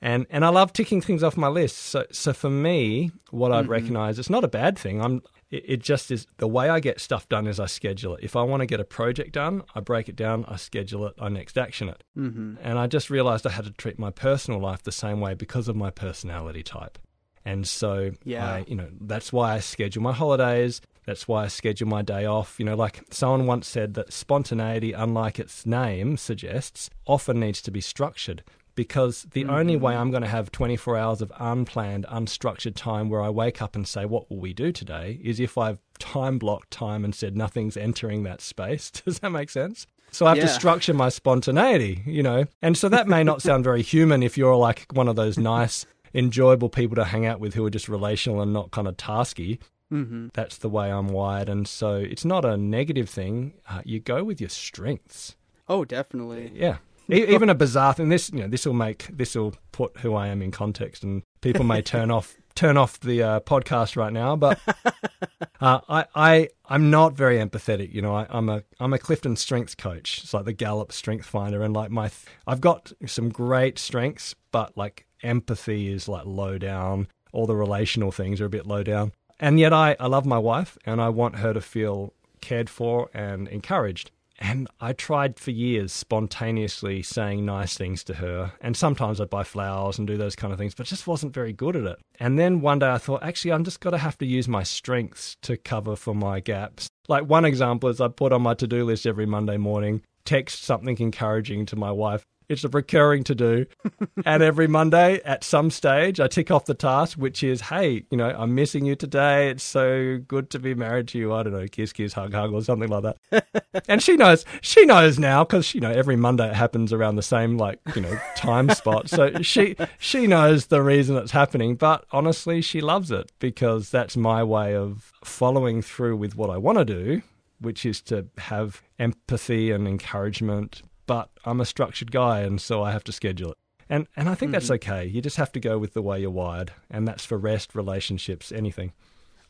and 0.02 0.26
and 0.30 0.46
I 0.46 0.50
love 0.50 0.74
ticking 0.74 1.02
things 1.02 1.24
off 1.24 1.38
my 1.38 1.48
list. 1.48 1.78
So, 1.78 2.06
so 2.12 2.34
for 2.34 2.50
me, 2.50 3.12
what 3.32 3.52
I'd 3.52 3.64
mm-hmm. 3.64 3.72
recognize, 3.72 4.20
it's 4.20 4.30
not 4.30 4.44
a 4.44 4.50
bad 4.50 4.78
thing. 4.78 5.02
I'm. 5.02 5.22
It, 5.52 5.64
it 5.68 5.80
just 5.82 6.10
is 6.10 6.26
the 6.38 6.48
way 6.48 6.70
I 6.70 6.80
get 6.80 7.00
stuff 7.00 7.30
done 7.30 7.46
is 7.46 7.60
I 7.60 7.68
schedule 7.68 8.16
it. 8.16 8.24
If 8.24 8.36
I 8.36 8.42
want 8.42 8.62
to 8.62 8.66
get 8.66 8.80
a 8.80 8.86
project 8.86 9.34
done, 9.34 9.62
I 9.76 9.82
break 9.82 10.10
it 10.10 10.16
down, 10.16 10.46
I 10.48 10.56
schedule 10.56 11.06
it, 11.06 11.14
I 11.20 11.30
next 11.30 11.58
action 11.58 11.90
it. 11.90 12.04
Mm-hmm. 12.18 12.56
And 12.62 12.80
I 12.80 12.88
just 12.88 13.12
realized 13.12 13.46
I 13.46 13.52
had 13.52 13.66
to 13.66 13.72
treat 13.72 14.00
my 14.00 14.10
personal 14.10 14.60
life 14.60 14.82
the 14.82 14.92
same 14.92 15.20
way 15.20 15.36
because 15.36 15.68
of 15.68 15.76
my 15.76 15.92
personality 15.92 16.64
type. 16.64 16.98
And 17.46 17.68
so, 17.68 18.12
yeah. 18.24 18.46
I, 18.46 18.66
you 18.68 18.76
know, 18.76 18.88
that's 19.02 19.34
why 19.34 19.56
I 19.56 19.60
schedule 19.60 20.02
my 20.02 20.14
holidays. 20.14 20.82
That's 21.06 21.28
why 21.28 21.46
I 21.46 21.48
schedule 21.48 21.88
my 21.88 22.02
day 22.02 22.26
off. 22.26 22.60
You 22.60 22.66
know, 22.66 22.76
like 22.76 23.04
someone 23.10 23.46
once 23.46 23.68
said 23.68 23.94
that 23.96 24.14
spontaneity, 24.14 24.94
unlike 24.94 25.40
its 25.40 25.66
name 25.66 26.18
suggests, 26.18 26.90
often 27.06 27.40
needs 27.40 27.62
to 27.64 27.72
be 27.72 27.82
structured 27.82 28.44
because 28.76 29.24
the 29.34 29.44
mm-hmm. 29.44 29.52
only 29.52 29.76
way 29.76 29.96
I'm 29.96 30.12
going 30.12 30.24
to 30.24 30.30
have 30.30 30.52
24 30.52 30.98
hours 30.98 31.22
of 31.22 31.32
unplanned, 31.40 32.06
unstructured 32.10 32.76
time 32.76 33.10
where 33.10 33.22
I 33.22 33.30
wake 33.30 33.62
up 33.62 33.76
and 33.76 33.88
say, 33.88 34.06
What 34.06 34.30
will 34.30 34.40
we 34.40 34.54
do 34.54 34.72
today? 34.72 35.20
is 35.24 35.40
if 35.40 35.58
I've 35.58 35.80
time 36.00 36.38
blocked 36.38 36.72
time 36.72 37.06
and 37.06 37.14
said 37.14 37.36
nothing's 37.36 37.78
entering 37.78 38.24
that 38.24 38.42
space. 38.42 38.92
Does 39.06 39.20
that 39.20 39.30
make 39.30 39.50
sense? 39.50 39.88
So 40.12 40.26
I 40.26 40.30
have 40.30 40.38
yeah. 40.38 40.44
to 40.44 40.50
structure 40.50 40.94
my 40.94 41.10
spontaneity, 41.10 42.04
you 42.06 42.22
know? 42.22 42.46
And 42.62 42.78
so 42.78 42.88
that 42.90 43.08
may 43.08 43.24
not 43.24 43.42
sound 43.42 43.64
very 43.64 43.82
human 43.82 44.22
if 44.22 44.38
you're 44.38 44.56
like 44.56 44.86
one 44.94 45.08
of 45.08 45.16
those 45.16 45.38
nice, 45.38 45.86
enjoyable 46.14 46.70
people 46.70 46.96
to 46.96 47.06
hang 47.06 47.26
out 47.26 47.40
with 47.40 47.56
who 47.56 47.66
are 47.66 47.72
just 47.72 47.90
relational 47.90 48.42
and 48.42 48.54
not 48.54 48.72
kind 48.72 48.88
of 48.88 48.96
tasky. 48.98 49.60
Mm-hmm. 49.94 50.28
That's 50.34 50.58
the 50.58 50.70
way 50.70 50.92
I'm 50.92 51.08
wired. 51.08 51.50
And 51.50 51.68
so 51.68 51.96
it's 51.96 52.26
not 52.26 52.44
a 52.44 52.58
negative 52.58 53.10
thing. 53.10 53.54
Uh, 53.70 53.82
you 53.86 54.00
go 54.00 54.24
with 54.24 54.42
your 54.42 54.50
strengths. 54.50 55.36
Oh, 55.70 55.86
definitely. 55.86 56.52
Yeah. 56.56 56.78
Even 57.10 57.50
a 57.50 57.56
bizarre 57.56 57.94
thing. 57.94 58.10
This, 58.10 58.32
you 58.32 58.40
know, 58.40 58.48
this 58.48 58.66
will 58.66 58.74
make 58.74 59.08
this 59.12 59.36
will 59.36 59.54
put 59.72 59.98
who 59.98 60.16
I 60.16 60.28
am 60.28 60.42
in 60.42 60.52
context, 60.52 61.04
and 61.04 61.22
people 61.42 61.66
may 61.66 61.82
turn 61.82 62.10
off 62.10 62.36
turn 62.56 62.78
off 62.78 63.00
the 63.00 63.22
uh, 63.22 63.40
podcast 63.42 63.98
right 63.98 64.14
now. 64.14 64.36
But 64.38 64.60
uh, 65.60 65.82
I, 65.90 66.06
I, 66.16 66.50
I'm 66.66 66.90
not 66.90 67.14
very 67.14 67.38
empathetic. 67.38 67.94
You 67.94 68.02
know, 68.02 68.16
I, 68.16 68.26
am 68.30 68.48
a 68.48 68.64
I'm 68.80 68.94
a 68.94 69.00
Clifton 69.00 69.36
Strengths 69.36 69.76
coach. 69.76 70.22
It's 70.24 70.34
like 70.34 70.46
the 70.46 70.54
Gallup 70.54 70.92
Strength 70.94 71.26
Finder, 71.26 71.62
and 71.62 71.74
like 71.74 71.92
my, 71.92 72.10
I've 72.48 72.62
got 72.62 72.94
some 73.06 73.30
great 73.30 73.78
strengths, 73.78 74.34
but 74.52 74.78
like 74.78 75.06
empathy 75.22 75.92
is 75.92 76.08
like 76.08 76.26
low 76.26 76.58
down. 76.58 77.08
All 77.34 77.48
the 77.48 77.56
relational 77.56 78.12
things 78.12 78.40
are 78.40 78.46
a 78.46 78.50
bit 78.50 78.66
low 78.66 78.84
down. 78.84 79.12
And 79.44 79.60
yet 79.60 79.74
I, 79.74 79.98
I 80.00 80.08
love 80.08 80.26
my 80.26 80.38
wife 80.38 80.78
and 80.86 81.02
I 81.02 81.10
want 81.10 81.40
her 81.40 81.54
to 81.54 81.60
feel 81.60 82.14
cared 82.40 82.70
for 82.70 83.10
and 83.14 83.50
encouraged. 83.50 84.10
And 84.40 84.70
I 84.80 84.94
tried 84.94 85.38
for 85.38 85.52
years 85.52 85.92
spontaneously 85.92 87.02
saying 87.04 87.46
nice 87.46 87.78
things 87.78 88.06
to 88.06 88.14
her. 88.14 88.54
And 88.62 88.78
sometimes 88.78 89.20
I'd 89.20 89.30
buy 89.30 89.44
flowers 89.44 89.98
and 89.98 90.08
do 90.08 90.16
those 90.16 90.38
kind 90.38 90.54
of 90.54 90.60
things, 90.60 90.74
but 90.74 90.86
just 90.86 91.08
wasn't 91.08 91.34
very 91.34 91.52
good 91.52 91.76
at 91.76 91.84
it. 91.84 92.00
And 92.22 92.40
then 92.40 92.62
one 92.62 92.80
day 92.80 92.90
I 92.90 92.98
thought, 92.98 93.22
actually, 93.22 93.52
I'm 93.52 93.66
just 93.66 93.82
going 93.82 93.92
to 93.92 93.98
have 93.98 94.18
to 94.20 94.26
use 94.26 94.48
my 94.48 94.64
strengths 94.64 95.36
to 95.42 95.58
cover 95.58 95.98
for 95.98 96.16
my 96.16 96.40
gaps. 96.40 96.88
Like 97.10 97.26
one 97.26 97.44
example 97.44 97.90
is 97.90 98.00
I 98.00 98.08
put 98.08 98.32
on 98.32 98.44
my 98.44 98.54
to 98.54 98.66
do 98.66 98.86
list 98.86 99.06
every 99.06 99.26
Monday 99.26 99.58
morning, 99.58 100.04
text 100.24 100.64
something 100.64 100.98
encouraging 101.00 101.66
to 101.66 101.76
my 101.76 101.92
wife. 101.92 102.24
It's 102.50 102.64
a 102.64 102.70
recurring 102.70 103.24
to 103.26 103.36
do. 103.36 103.66
and 104.26 104.44
every 104.44 104.68
Monday 104.68 105.22
at 105.24 105.44
some 105.44 105.70
stage, 105.70 106.20
I 106.20 106.28
tick 106.28 106.52
off 106.52 106.66
the 106.66 106.74
task, 106.74 107.18
which 107.18 107.44
is, 107.44 107.62
hey, 107.62 108.06
you 108.10 108.18
know, 108.18 108.30
I'm 108.30 108.56
missing 108.56 108.86
you 108.86 108.96
today. 108.96 109.50
It's 109.50 109.64
so 109.64 110.20
good 110.28 110.50
to 110.52 110.60
be 110.60 110.74
married 110.74 111.08
to 111.10 111.18
you. 111.18 111.34
I 111.34 111.44
don't 111.44 111.54
know, 111.54 111.68
kiss, 111.68 111.94
kiss, 111.94 112.14
hug, 112.14 112.34
hug, 112.34 112.54
or 112.54 112.62
something 112.62 112.90
like 112.90 113.04
that. 113.04 113.46
and 113.88 114.02
she 114.02 114.16
knows, 114.16 114.46
she 114.62 114.86
knows 114.86 115.20
now 115.20 115.44
because, 115.44 115.74
you 115.74 115.82
know, 115.82 115.92
every 115.92 116.16
Monday 116.16 116.48
it 116.50 116.56
happens 116.56 116.94
around 116.94 117.16
the 117.16 117.24
same, 117.24 117.58
like, 117.58 117.80
you 117.96 118.02
know, 118.02 118.18
time 118.36 118.70
spot. 118.76 119.10
So 119.10 119.42
she, 119.42 119.76
she 120.00 120.28
knows 120.28 120.68
the 120.68 120.82
reason 120.82 121.18
it's 121.18 121.32
happening. 121.32 121.76
But 121.76 122.06
honestly, 122.12 122.62
she 122.62 122.82
loves 122.82 123.12
it 123.12 123.32
because 123.40 123.90
that's 123.90 124.18
my 124.18 124.44
way 124.44 124.76
of 124.76 125.12
following 125.24 125.82
through 125.82 126.18
with 126.18 126.36
what 126.36 126.50
I 126.50 126.58
want 126.58 126.78
to 126.80 126.86
do 126.86 127.22
which 127.64 127.86
is 127.86 128.02
to 128.02 128.28
have 128.38 128.82
empathy 129.00 129.72
and 129.72 129.88
encouragement, 129.88 130.84
but 131.06 131.30
I'm 131.46 131.62
a 131.62 131.66
structured 131.66 132.12
guy 132.12 132.42
and 132.42 132.60
so 132.60 132.84
I 132.84 132.92
have 132.92 133.04
to 133.06 133.12
schedule 133.12 133.52
it. 133.52 133.58
And 133.90 134.08
and 134.16 134.30
I 134.30 134.36
think 134.36 134.50
mm-hmm. 134.50 134.54
that's 134.54 134.72
okay. 134.72 135.06
You 135.06 135.22
just 135.22 135.38
have 135.38 135.52
to 135.54 135.60
go 135.60 135.78
with 135.78 135.94
the 135.94 136.02
way 136.02 136.22
you're 136.22 136.32
wired, 136.32 136.72
and 136.90 137.08
that's 137.08 137.26
for 137.26 137.38
rest, 137.38 137.76
relationships, 137.76 138.52
anything. 138.52 138.94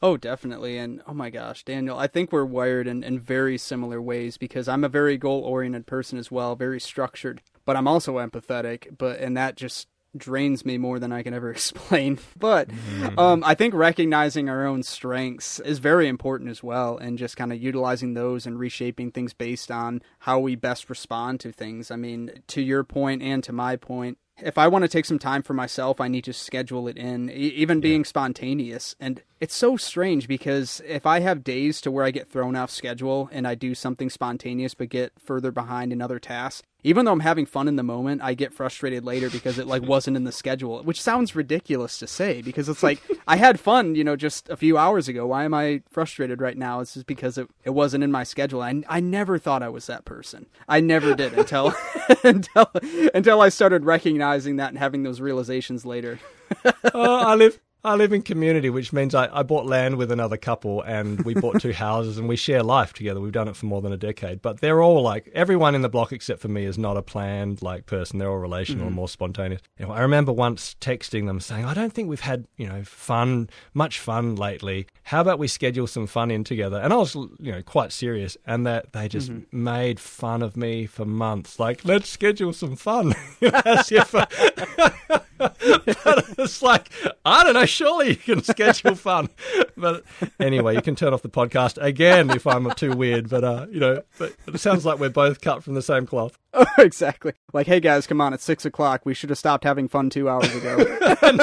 Oh, 0.01 0.17
definitely. 0.17 0.77
And 0.77 1.01
oh 1.07 1.13
my 1.13 1.29
gosh, 1.29 1.63
Daniel, 1.63 1.97
I 1.97 2.07
think 2.07 2.31
we're 2.31 2.43
wired 2.43 2.87
in, 2.87 3.05
in 3.05 3.21
very 3.21 3.57
similar 3.57 4.01
ways 4.01 4.37
because 4.37 4.67
I'm 4.67 4.83
a 4.83 4.89
very 4.89 5.17
goal 5.17 5.41
oriented 5.43 5.85
person 5.85 6.19
as 6.19 6.29
well, 6.29 6.57
very 6.57 6.81
structured, 6.81 7.41
but 7.63 7.77
I'm 7.77 7.87
also 7.87 8.17
empathetic. 8.17 8.97
But 8.97 9.19
and 9.19 9.37
that 9.37 9.55
just 9.55 9.87
drains 10.15 10.65
me 10.65 10.77
more 10.77 10.99
than 10.99 11.11
I 11.11 11.23
can 11.23 11.33
ever 11.33 11.51
explain. 11.51 12.19
But 12.37 12.69
mm. 12.69 13.17
um, 13.17 13.43
I 13.45 13.55
think 13.55 13.73
recognizing 13.73 14.49
our 14.49 14.65
own 14.65 14.83
strengths 14.83 15.59
is 15.59 15.79
very 15.79 16.07
important 16.07 16.49
as 16.49 16.63
well, 16.63 16.97
and 16.97 17.17
just 17.17 17.37
kind 17.37 17.51
of 17.51 17.61
utilizing 17.61 18.13
those 18.13 18.45
and 18.45 18.59
reshaping 18.59 19.11
things 19.11 19.33
based 19.33 19.71
on 19.71 20.01
how 20.19 20.39
we 20.39 20.55
best 20.55 20.89
respond 20.89 21.39
to 21.41 21.51
things. 21.51 21.91
I 21.91 21.95
mean, 21.95 22.31
to 22.47 22.61
your 22.61 22.83
point 22.83 23.21
and 23.21 23.43
to 23.43 23.53
my 23.53 23.75
point, 23.75 24.17
if 24.41 24.57
I 24.57 24.67
want 24.67 24.83
to 24.83 24.89
take 24.89 25.05
some 25.05 25.19
time 25.19 25.43
for 25.43 25.53
myself, 25.53 26.01
I 26.01 26.07
need 26.07 26.23
to 26.23 26.33
schedule 26.33 26.87
it 26.87 26.97
in, 26.97 27.29
e- 27.29 27.33
even 27.33 27.79
being 27.79 28.01
yeah. 28.01 28.07
spontaneous. 28.07 28.95
And 28.99 29.21
it's 29.43 29.53
so 29.53 29.75
strange 29.75 30.25
because 30.25 30.81
if 30.87 31.05
I 31.05 31.19
have 31.19 31.43
days 31.43 31.81
to 31.81 31.91
where 31.91 32.05
I 32.05 32.11
get 32.11 32.29
thrown 32.29 32.55
off 32.55 32.71
schedule 32.71 33.27
and 33.29 33.45
I 33.45 33.55
do 33.55 33.75
something 33.75 34.09
spontaneous 34.09 34.73
but 34.73 34.87
get 34.87 35.11
further 35.19 35.51
behind 35.51 35.91
in 35.91 36.01
other 36.01 36.17
tasks, 36.17 36.65
even 36.81 37.03
though 37.03 37.11
I'm 37.11 37.19
having 37.19 37.45
fun 37.45 37.67
in 37.67 37.75
the 37.75 37.83
moment, 37.83 38.21
I 38.21 38.35
get 38.35 38.53
frustrated 38.53 39.03
later 39.03 39.29
because 39.29 39.59
it 39.59 39.67
like 39.67 39.83
wasn't 39.83 40.15
in 40.15 40.23
the 40.23 40.31
schedule, 40.31 40.81
which 40.83 41.01
sounds 41.01 41.35
ridiculous 41.35 41.97
to 41.97 42.07
say 42.07 42.41
because 42.41 42.69
it's 42.69 42.83
like 42.83 43.01
I 43.27 43.35
had 43.35 43.59
fun, 43.59 43.95
you 43.95 44.05
know, 44.05 44.15
just 44.15 44.47
a 44.47 44.55
few 44.55 44.77
hours 44.77 45.09
ago. 45.09 45.27
Why 45.27 45.43
am 45.43 45.53
I 45.53 45.81
frustrated 45.89 46.39
right 46.39 46.57
now? 46.57 46.79
It's 46.79 46.93
just 46.93 47.05
because 47.05 47.37
it, 47.37 47.49
it 47.65 47.71
wasn't 47.71 48.05
in 48.05 48.13
my 48.13 48.23
schedule. 48.23 48.61
I, 48.61 48.81
I 48.87 49.01
never 49.01 49.37
thought 49.37 49.61
I 49.61 49.67
was 49.67 49.87
that 49.87 50.05
person. 50.05 50.45
I 50.69 50.79
never 50.79 51.15
did 51.15 51.33
until 51.33 51.73
until 52.23 52.71
until 53.13 53.41
I 53.41 53.49
started 53.49 53.83
recognizing 53.83 54.55
that 54.55 54.69
and 54.69 54.79
having 54.79 55.03
those 55.03 55.19
realizations 55.19 55.85
later. 55.85 56.19
Uh, 56.63 56.71
oh, 56.93 57.15
I 57.15 57.35
live 57.35 57.59
I 57.85 57.95
live 57.95 58.13
in 58.13 58.21
community, 58.21 58.69
which 58.69 58.93
means 58.93 59.13
I, 59.13 59.27
I 59.37 59.43
bought 59.43 59.65
land 59.65 59.97
with 59.97 60.09
another 60.09 60.37
couple 60.37 60.81
and 60.83 61.21
we 61.25 61.33
bought 61.33 61.59
two 61.59 61.73
houses 61.73 62.17
and 62.17 62.29
we 62.29 62.37
share 62.37 62.63
life 62.63 62.93
together. 62.93 63.19
We've 63.19 63.33
done 63.33 63.49
it 63.49 63.57
for 63.57 63.65
more 63.65 63.81
than 63.81 63.91
a 63.91 63.97
decade. 63.97 64.41
But 64.41 64.61
they're 64.61 64.81
all 64.81 65.01
like, 65.01 65.29
everyone 65.33 65.75
in 65.75 65.81
the 65.81 65.89
block 65.89 66.13
except 66.13 66.39
for 66.39 66.47
me 66.47 66.63
is 66.63 66.77
not 66.77 66.95
a 66.95 67.01
planned 67.01 67.61
like 67.61 67.85
person. 67.85 68.19
They're 68.19 68.29
all 68.29 68.37
relational 68.37 68.81
mm-hmm. 68.81 68.87
and 68.87 68.95
more 68.95 69.09
spontaneous. 69.09 69.61
You 69.77 69.87
know, 69.87 69.91
I 69.91 69.99
remember 69.99 70.31
once 70.31 70.77
texting 70.79 71.25
them 71.25 71.41
saying, 71.41 71.65
I 71.65 71.73
don't 71.73 71.91
think 71.91 72.07
we've 72.07 72.21
had, 72.21 72.47
you 72.55 72.69
know, 72.69 72.83
fun, 72.83 73.49
much 73.73 73.99
fun 73.99 74.37
lately. 74.37 74.87
How 75.03 75.19
about 75.19 75.37
we 75.37 75.49
schedule 75.49 75.87
some 75.87 76.07
fun 76.07 76.31
in 76.31 76.45
together? 76.45 76.79
And 76.79 76.93
I 76.93 76.95
was, 76.95 77.15
you 77.15 77.51
know, 77.51 77.61
quite 77.61 77.91
serious. 77.91 78.37
And 78.45 78.65
that 78.65 78.93
they 78.93 79.09
just 79.09 79.29
mm-hmm. 79.29 79.63
made 79.63 79.99
fun 79.99 80.41
of 80.41 80.55
me 80.55 80.85
for 80.85 81.03
months. 81.03 81.59
Like, 81.59 81.83
let's 81.83 82.09
schedule 82.09 82.53
some 82.53 82.77
fun. 82.77 83.13
As 85.43 85.79
if, 85.85 86.03
but 86.03 86.25
it's 86.37 86.61
like, 86.61 86.89
I 87.25 87.43
don't 87.43 87.53
know, 87.53 87.65
surely 87.65 88.09
you 88.09 88.15
can 88.15 88.43
schedule 88.43 88.95
fun. 88.95 89.29
But 89.75 90.03
anyway, 90.39 90.75
you 90.75 90.81
can 90.81 90.95
turn 90.95 91.13
off 91.13 91.21
the 91.21 91.29
podcast 91.29 91.81
again 91.81 92.29
if 92.29 92.45
I'm 92.47 92.69
too 92.71 92.91
weird. 92.93 93.29
But, 93.29 93.43
uh, 93.43 93.67
you 93.69 93.79
know, 93.79 94.01
but 94.17 94.33
it 94.47 94.59
sounds 94.59 94.85
like 94.85 94.99
we're 94.99 95.09
both 95.09 95.41
cut 95.41 95.63
from 95.63 95.73
the 95.73 95.81
same 95.81 96.05
cloth. 96.05 96.37
Oh, 96.55 96.65
exactly. 96.77 97.33
Like, 97.51 97.65
hey 97.65 97.79
guys, 97.79 98.05
come 98.05 98.21
on, 98.21 98.31
it's 98.31 98.43
six 98.43 98.63
o'clock. 98.63 99.07
We 99.07 99.15
should 99.15 99.31
have 99.31 99.39
stopped 99.39 99.63
having 99.63 99.87
fun 99.87 100.11
two 100.11 100.29
hours 100.29 100.53
ago. 100.53 100.77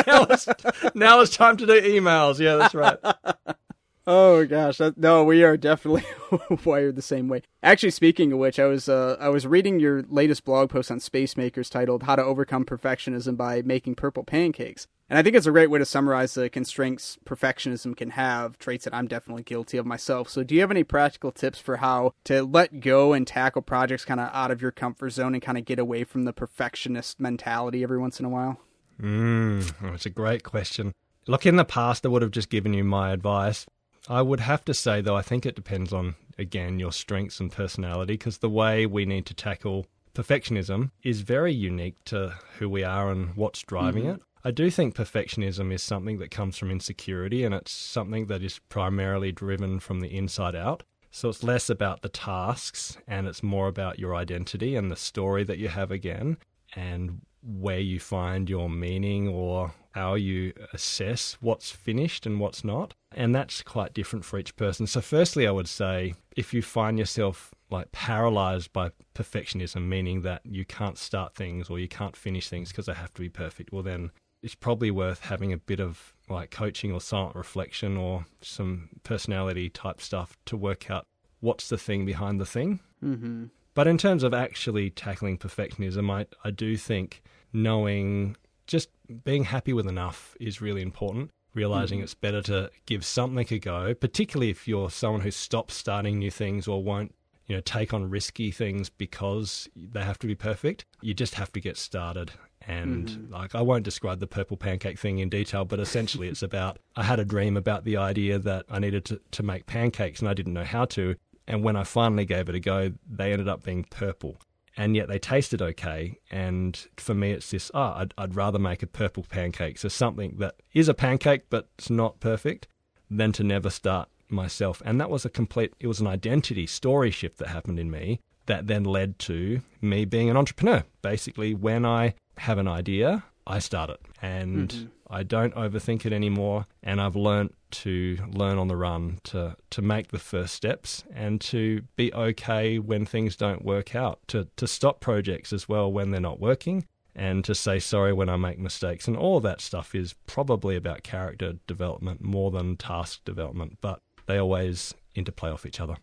now, 0.07 0.23
it's, 0.31 0.49
now 0.95 1.21
it's 1.21 1.37
time 1.37 1.57
to 1.57 1.67
do 1.67 1.81
emails. 1.81 2.39
Yeah, 2.39 2.55
that's 2.55 2.75
right. 2.75 2.97
Oh 4.13 4.45
gosh, 4.45 4.79
that, 4.79 4.99
no, 4.99 5.23
we 5.23 5.45
are 5.45 5.57
definitely 5.57 6.03
wired 6.65 6.97
the 6.97 7.01
same 7.01 7.29
way. 7.29 7.43
Actually, 7.63 7.93
speaking 7.93 8.33
of 8.33 8.41
which, 8.41 8.59
I 8.59 8.65
was 8.65 8.89
uh, 8.89 9.17
I 9.21 9.29
was 9.29 9.47
reading 9.47 9.79
your 9.79 10.03
latest 10.09 10.45
blog 10.45 10.69
post 10.69 10.91
on 10.91 10.99
Space 10.99 11.37
Makers 11.37 11.71
titled 11.71 12.03
"How 12.03 12.17
to 12.17 12.25
Overcome 12.25 12.65
Perfectionism 12.65 13.37
by 13.37 13.63
Making 13.63 13.95
Purple 13.95 14.25
Pancakes," 14.25 14.89
and 15.09 15.17
I 15.17 15.23
think 15.23 15.37
it's 15.37 15.47
a 15.47 15.53
great 15.53 15.71
way 15.71 15.79
to 15.79 15.85
summarize 15.85 16.35
the 16.35 16.51
constraints 16.51 17.19
perfectionism 17.25 17.97
can 17.97 18.11
have, 18.11 18.59
traits 18.59 18.83
that 18.83 18.93
I'm 18.93 19.07
definitely 19.07 19.45
guilty 19.45 19.79
of 19.79 19.87
myself. 19.87 20.29
So, 20.29 20.43
do 20.43 20.57
you 20.57 20.61
have 20.63 20.73
any 20.73 20.83
practical 20.83 21.31
tips 21.31 21.61
for 21.61 21.77
how 21.77 22.13
to 22.25 22.43
let 22.43 22.81
go 22.81 23.13
and 23.13 23.25
tackle 23.25 23.63
projects 23.63 24.05
kind 24.05 24.19
of 24.19 24.31
out 24.33 24.51
of 24.51 24.61
your 24.61 24.73
comfort 24.73 25.11
zone 25.11 25.35
and 25.35 25.43
kind 25.43 25.57
of 25.57 25.65
get 25.65 25.79
away 25.79 26.03
from 26.03 26.25
the 26.25 26.33
perfectionist 26.33 27.21
mentality 27.21 27.85
every 27.85 27.99
once 27.99 28.19
in 28.19 28.27
a 28.27 28.31
while? 28.31 28.59
Mm, 29.01 29.95
it's 29.95 30.07
a 30.07 30.11
great 30.11 30.43
question. 30.43 30.95
Look, 31.29 31.47
in 31.47 31.55
the 31.55 31.65
past, 31.65 32.05
I 32.05 32.09
would 32.09 32.23
have 32.23 32.33
just 32.33 32.51
given 32.51 32.75
you 32.75 32.83
my 32.83 33.13
advice 33.13 33.67
I 34.09 34.23
would 34.23 34.41
have 34.41 34.65
to 34.65 34.75
say, 34.75 35.01
though, 35.01 35.17
I 35.17 35.23
think 35.23 35.45
it 35.45 35.55
depends 35.55 35.93
on, 35.93 36.15
again, 36.39 36.79
your 36.79 36.93
strengths 36.93 37.41
and 37.41 37.53
personality, 37.53 38.15
because 38.15 38.39
the 38.39 38.49
way 38.49 38.87
we 38.87 39.05
need 39.05 39.27
to 39.27 39.35
tackle 39.35 39.87
perfectionism 40.15 40.91
is 41.03 41.21
very 41.21 41.53
unique 41.53 42.03
to 42.07 42.35
who 42.59 42.69
we 42.69 42.83
are 42.83 43.11
and 43.11 43.35
what's 43.37 43.63
driving 43.63 44.05
mm-hmm. 44.05 44.15
it. 44.15 44.23
I 44.43 44.51
do 44.51 44.71
think 44.71 44.95
perfectionism 44.95 45.73
is 45.73 45.83
something 45.83 46.19
that 46.19 46.31
comes 46.31 46.57
from 46.57 46.71
insecurity 46.71 47.45
and 47.45 47.55
it's 47.55 47.73
something 47.73 48.27
that 48.27 48.43
is 48.43 48.59
primarily 48.71 49.33
driven 49.33 49.81
from 49.81 50.01
the 50.01 50.17
inside 50.17 50.57
out. 50.57 50.83
So 51.11 51.29
it's 51.29 51.43
less 51.43 51.69
about 51.69 52.03
the 52.03 52.09
tasks 52.09 52.97
and 53.07 53.27
it's 53.27 53.43
more 53.43 53.69
about 53.69 53.99
your 53.99 54.15
identity 54.15 54.77
and 54.77 54.91
the 54.91 54.97
story 54.97 55.45
that 55.45 55.59
you 55.59 55.69
have 55.69 55.91
again 55.91 56.39
and 56.75 57.21
where 57.43 57.81
you 57.81 58.01
find 58.01 58.49
your 58.49 58.71
meaning 58.71 59.29
or 59.29 59.75
how 59.93 60.15
you 60.15 60.53
assess 60.73 61.37
what's 61.41 61.71
finished 61.71 62.27
and 62.27 62.41
what's 62.41 62.65
not. 62.65 62.95
And 63.13 63.35
that's 63.35 63.63
quite 63.63 63.95
different 63.95 64.25
for 64.25 64.39
each 64.39 64.57
person. 64.57 64.87
So, 64.87 65.01
firstly, 65.01 65.47
I 65.47 65.51
would 65.51 65.69
say 65.69 66.15
if 66.37 66.55
you 66.55 66.63
find 66.63 66.99
yourself 66.99 67.55
like 67.71 67.93
paralyzed 67.93 68.73
by 68.73 68.91
perfectionism, 69.15 69.87
meaning 69.89 70.23
that 70.23 70.43
you 70.45 70.65
can't 70.65 70.99
start 70.99 71.35
things 71.35 71.71
or 71.71 71.79
you 71.79 71.89
can't 71.89 72.17
finish 72.17 72.49
things 72.49 72.71
because 72.71 72.87
they 72.87 72.95
have 72.95 73.13
to 73.15 73.21
be 73.21 73.29
perfect, 73.29 73.73
well, 73.73 73.83
then 73.83 74.11
it's 74.43 74.55
probably 74.55 74.91
worth 74.91 75.21
having 75.21 75.53
a 75.53 75.59
bit 75.59 75.81
of 75.81 76.15
like 76.29 76.51
coaching 76.51 76.93
or 76.93 77.01
silent 77.01 77.37
reflection 77.37 77.97
or 77.97 78.25
some 78.41 78.89
personality 79.03 79.69
type 79.69 80.01
stuff 80.01 80.37
to 80.47 80.57
work 80.57 80.91
out 80.91 81.05
what's 81.41 81.69
the 81.69 81.79
thing 81.79 82.05
behind 82.07 82.41
the 82.41 82.47
thing. 82.47 82.81
Mm-hmm. 83.05 83.47
But 83.75 83.87
in 83.87 83.99
terms 83.99 84.23
of 84.23 84.35
actually 84.35 84.91
tackling 84.91 85.39
perfectionism, 85.39 86.11
I, 86.11 86.27
I 86.45 86.51
do 86.51 86.77
think 86.77 87.23
knowing 87.53 88.37
just 88.67 88.89
being 89.25 89.45
happy 89.45 89.73
with 89.73 89.87
enough 89.87 90.37
is 90.41 90.61
really 90.61 90.83
important. 90.83 91.31
Realizing 91.53 92.01
mm. 92.01 92.05
it's 92.05 92.15
better 92.15 92.43
to 92.43 92.71
give 92.87 93.05
something 93.05 93.47
a 93.51 93.59
go, 93.59 93.95
particularly 93.95 94.51
if 94.51 94.69
you're 94.69 94.91
someone 94.91 95.23
who 95.23 95.31
stops 95.31 95.75
starting 95.75 96.19
new 96.19 96.31
things 96.31 96.69
or 96.69 96.83
won't, 96.83 97.15
you 97.47 97.57
know, 97.57 97.61
take 97.63 97.93
on 97.93 98.09
risky 98.09 98.53
things 98.53 98.89
because 98.89 99.69
they 99.75 100.03
have 100.03 100.19
to 100.21 100.29
be 100.29 100.37
perfect. 100.37 100.85
You 101.03 101.13
just 101.13 101.35
have 101.35 101.51
to 101.53 101.61
get 101.61 101.77
started. 101.77 102.31
And 102.69 103.09
mm. 103.09 103.31
like, 103.33 103.55
I 103.57 103.63
won't 103.63 103.83
describe 103.83 104.21
the 104.21 104.29
purple 104.29 104.57
pancake 104.57 104.99
thing 104.99 105.19
in 105.19 105.29
detail, 105.29 105.65
but 105.65 105.81
essentially 105.81 106.29
it's 106.29 106.43
about 106.43 106.79
I 106.97 107.03
had 107.03 107.19
a 107.19 107.25
dream 107.25 107.57
about 107.57 107.85
the 107.85 107.97
idea 107.97 108.39
that 108.39 108.67
I 108.71 108.79
needed 108.79 109.05
to, 109.07 109.21
to 109.33 109.43
make 109.43 109.67
pancakes 109.67 110.21
and 110.21 110.29
I 110.29 110.35
didn't 110.35 110.53
know 110.53 110.65
how 110.65 110.85
to. 110.87 111.17
And 111.49 111.65
when 111.65 111.75
I 111.75 111.83
finally 111.83 112.27
gave 112.27 112.49
it 112.49 112.55
a 112.55 112.61
go, 112.61 112.93
they 113.11 113.33
ended 113.33 113.49
up 113.49 113.65
being 113.65 113.85
purple 113.91 114.37
and 114.77 114.97
yet 114.97 115.09
they 115.09 115.19
tasted 115.19 115.61
okay. 115.61 116.19
And 116.31 116.87
for 116.97 117.15
me, 117.15 117.33
it's 117.33 117.51
this 117.51 117.71
oh, 117.75 117.95
I'd, 117.97 118.15
I'd 118.17 118.37
rather 118.37 118.59
make 118.59 118.83
a 118.83 118.87
purple 118.87 119.25
pancake. 119.29 119.79
So 119.79 119.89
something 119.89 120.37
that 120.39 120.57
is 120.73 120.89
a 120.89 120.95
pancake, 120.95 121.43
but 121.51 121.69
it's 121.79 121.91
not 121.91 122.21
perfect, 122.21 122.69
than 123.11 123.33
to 123.33 123.43
never 123.43 123.71
start 123.71 124.09
myself. 124.29 124.81
And 124.85 125.01
that 125.01 125.11
was 125.11 125.25
a 125.25 125.31
complete, 125.31 125.75
it 125.81 125.87
was 125.87 126.01
an 126.01 126.07
identity 126.07 126.67
story 126.67 127.11
shift 127.11 127.39
that 127.39 127.49
happened 127.49 127.79
in 127.79 127.91
me 127.91 128.21
that 128.47 128.67
then 128.67 128.85
led 128.85 129.19
to 129.21 129.61
me 129.81 130.05
being 130.05 130.31
an 130.31 130.37
entrepreneur. 130.37 130.85
Basically, 131.03 131.55
when 131.55 131.85
I 131.85 132.15
have 132.39 132.59
an 132.59 132.69
idea, 132.69 133.25
I 133.47 133.59
start 133.59 133.91
it. 133.91 134.01
And 134.23 134.69
mm-hmm. 134.69 134.87
I 135.11 135.25
don't 135.25 135.55
overthink 135.55 136.07
it 136.07 136.13
anymore. 136.13 136.67
And 136.83 137.01
I've 137.01 137.17
learned 137.17 137.53
to 137.73 138.19
learn 138.33 138.59
on 138.59 138.69
the 138.69 138.77
run, 138.77 139.19
to, 139.25 139.57
to 139.71 139.83
make 139.83 140.09
the 140.09 140.19
first 140.19 140.55
steps, 140.55 141.05
and 141.13 141.41
to 141.43 141.83
be 141.97 142.13
okay 142.15 142.79
when 142.79 143.05
things 143.05 143.37
don't 143.37 143.65
work 143.65 143.95
out, 143.95 144.21
to, 144.29 144.49
to 144.57 144.67
stop 144.67 145.01
projects 145.01 145.53
as 145.53 145.69
well 145.69 145.91
when 145.91 146.11
they're 146.11 146.21
not 146.21 146.41
working, 146.41 146.87
and 147.15 147.45
to 147.45 147.55
say 147.55 147.79
sorry 147.79 148.13
when 148.13 148.29
I 148.29 148.37
make 148.37 148.59
mistakes. 148.59 149.09
And 149.09 149.17
all 149.17 149.41
that 149.41 149.61
stuff 149.61 149.95
is 149.95 150.15
probably 150.27 150.77
about 150.77 151.03
character 151.03 151.55
development 151.67 152.23
more 152.23 152.51
than 152.51 152.77
task 152.77 153.25
development, 153.25 153.79
but 153.81 154.01
they 154.27 154.39
always 154.39 154.95
interplay 155.15 155.51
off 155.51 155.67
each 155.67 155.81
other. 155.81 155.97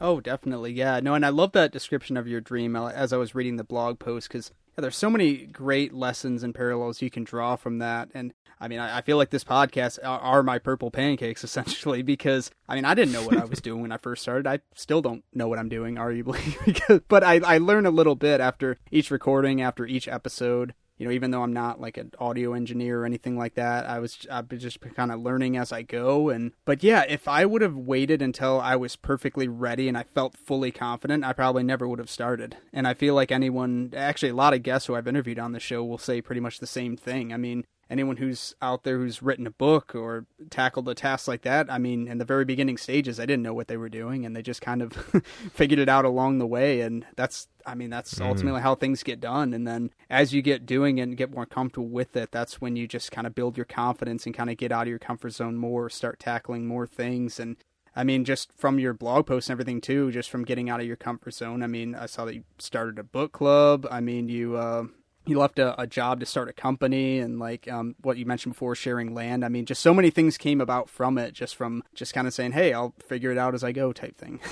Oh, 0.00 0.20
definitely. 0.20 0.72
Yeah. 0.72 1.00
No, 1.00 1.14
and 1.14 1.26
I 1.26 1.28
love 1.28 1.52
that 1.52 1.72
description 1.72 2.16
of 2.16 2.26
your 2.26 2.40
dream 2.40 2.74
uh, 2.74 2.88
as 2.88 3.12
I 3.12 3.18
was 3.18 3.34
reading 3.34 3.56
the 3.56 3.64
blog 3.64 3.98
post 3.98 4.28
because 4.28 4.50
yeah, 4.76 4.82
there's 4.82 4.96
so 4.96 5.10
many 5.10 5.46
great 5.46 5.92
lessons 5.92 6.42
and 6.42 6.54
parallels 6.54 7.02
you 7.02 7.10
can 7.10 7.24
draw 7.24 7.56
from 7.56 7.78
that. 7.78 8.10
And 8.14 8.32
I 8.60 8.68
mean, 8.68 8.78
I, 8.78 8.98
I 8.98 9.00
feel 9.00 9.16
like 9.16 9.30
this 9.30 9.44
podcast 9.44 9.98
are, 10.04 10.20
are, 10.20 10.42
my 10.42 10.58
purple 10.58 10.90
pancakes 10.90 11.44
essentially 11.44 12.02
because 12.02 12.50
I 12.68 12.74
mean, 12.74 12.84
I 12.84 12.94
didn't 12.94 13.12
know 13.12 13.24
what 13.24 13.38
I 13.38 13.44
was 13.44 13.60
doing 13.60 13.82
when 13.82 13.92
I 13.92 13.96
first 13.96 14.22
started. 14.22 14.46
I 14.46 14.60
still 14.74 15.02
don't 15.02 15.24
know 15.32 15.48
what 15.48 15.58
I'm 15.58 15.68
doing, 15.68 15.96
arguably, 15.96 16.56
because, 16.64 17.00
but 17.08 17.24
I, 17.24 17.40
I 17.44 17.58
learn 17.58 17.86
a 17.86 17.90
little 17.90 18.16
bit 18.16 18.40
after 18.40 18.76
each 18.90 19.10
recording, 19.10 19.60
after 19.60 19.86
each 19.86 20.08
episode 20.08 20.74
you 21.00 21.06
know, 21.06 21.12
even 21.12 21.30
though 21.30 21.42
I'm 21.42 21.54
not 21.54 21.80
like 21.80 21.96
an 21.96 22.12
audio 22.18 22.52
engineer 22.52 23.00
or 23.00 23.06
anything 23.06 23.38
like 23.38 23.54
that, 23.54 23.86
I 23.86 24.00
was 24.00 24.26
I've 24.30 24.50
been 24.50 24.58
just 24.58 24.78
kind 24.94 25.10
of 25.10 25.22
learning 25.22 25.56
as 25.56 25.72
I 25.72 25.80
go. 25.80 26.28
And 26.28 26.52
but 26.66 26.82
yeah, 26.82 27.04
if 27.08 27.26
I 27.26 27.46
would 27.46 27.62
have 27.62 27.74
waited 27.74 28.20
until 28.20 28.60
I 28.60 28.76
was 28.76 28.96
perfectly 28.96 29.48
ready 29.48 29.88
and 29.88 29.96
I 29.96 30.02
felt 30.02 30.36
fully 30.36 30.70
confident, 30.70 31.24
I 31.24 31.32
probably 31.32 31.62
never 31.62 31.88
would 31.88 32.00
have 32.00 32.10
started. 32.10 32.58
And 32.70 32.86
I 32.86 32.92
feel 32.92 33.14
like 33.14 33.32
anyone, 33.32 33.94
actually, 33.96 34.28
a 34.28 34.34
lot 34.34 34.52
of 34.52 34.62
guests 34.62 34.88
who 34.88 34.94
I've 34.94 35.08
interviewed 35.08 35.38
on 35.38 35.52
the 35.52 35.58
show 35.58 35.82
will 35.82 35.96
say 35.96 36.20
pretty 36.20 36.42
much 36.42 36.58
the 36.60 36.66
same 36.66 36.98
thing. 36.98 37.32
I 37.32 37.38
mean, 37.38 37.64
anyone 37.90 38.16
who's 38.16 38.54
out 38.62 38.84
there 38.84 38.98
who's 38.98 39.22
written 39.22 39.46
a 39.46 39.50
book 39.50 39.94
or 39.94 40.24
tackled 40.48 40.88
a 40.88 40.94
task 40.94 41.26
like 41.26 41.42
that, 41.42 41.70
I 41.70 41.78
mean, 41.78 42.06
in 42.06 42.18
the 42.18 42.24
very 42.24 42.44
beginning 42.44 42.78
stages, 42.78 43.18
I 43.18 43.26
didn't 43.26 43.42
know 43.42 43.52
what 43.52 43.68
they 43.68 43.76
were 43.76 43.88
doing, 43.88 44.24
and 44.24 44.34
they 44.34 44.42
just 44.42 44.62
kind 44.62 44.80
of 44.80 44.92
figured 45.52 45.80
it 45.80 45.88
out 45.88 46.04
along 46.04 46.38
the 46.38 46.46
way. 46.46 46.80
And 46.80 47.04
that's, 47.16 47.48
I 47.66 47.74
mean, 47.74 47.90
that's 47.90 48.14
mm. 48.14 48.26
ultimately 48.26 48.60
how 48.60 48.76
things 48.76 49.02
get 49.02 49.20
done. 49.20 49.52
And 49.52 49.66
then 49.66 49.90
as 50.08 50.32
you 50.32 50.40
get 50.40 50.64
doing 50.64 50.98
it 50.98 51.02
and 51.02 51.16
get 51.16 51.34
more 51.34 51.46
comfortable 51.46 51.88
with 51.88 52.16
it, 52.16 52.30
that's 52.30 52.60
when 52.60 52.76
you 52.76 52.86
just 52.86 53.10
kind 53.10 53.26
of 53.26 53.34
build 53.34 53.56
your 53.56 53.66
confidence 53.66 54.24
and 54.24 54.34
kind 54.34 54.50
of 54.50 54.56
get 54.56 54.72
out 54.72 54.82
of 54.82 54.88
your 54.88 54.98
comfort 54.98 55.30
zone 55.30 55.56
more, 55.56 55.90
start 55.90 56.20
tackling 56.20 56.66
more 56.66 56.86
things, 56.86 57.40
and 57.40 57.56
I 57.96 58.04
mean, 58.04 58.24
just 58.24 58.52
from 58.52 58.78
your 58.78 58.94
blog 58.94 59.26
posts 59.26 59.50
and 59.50 59.54
everything 59.54 59.80
too, 59.80 60.12
just 60.12 60.30
from 60.30 60.44
getting 60.44 60.70
out 60.70 60.80
of 60.80 60.86
your 60.86 60.96
comfort 60.96 61.34
zone. 61.34 61.62
I 61.62 61.66
mean, 61.66 61.94
I 61.94 62.06
saw 62.06 62.24
that 62.24 62.34
you 62.34 62.44
started 62.58 62.98
a 63.00 63.02
book 63.02 63.32
club. 63.32 63.86
I 63.90 64.00
mean, 64.00 64.28
you 64.28 64.56
uh, 64.56 64.84
he 65.30 65.36
left 65.36 65.60
a, 65.60 65.80
a, 65.80 65.86
job 65.86 66.18
to 66.18 66.26
start 66.26 66.48
a 66.48 66.52
company 66.52 67.20
and 67.20 67.38
like 67.38 67.70
um, 67.70 67.94
what 68.02 68.16
you 68.16 68.26
mentioned 68.26 68.54
before 68.54 68.74
sharing 68.74 69.14
land. 69.14 69.44
I 69.44 69.48
mean 69.48 69.64
just 69.64 69.80
so 69.80 69.94
many 69.94 70.10
things 70.10 70.36
came 70.36 70.60
about 70.60 70.90
from 70.90 71.18
it 71.18 71.34
just 71.34 71.54
from 71.54 71.84
just 71.94 72.12
kind 72.12 72.26
of 72.26 72.34
saying 72.34 72.50
hey 72.50 72.72
i'll 72.72 72.94
figure 72.98 73.30
it 73.30 73.38
out 73.38 73.54
as 73.54 73.62
i 73.62 73.70
go 73.70 73.92
type 73.92 74.16
thing. 74.18 74.40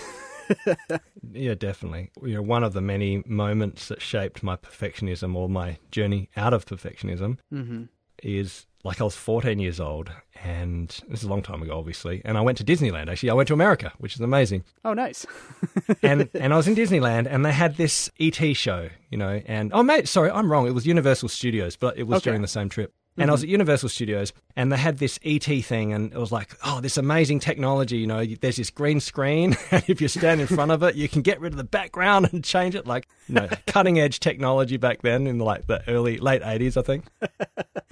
Yeah 1.31 1.55
definitely. 1.55 2.11
You 2.23 2.35
know 2.35 2.43
one 2.43 2.65
of 2.65 2.73
the 2.73 2.81
many 2.81 3.23
moments 3.27 3.89
that 3.89 4.01
shaped 4.01 4.43
my 4.43 4.57
perfectionism 4.57 5.35
or 5.35 5.49
my 5.49 5.79
journey 5.91 6.31
out 6.37 6.55
of 6.55 6.65
perfectionism 6.65 7.39
mm-hmm. 7.53 7.85
is 8.23 8.67
like 8.85 9.01
I 9.01 9.05
was 9.05 9.17
14 9.17 9.59
years 9.59 9.81
old, 9.81 10.11
and 10.45 10.89
this 11.09 11.21
is 11.21 11.25
a 11.25 11.29
long 11.29 11.43
time 11.43 11.63
ago, 11.63 11.77
obviously. 11.79 12.23
And 12.25 12.39
I 12.39 12.41
went 12.41 12.59
to 12.59 12.65
Disneyland. 12.65 13.11
Actually, 13.11 13.31
I 13.31 13.35
went 13.35 13.49
to 13.49 13.55
America, 13.55 13.93
which 13.99 14.15
is 14.15 14.21
amazing. 14.21 14.65
Oh, 14.85 14.95
nice. 14.95 15.27
and 16.03 16.29
and 16.35 16.53
I 16.53 16.57
was 16.57 16.69
in 16.69 16.77
Disneyland, 16.77 17.27
and 17.29 17.45
they 17.45 17.53
had 17.53 17.77
this 17.77 18.11
ET 18.21 18.57
show, 18.57 18.89
you 19.11 19.19
know. 19.19 19.43
And 19.47 19.73
oh, 19.75 19.83
mate, 19.83 20.09
sorry, 20.09 20.31
I'm 20.31 20.51
wrong. 20.51 20.67
It 20.67 20.73
was 20.73 20.87
Universal 20.87 21.31
Studios, 21.31 21.77
but 21.77 21.99
it 21.99 22.05
was 22.05 22.19
okay. 22.19 22.25
during 22.31 22.43
the 22.43 22.49
same 22.49 22.69
trip. 22.69 22.95
And 23.19 23.25
mm-hmm. 23.25 23.31
I 23.31 23.33
was 23.33 23.43
at 23.43 23.49
Universal 23.49 23.89
Studios, 23.89 24.33
and 24.55 24.71
they 24.71 24.77
had 24.77 24.99
this 24.99 25.19
ET 25.25 25.43
thing, 25.43 25.93
and 25.93 26.13
it 26.13 26.19
was 26.19 26.31
like, 26.31 26.57
oh, 26.65 26.81
this 26.81 26.97
amazing 26.97 27.41
technology. 27.41 27.99
You 27.99 28.07
know, 28.07 28.25
there's 28.25 28.59
this 28.59 28.71
green 28.71 29.01
screen, 29.01 29.57
and 29.73 29.83
if 29.89 30.01
you 30.01 30.07
stand 30.07 30.41
in 30.41 30.47
front 30.47 30.71
of 30.71 30.85
it, 30.85 30.95
you 30.95 31.09
can 31.09 31.23
get 31.23 31.41
rid 31.41 31.53
of 31.53 31.57
the 31.57 31.65
background 31.65 32.29
and 32.33 32.45
change 32.45 32.77
it. 32.77 32.87
Like, 32.87 33.09
you 33.27 33.35
know, 33.35 33.49
cutting 33.67 33.99
edge 33.99 34.21
technology 34.21 34.77
back 34.77 35.03
then 35.03 35.27
in 35.27 35.41
like 35.41 35.67
the 35.67 35.83
early 35.91 36.19
late 36.19 36.43
80s, 36.43 36.77
I 36.77 36.83
think. 36.83 37.07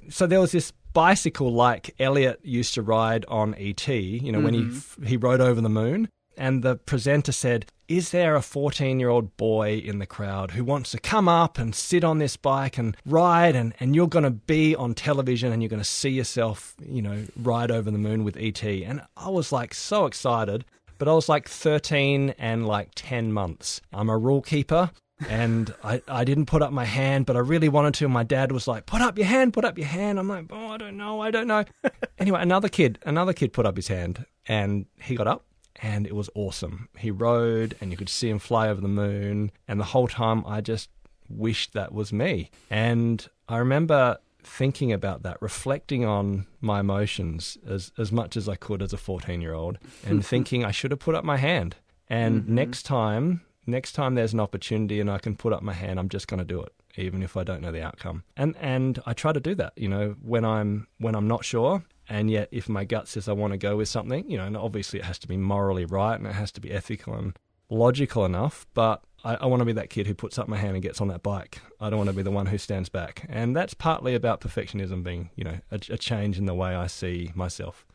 So 0.09 0.27
there 0.27 0.39
was 0.39 0.51
this 0.51 0.71
bicycle 0.93 1.53
like 1.53 1.93
Elliott 1.99 2.39
used 2.43 2.73
to 2.73 2.81
ride 2.81 3.25
on 3.27 3.55
ET. 3.55 3.87
You 3.87 4.31
know, 4.31 4.39
mm-hmm. 4.39 4.45
when 4.45 4.53
he 4.53 4.61
mm-hmm. 4.61 5.05
he 5.05 5.17
rode 5.17 5.41
over 5.41 5.61
the 5.61 5.69
moon, 5.69 6.09
and 6.37 6.63
the 6.63 6.75
presenter 6.75 7.31
said, 7.31 7.65
Is 7.87 8.11
there 8.11 8.35
a 8.35 8.41
14 8.41 8.99
year 8.99 9.09
old 9.09 9.35
boy 9.37 9.81
in 9.83 9.99
the 9.99 10.05
crowd 10.05 10.51
who 10.51 10.63
wants 10.63 10.91
to 10.91 10.99
come 10.99 11.27
up 11.27 11.57
and 11.57 11.73
sit 11.73 12.03
on 12.03 12.19
this 12.19 12.37
bike 12.37 12.77
and 12.77 12.95
ride? 13.05 13.55
And, 13.55 13.73
and 13.79 13.95
you're 13.95 14.07
going 14.07 14.23
to 14.23 14.31
be 14.31 14.75
on 14.75 14.93
television 14.93 15.51
and 15.51 15.61
you're 15.61 15.69
going 15.69 15.81
to 15.81 15.89
see 15.89 16.09
yourself, 16.09 16.75
you 16.87 17.01
know, 17.01 17.25
ride 17.35 17.71
over 17.71 17.89
the 17.89 17.97
moon 17.97 18.23
with 18.23 18.37
ET. 18.37 18.63
And 18.63 19.01
I 19.17 19.29
was 19.29 19.51
like 19.51 19.73
so 19.73 20.05
excited. 20.05 20.63
But 20.99 21.07
I 21.07 21.13
was 21.13 21.29
like 21.29 21.47
13 21.47 22.33
and 22.39 22.65
like 22.65 22.89
10 22.95 23.31
months. 23.31 23.81
I'm 23.93 24.09
a 24.09 24.17
rule 24.17 24.41
keeper 24.41 24.91
and 25.27 25.73
I, 25.83 26.01
I 26.07 26.23
didn't 26.23 26.45
put 26.45 26.61
up 26.61 26.71
my 26.71 26.85
hand, 26.85 27.25
but 27.25 27.35
I 27.35 27.39
really 27.39 27.69
wanted 27.69 27.93
to. 27.95 28.07
My 28.07 28.23
dad 28.23 28.51
was 28.51 28.67
like, 28.67 28.85
"Put 28.85 29.01
up 29.01 29.17
your 29.17 29.27
hand, 29.27 29.53
put 29.53 29.65
up 29.65 29.77
your 29.77 29.87
hand." 29.87 30.19
I'm 30.19 30.27
like, 30.27 30.45
"Oh, 30.49 30.67
I 30.67 30.77
don't 30.77 30.97
know, 30.97 31.21
I 31.21 31.31
don't 31.31 31.47
know." 31.47 31.65
anyway, 32.19 32.41
another 32.41 32.69
kid, 32.69 32.99
another 33.05 33.33
kid 33.33 33.53
put 33.53 33.65
up 33.65 33.75
his 33.75 33.87
hand, 33.87 34.25
and 34.47 34.85
he 35.01 35.15
got 35.15 35.27
up 35.27 35.45
and 35.81 36.07
it 36.07 36.15
was 36.15 36.29
awesome. 36.35 36.89
He 36.97 37.11
rode 37.11 37.75
and 37.79 37.91
you 37.91 37.97
could 37.97 38.09
see 38.09 38.29
him 38.29 38.39
fly 38.39 38.69
over 38.69 38.81
the 38.81 38.87
moon, 38.87 39.51
and 39.67 39.79
the 39.79 39.85
whole 39.85 40.07
time 40.07 40.43
I 40.45 40.61
just 40.61 40.89
wished 41.29 41.73
that 41.73 41.93
was 41.93 42.13
me. 42.13 42.49
And 42.69 43.27
I 43.47 43.57
remember 43.57 44.17
thinking 44.43 44.93
about 44.93 45.23
that, 45.23 45.41
reflecting 45.41 46.05
on 46.05 46.47
my 46.61 46.79
emotions 46.79 47.57
as, 47.67 47.91
as 47.97 48.11
much 48.11 48.37
as 48.37 48.47
I 48.47 48.55
could 48.55 48.81
as 48.81 48.93
a 48.93 48.97
14 48.97 49.41
year 49.41 49.53
old, 49.53 49.77
and 50.05 50.25
thinking 50.25 50.65
I 50.65 50.71
should 50.71 50.91
have 50.91 50.99
put 50.99 51.15
up 51.15 51.23
my 51.23 51.37
hand. 51.37 51.75
And 52.09 52.43
mm-hmm. 52.43 52.55
next 52.55 52.83
time, 52.83 53.41
next 53.67 53.93
time 53.93 54.15
there's 54.15 54.33
an 54.33 54.39
opportunity 54.39 54.99
and 54.99 55.09
I 55.11 55.19
can 55.19 55.35
put 55.35 55.53
up 55.53 55.61
my 55.61 55.73
hand, 55.73 55.99
I'm 55.99 56.09
just 56.09 56.27
going 56.27 56.39
to 56.39 56.45
do 56.45 56.61
it 56.61 56.73
even 56.99 57.21
if 57.21 57.37
I 57.37 57.43
don't 57.43 57.61
know 57.61 57.71
the 57.71 57.83
outcome. 57.83 58.23
And 58.35 58.55
and 58.59 58.99
I 59.05 59.13
try 59.13 59.31
to 59.31 59.39
do 59.39 59.53
that, 59.55 59.73
you 59.75 59.87
know, 59.87 60.15
when 60.21 60.43
I'm 60.43 60.87
when 60.97 61.13
I'm 61.13 61.27
not 61.27 61.45
sure 61.45 61.83
and 62.09 62.31
yet, 62.31 62.47
if 62.51 62.69
my 62.69 62.85
gut 62.85 63.07
says 63.07 63.27
I 63.27 63.33
want 63.33 63.51
to 63.51 63.57
go 63.57 63.77
with 63.77 63.89
something, 63.89 64.29
you 64.29 64.37
know, 64.37 64.45
and 64.45 64.55
obviously 64.55 64.99
it 64.99 65.05
has 65.05 65.19
to 65.19 65.27
be 65.27 65.37
morally 65.37 65.85
right 65.85 66.15
and 66.15 66.27
it 66.27 66.33
has 66.33 66.51
to 66.53 66.61
be 66.61 66.71
ethical 66.71 67.13
and 67.15 67.37
logical 67.69 68.23
enough, 68.23 68.65
but 68.73 69.03
I, 69.25 69.35
I, 69.35 69.45
want 69.45 69.59
to 69.59 69.65
be 69.65 69.73
that 69.73 69.89
kid 69.89 70.07
who 70.07 70.13
puts 70.13 70.39
up 70.39 70.47
my 70.47 70.57
hand 70.57 70.75
and 70.75 70.83
gets 70.83 71.01
on 71.01 71.09
that 71.09 71.21
bike. 71.21 71.59
I 71.81 71.89
don't 71.89 71.97
want 71.97 72.09
to 72.09 72.15
be 72.15 72.23
the 72.23 72.31
one 72.31 72.45
who 72.45 72.57
stands 72.57 72.87
back. 72.87 73.25
And 73.27 73.55
that's 73.55 73.73
partly 73.73 74.15
about 74.15 74.39
perfectionism 74.39 75.03
being, 75.03 75.31
you 75.35 75.43
know, 75.43 75.57
a, 75.69 75.79
a 75.89 75.97
change 75.97 76.37
in 76.37 76.45
the 76.45 76.53
way 76.53 76.75
I 76.75 76.87
see 76.87 77.31
myself. 77.35 77.85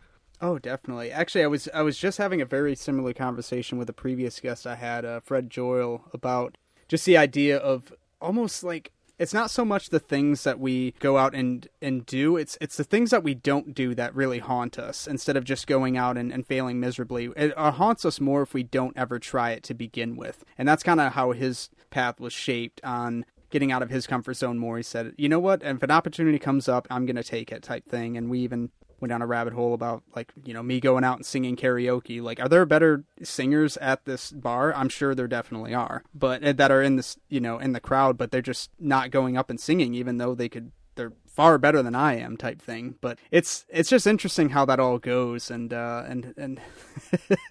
Oh, 0.42 0.58
definitely. 0.58 1.12
Actually, 1.12 1.44
I 1.44 1.46
was 1.46 1.68
I 1.72 1.82
was 1.82 1.96
just 1.96 2.18
having 2.18 2.40
a 2.40 2.44
very 2.44 2.74
similar 2.74 3.14
conversation 3.14 3.78
with 3.78 3.88
a 3.88 3.92
previous 3.92 4.40
guest 4.40 4.66
I 4.66 4.74
had, 4.74 5.04
uh, 5.04 5.20
Fred 5.20 5.48
Joyle, 5.48 6.02
about 6.12 6.58
just 6.88 7.06
the 7.06 7.16
idea 7.16 7.56
of 7.56 7.92
almost 8.20 8.64
like 8.64 8.90
it's 9.20 9.32
not 9.32 9.52
so 9.52 9.64
much 9.64 9.90
the 9.90 10.00
things 10.00 10.42
that 10.42 10.58
we 10.58 10.94
go 10.98 11.16
out 11.16 11.32
and 11.32 11.68
and 11.80 12.04
do 12.06 12.36
it's 12.36 12.58
it's 12.60 12.76
the 12.76 12.82
things 12.82 13.10
that 13.10 13.22
we 13.22 13.34
don't 13.34 13.72
do 13.72 13.94
that 13.94 14.14
really 14.16 14.40
haunt 14.40 14.80
us 14.80 15.06
instead 15.06 15.36
of 15.36 15.44
just 15.44 15.68
going 15.68 15.96
out 15.96 16.18
and, 16.18 16.32
and 16.32 16.44
failing 16.44 16.80
miserably. 16.80 17.30
It 17.36 17.56
uh, 17.56 17.70
haunts 17.70 18.04
us 18.04 18.20
more 18.20 18.42
if 18.42 18.52
we 18.52 18.64
don't 18.64 18.96
ever 18.96 19.20
try 19.20 19.52
it 19.52 19.62
to 19.64 19.74
begin 19.74 20.16
with. 20.16 20.44
And 20.58 20.66
that's 20.66 20.82
kind 20.82 21.00
of 21.00 21.12
how 21.12 21.30
his 21.30 21.70
path 21.90 22.18
was 22.18 22.32
shaped 22.32 22.80
on 22.82 23.24
getting 23.50 23.70
out 23.70 23.82
of 23.82 23.90
his 23.90 24.08
comfort 24.08 24.34
zone 24.34 24.58
more. 24.58 24.76
He 24.76 24.82
said 24.82 25.14
you 25.16 25.28
know 25.28 25.38
what? 25.38 25.62
If 25.62 25.84
an 25.84 25.92
opportunity 25.92 26.40
comes 26.40 26.68
up 26.68 26.88
i'm 26.90 27.06
going 27.06 27.14
to 27.14 27.22
take 27.22 27.52
it 27.52 27.62
type 27.62 27.86
thing. 27.86 28.16
And 28.16 28.28
we 28.28 28.40
even 28.40 28.70
went 29.02 29.10
down 29.10 29.20
a 29.20 29.26
rabbit 29.26 29.52
hole 29.52 29.74
about 29.74 30.02
like 30.14 30.32
you 30.44 30.54
know 30.54 30.62
me 30.62 30.80
going 30.80 31.02
out 31.02 31.16
and 31.16 31.26
singing 31.26 31.56
karaoke 31.56 32.22
like 32.22 32.40
are 32.40 32.48
there 32.48 32.64
better 32.64 33.04
singers 33.22 33.76
at 33.78 34.04
this 34.04 34.30
bar 34.30 34.72
i'm 34.74 34.88
sure 34.88 35.12
there 35.14 35.26
definitely 35.26 35.74
are 35.74 36.04
but 36.14 36.42
eh, 36.44 36.52
that 36.52 36.70
are 36.70 36.80
in 36.80 36.94
this 36.94 37.18
you 37.28 37.40
know 37.40 37.58
in 37.58 37.72
the 37.72 37.80
crowd 37.80 38.16
but 38.16 38.30
they're 38.30 38.40
just 38.40 38.70
not 38.78 39.10
going 39.10 39.36
up 39.36 39.50
and 39.50 39.60
singing 39.60 39.92
even 39.92 40.18
though 40.18 40.34
they 40.34 40.48
could 40.48 40.70
they're 40.94 41.12
far 41.26 41.58
better 41.58 41.82
than 41.82 41.96
i 41.96 42.14
am 42.14 42.36
type 42.36 42.62
thing 42.62 42.94
but 43.00 43.18
it's 43.32 43.66
it's 43.68 43.90
just 43.90 44.06
interesting 44.06 44.50
how 44.50 44.64
that 44.64 44.78
all 44.78 44.98
goes 44.98 45.50
and 45.50 45.74
uh 45.74 46.04
and 46.06 46.32
and 46.36 46.60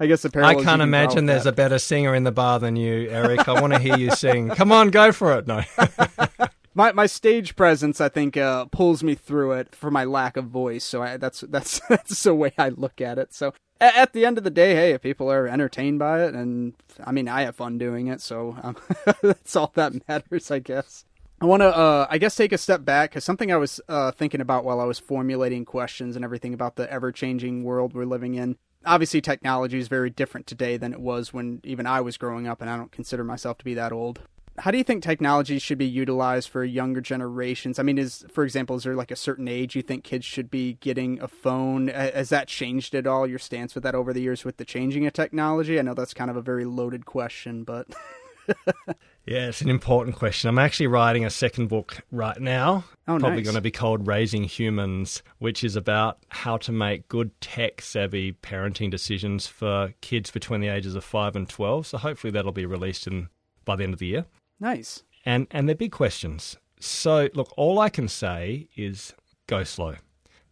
I 0.00 0.06
guess 0.06 0.22
the 0.22 0.30
I 0.44 0.54
can't 0.54 0.80
imagine 0.80 1.26
there's 1.26 1.42
that. 1.42 1.54
a 1.54 1.56
better 1.56 1.80
singer 1.80 2.14
in 2.14 2.22
the 2.22 2.30
bar 2.30 2.60
than 2.60 2.76
you, 2.76 3.10
Eric. 3.10 3.48
I 3.48 3.60
want 3.60 3.72
to 3.72 3.80
hear 3.80 3.96
you 3.96 4.12
sing. 4.12 4.48
Come 4.50 4.70
on, 4.70 4.90
go 4.90 5.10
for 5.10 5.36
it. 5.36 5.48
No. 5.48 5.62
my 6.78 6.92
my 6.92 7.06
stage 7.06 7.56
presence, 7.56 8.00
I 8.00 8.08
think, 8.08 8.36
uh, 8.36 8.66
pulls 8.66 9.02
me 9.02 9.16
through 9.16 9.52
it 9.52 9.74
for 9.74 9.90
my 9.90 10.04
lack 10.04 10.36
of 10.36 10.46
voice. 10.46 10.84
So 10.84 11.02
I, 11.02 11.16
that's 11.16 11.40
that's 11.40 11.80
that's 11.88 12.22
the 12.22 12.34
way 12.34 12.52
I 12.56 12.70
look 12.70 13.00
at 13.00 13.18
it. 13.18 13.34
So 13.34 13.52
at, 13.80 13.96
at, 13.96 14.12
the 14.12 14.24
end 14.24 14.38
of 14.38 14.44
the 14.44 14.50
day, 14.50 14.74
hey, 14.74 14.92
if 14.92 15.02
people 15.02 15.30
are 15.30 15.48
entertained 15.48 15.98
by 15.98 16.24
it, 16.24 16.34
and 16.34 16.74
I 17.04 17.10
mean, 17.12 17.28
I 17.28 17.42
have 17.42 17.56
fun 17.56 17.78
doing 17.78 18.06
it, 18.06 18.20
so 18.20 18.56
um, 18.62 18.76
that's 19.22 19.56
all 19.56 19.72
that 19.74 20.08
matters, 20.08 20.50
I 20.50 20.60
guess. 20.60 21.04
I 21.40 21.46
want 21.46 21.62
to, 21.62 21.76
uh, 21.76 22.06
I 22.10 22.18
guess, 22.18 22.34
take 22.34 22.52
a 22.52 22.58
step 22.58 22.84
back 22.84 23.10
because 23.10 23.24
something 23.24 23.52
I 23.52 23.56
was 23.56 23.80
uh, 23.88 24.10
thinking 24.10 24.40
about 24.40 24.64
while 24.64 24.80
I 24.80 24.84
was 24.84 24.98
formulating 24.98 25.64
questions 25.64 26.16
and 26.16 26.24
everything 26.24 26.52
about 26.52 26.74
the 26.74 26.90
ever 26.92 27.12
changing 27.12 27.62
world 27.62 27.94
we're 27.94 28.06
living 28.06 28.34
in. 28.34 28.56
Obviously, 28.84 29.20
technology 29.20 29.78
is 29.78 29.88
very 29.88 30.10
different 30.10 30.46
today 30.46 30.76
than 30.76 30.92
it 30.92 31.00
was 31.00 31.32
when 31.32 31.60
even 31.62 31.86
I 31.86 32.00
was 32.00 32.16
growing 32.16 32.48
up, 32.48 32.60
and 32.60 32.70
I 32.70 32.76
don't 32.76 32.92
consider 32.92 33.22
myself 33.22 33.58
to 33.58 33.64
be 33.64 33.74
that 33.74 33.92
old 33.92 34.20
how 34.58 34.70
do 34.70 34.78
you 34.78 34.84
think 34.84 35.02
technology 35.02 35.58
should 35.58 35.78
be 35.78 35.86
utilized 35.86 36.48
for 36.48 36.64
younger 36.64 37.00
generations? 37.00 37.78
I 37.78 37.82
mean, 37.82 37.98
is 37.98 38.24
for 38.32 38.44
example, 38.44 38.76
is 38.76 38.84
there 38.84 38.94
like 38.94 39.10
a 39.10 39.16
certain 39.16 39.48
age 39.48 39.76
you 39.76 39.82
think 39.82 40.04
kids 40.04 40.24
should 40.24 40.50
be 40.50 40.74
getting 40.74 41.20
a 41.20 41.28
phone? 41.28 41.88
Has 41.88 42.28
that 42.30 42.48
changed 42.48 42.94
at 42.94 43.06
all? 43.06 43.26
Your 43.26 43.38
stance 43.38 43.74
with 43.74 43.84
that 43.84 43.94
over 43.94 44.12
the 44.12 44.20
years 44.20 44.44
with 44.44 44.56
the 44.56 44.64
changing 44.64 45.06
of 45.06 45.12
technology? 45.12 45.78
I 45.78 45.82
know 45.82 45.94
that's 45.94 46.14
kind 46.14 46.30
of 46.30 46.36
a 46.36 46.42
very 46.42 46.64
loaded 46.64 47.06
question, 47.06 47.64
but 47.64 47.88
yeah, 49.26 49.48
it's 49.48 49.60
an 49.60 49.70
important 49.70 50.16
question. 50.16 50.48
I'm 50.48 50.58
actually 50.58 50.86
writing 50.86 51.24
a 51.24 51.30
second 51.30 51.68
book 51.68 51.98
right 52.10 52.40
now. 52.40 52.84
Oh, 53.06 53.18
probably 53.18 53.36
nice. 53.36 53.44
going 53.44 53.54
to 53.54 53.60
be 53.60 53.70
called 53.70 54.06
Raising 54.06 54.44
Humans, 54.44 55.22
which 55.38 55.62
is 55.62 55.76
about 55.76 56.18
how 56.28 56.56
to 56.58 56.72
make 56.72 57.08
good 57.08 57.38
tech 57.40 57.80
savvy 57.80 58.32
parenting 58.32 58.90
decisions 58.90 59.46
for 59.46 59.94
kids 60.00 60.30
between 60.30 60.60
the 60.60 60.68
ages 60.68 60.94
of 60.94 61.04
5 61.04 61.36
and 61.36 61.48
12. 61.48 61.86
So 61.86 61.98
hopefully 61.98 62.30
that'll 62.30 62.52
be 62.52 62.66
released 62.66 63.06
in 63.06 63.28
by 63.64 63.76
the 63.76 63.84
end 63.84 63.92
of 63.92 64.00
the 64.00 64.06
year. 64.06 64.24
Nice. 64.60 65.02
And 65.24 65.46
and 65.50 65.68
they're 65.68 65.76
big 65.76 65.92
questions. 65.92 66.56
So 66.80 67.28
look, 67.34 67.52
all 67.56 67.78
I 67.78 67.88
can 67.88 68.08
say 68.08 68.68
is 68.76 69.14
go 69.46 69.64
slow. 69.64 69.96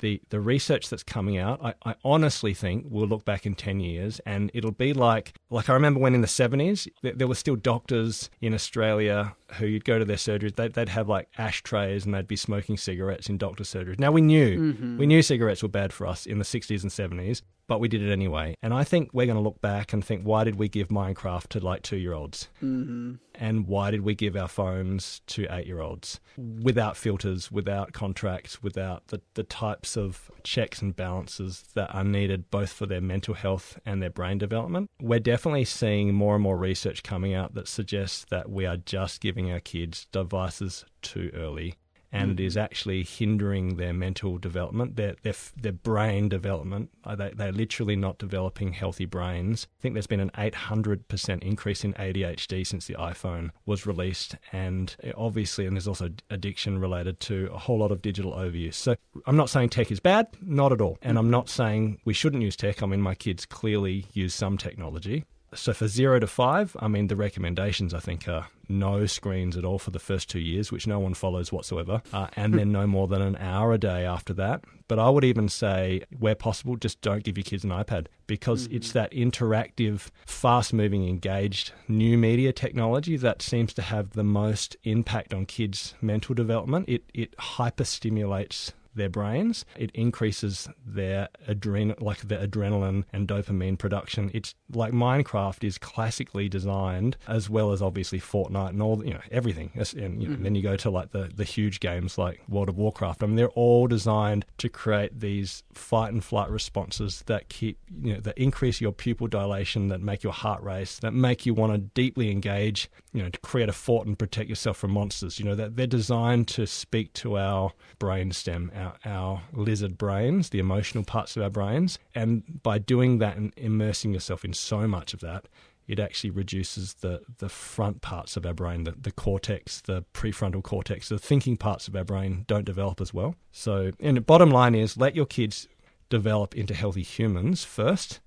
The 0.00 0.20
the 0.28 0.40
research 0.40 0.90
that's 0.90 1.02
coming 1.02 1.38
out, 1.38 1.64
I, 1.64 1.74
I 1.84 1.94
honestly 2.04 2.52
think 2.52 2.84
we'll 2.88 3.08
look 3.08 3.24
back 3.24 3.46
in 3.46 3.54
ten 3.54 3.80
years 3.80 4.20
and 4.26 4.50
it'll 4.52 4.72
be 4.72 4.92
like 4.92 5.32
like 5.48 5.70
I 5.70 5.74
remember 5.74 6.00
when 6.00 6.14
in 6.14 6.20
the 6.20 6.26
seventies 6.26 6.86
there, 7.02 7.12
there 7.12 7.28
were 7.28 7.34
still 7.34 7.56
doctors 7.56 8.28
in 8.42 8.52
Australia 8.52 9.34
who 9.54 9.66
you'd 9.66 9.84
go 9.84 9.98
to 9.98 10.04
their 10.04 10.16
surgeries, 10.16 10.56
they'd, 10.56 10.74
they'd 10.74 10.88
have 10.88 11.08
like 11.08 11.28
ashtrays 11.38 12.04
and 12.04 12.14
they'd 12.14 12.26
be 12.26 12.36
smoking 12.36 12.76
cigarettes 12.76 13.28
in 13.28 13.38
doctor 13.38 13.64
surgeries. 13.64 13.98
Now 13.98 14.12
we 14.12 14.20
knew 14.20 14.72
mm-hmm. 14.72 14.98
we 14.98 15.06
knew 15.06 15.22
cigarettes 15.22 15.62
were 15.62 15.68
bad 15.68 15.92
for 15.92 16.06
us 16.06 16.26
in 16.26 16.38
the 16.38 16.44
sixties 16.44 16.82
and 16.82 16.92
seventies, 16.92 17.42
but 17.68 17.80
we 17.80 17.88
did 17.88 18.02
it 18.02 18.12
anyway. 18.12 18.56
And 18.62 18.72
I 18.72 18.84
think 18.84 19.10
we're 19.12 19.26
going 19.26 19.36
to 19.36 19.42
look 19.42 19.60
back 19.60 19.92
and 19.92 20.04
think, 20.04 20.22
why 20.22 20.44
did 20.44 20.56
we 20.56 20.68
give 20.68 20.88
Minecraft 20.88 21.48
to 21.48 21.60
like 21.60 21.82
two 21.82 21.96
year 21.96 22.12
olds? 22.12 22.48
Mm-hmm. 22.62 23.14
And 23.38 23.66
why 23.66 23.90
did 23.90 24.00
we 24.00 24.14
give 24.14 24.34
our 24.34 24.48
phones 24.48 25.20
to 25.26 25.46
eight 25.50 25.66
year 25.66 25.80
olds 25.80 26.20
without 26.38 26.96
filters, 26.96 27.52
without 27.52 27.92
contracts, 27.92 28.62
without 28.62 29.08
the, 29.08 29.20
the 29.34 29.42
types 29.42 29.94
of 29.96 30.30
checks 30.42 30.80
and 30.80 30.96
balances 30.96 31.64
that 31.74 31.94
are 31.94 32.04
needed 32.04 32.50
both 32.50 32.72
for 32.72 32.86
their 32.86 33.02
mental 33.02 33.34
health 33.34 33.78
and 33.84 34.00
their 34.00 34.10
brain 34.10 34.38
development? 34.38 34.90
We're 35.02 35.20
definitely 35.20 35.66
seeing 35.66 36.14
more 36.14 36.34
and 36.34 36.42
more 36.42 36.56
research 36.56 37.02
coming 37.02 37.34
out 37.34 37.54
that 37.54 37.68
suggests 37.68 38.24
that 38.30 38.50
we 38.50 38.64
are 38.64 38.78
just 38.78 39.20
giving 39.20 39.35
our 39.50 39.60
kids 39.60 40.06
devices 40.12 40.84
too 41.02 41.30
early 41.34 41.74
and 42.12 42.40
it 42.40 42.40
is 42.42 42.56
actually 42.56 43.02
hindering 43.02 43.76
their 43.76 43.92
mental 43.92 44.38
development, 44.38 44.96
their 44.96 45.16
their, 45.22 45.34
their 45.60 45.72
brain 45.72 46.28
development. 46.28 46.90
Uh, 47.04 47.16
They, 47.16 47.30
they're 47.34 47.52
literally 47.52 47.96
not 47.96 48.18
developing 48.18 48.72
healthy 48.72 49.04
brains. 49.04 49.66
I 49.78 49.82
think 49.82 49.94
there's 49.94 50.06
been 50.06 50.20
an 50.20 50.30
800% 50.30 51.42
increase 51.42 51.84
in 51.84 51.92
ADHD 51.94 52.66
since 52.66 52.86
the 52.86 52.94
iPhone 52.94 53.50
was 53.64 53.86
released, 53.86 54.36
and 54.52 54.94
obviously, 55.16 55.66
and 55.66 55.76
there's 55.76 55.88
also 55.88 56.10
addiction 56.30 56.78
related 56.78 57.20
to 57.20 57.50
a 57.52 57.58
whole 57.58 57.78
lot 57.78 57.92
of 57.92 58.02
digital 58.02 58.32
overuse. 58.32 58.74
So 58.74 58.96
I'm 59.26 59.36
not 59.36 59.50
saying 59.50 59.70
tech 59.70 59.90
is 59.90 60.00
bad, 60.00 60.28
not 60.40 60.72
at 60.72 60.80
all, 60.80 60.98
and 61.02 61.18
I'm 61.18 61.30
not 61.30 61.48
saying 61.48 62.00
we 62.04 62.14
shouldn't 62.14 62.42
use 62.42 62.56
tech. 62.56 62.82
I 62.82 62.86
mean, 62.86 63.02
my 63.02 63.14
kids 63.14 63.46
clearly 63.46 64.06
use 64.12 64.34
some 64.34 64.56
technology. 64.58 65.24
So 65.54 65.72
for 65.72 65.88
zero 65.88 66.18
to 66.18 66.26
five, 66.26 66.76
I 66.80 66.88
mean, 66.88 67.06
the 67.06 67.16
recommendations 67.16 67.94
I 67.94 68.00
think 68.00 68.28
are 68.28 68.48
no 68.68 69.06
screens 69.06 69.56
at 69.56 69.64
all 69.64 69.78
for 69.78 69.90
the 69.90 69.98
first 69.98 70.28
two 70.28 70.40
years, 70.40 70.72
which 70.72 70.86
no 70.86 70.98
one 70.98 71.14
follows 71.14 71.52
whatsoever, 71.52 72.02
uh, 72.12 72.26
and 72.36 72.54
then 72.54 72.72
no 72.72 72.86
more 72.86 73.06
than 73.06 73.22
an 73.22 73.36
hour 73.36 73.72
a 73.72 73.78
day 73.78 74.04
after 74.04 74.34
that. 74.34 74.64
But 74.88 74.98
I 74.98 75.08
would 75.08 75.24
even 75.24 75.48
say, 75.48 76.02
where 76.18 76.34
possible, 76.34 76.76
just 76.76 77.00
don't 77.00 77.24
give 77.24 77.36
your 77.36 77.44
kids 77.44 77.64
an 77.64 77.70
iPad 77.70 78.06
because 78.26 78.66
it's 78.66 78.92
that 78.92 79.12
interactive, 79.12 80.08
fast 80.26 80.72
moving, 80.72 81.08
engaged 81.08 81.72
new 81.88 82.18
media 82.18 82.52
technology 82.52 83.16
that 83.16 83.42
seems 83.42 83.72
to 83.74 83.82
have 83.82 84.10
the 84.10 84.24
most 84.24 84.76
impact 84.84 85.32
on 85.32 85.46
kids' 85.46 85.94
mental 86.00 86.34
development. 86.34 86.88
It, 86.88 87.04
it 87.14 87.34
hyper 87.38 87.84
stimulates 87.84 88.72
their 88.96 89.08
brains. 89.08 89.64
It 89.76 89.90
increases 89.92 90.68
their 90.84 91.28
adren- 91.48 92.00
like 92.00 92.26
the 92.26 92.36
adrenaline 92.36 93.04
and 93.12 93.28
dopamine 93.28 93.78
production. 93.78 94.30
It's 94.34 94.54
like 94.72 94.92
Minecraft 94.92 95.62
is 95.64 95.78
classically 95.78 96.48
designed, 96.48 97.16
as 97.28 97.48
well 97.48 97.72
as 97.72 97.80
obviously 97.80 98.20
Fortnite 98.20 98.70
and 98.70 98.82
all 98.82 99.04
you 99.04 99.14
know 99.14 99.20
everything. 99.30 99.70
And 99.74 99.94
you 99.94 100.28
know, 100.28 100.34
mm-hmm. 100.34 100.42
then 100.42 100.54
you 100.54 100.62
go 100.62 100.76
to 100.76 100.90
like 100.90 101.12
the 101.12 101.30
the 101.34 101.44
huge 101.44 101.80
games 101.80 102.18
like 102.18 102.42
World 102.48 102.68
of 102.68 102.76
Warcraft. 102.76 103.22
I 103.22 103.26
mean, 103.26 103.36
they're 103.36 103.48
all 103.48 103.86
designed 103.86 104.44
to 104.58 104.68
create 104.68 105.20
these 105.20 105.62
fight 105.72 106.12
and 106.12 106.24
flight 106.24 106.50
responses 106.50 107.22
that 107.26 107.48
keep 107.48 107.78
you 108.02 108.14
know 108.14 108.20
that 108.20 108.36
increase 108.38 108.80
your 108.80 108.92
pupil 108.92 109.26
dilation, 109.26 109.88
that 109.88 110.00
make 110.00 110.22
your 110.22 110.32
heart 110.32 110.62
race, 110.62 110.98
that 111.00 111.12
make 111.12 111.46
you 111.46 111.54
want 111.54 111.72
to 111.72 111.78
deeply 111.78 112.30
engage. 112.30 112.90
You 113.12 113.22
know, 113.22 113.30
to 113.30 113.38
create 113.40 113.70
a 113.70 113.72
fort 113.72 114.06
and 114.06 114.18
protect 114.18 114.50
yourself 114.50 114.76
from 114.76 114.90
monsters. 114.90 115.38
You 115.38 115.46
know 115.46 115.54
that 115.54 115.76
they're 115.76 115.86
designed 115.86 116.48
to 116.48 116.66
speak 116.66 117.12
to 117.14 117.38
our 117.38 117.72
brainstem, 117.98 118.76
our, 118.76 118.85
our 119.04 119.42
lizard 119.52 119.98
brains, 119.98 120.50
the 120.50 120.58
emotional 120.58 121.04
parts 121.04 121.36
of 121.36 121.42
our 121.42 121.50
brains. 121.50 121.98
And 122.14 122.62
by 122.62 122.78
doing 122.78 123.18
that 123.18 123.36
and 123.36 123.52
immersing 123.56 124.12
yourself 124.12 124.44
in 124.44 124.52
so 124.52 124.86
much 124.86 125.14
of 125.14 125.20
that, 125.20 125.46
it 125.86 126.00
actually 126.00 126.30
reduces 126.30 126.94
the, 126.94 127.22
the 127.38 127.48
front 127.48 128.02
parts 128.02 128.36
of 128.36 128.44
our 128.44 128.54
brain, 128.54 128.84
the, 128.84 128.92
the 128.92 129.12
cortex, 129.12 129.80
the 129.80 130.04
prefrontal 130.12 130.62
cortex, 130.62 131.08
the 131.08 131.18
thinking 131.18 131.56
parts 131.56 131.86
of 131.86 131.94
our 131.94 132.04
brain 132.04 132.44
don't 132.48 132.64
develop 132.64 133.00
as 133.00 133.14
well. 133.14 133.36
So, 133.52 133.92
and 134.00 134.16
the 134.16 134.20
bottom 134.20 134.50
line 134.50 134.74
is 134.74 134.96
let 134.96 135.14
your 135.14 135.26
kids 135.26 135.68
develop 136.08 136.54
into 136.56 136.74
healthy 136.74 137.02
humans 137.02 137.64
first 137.64 138.20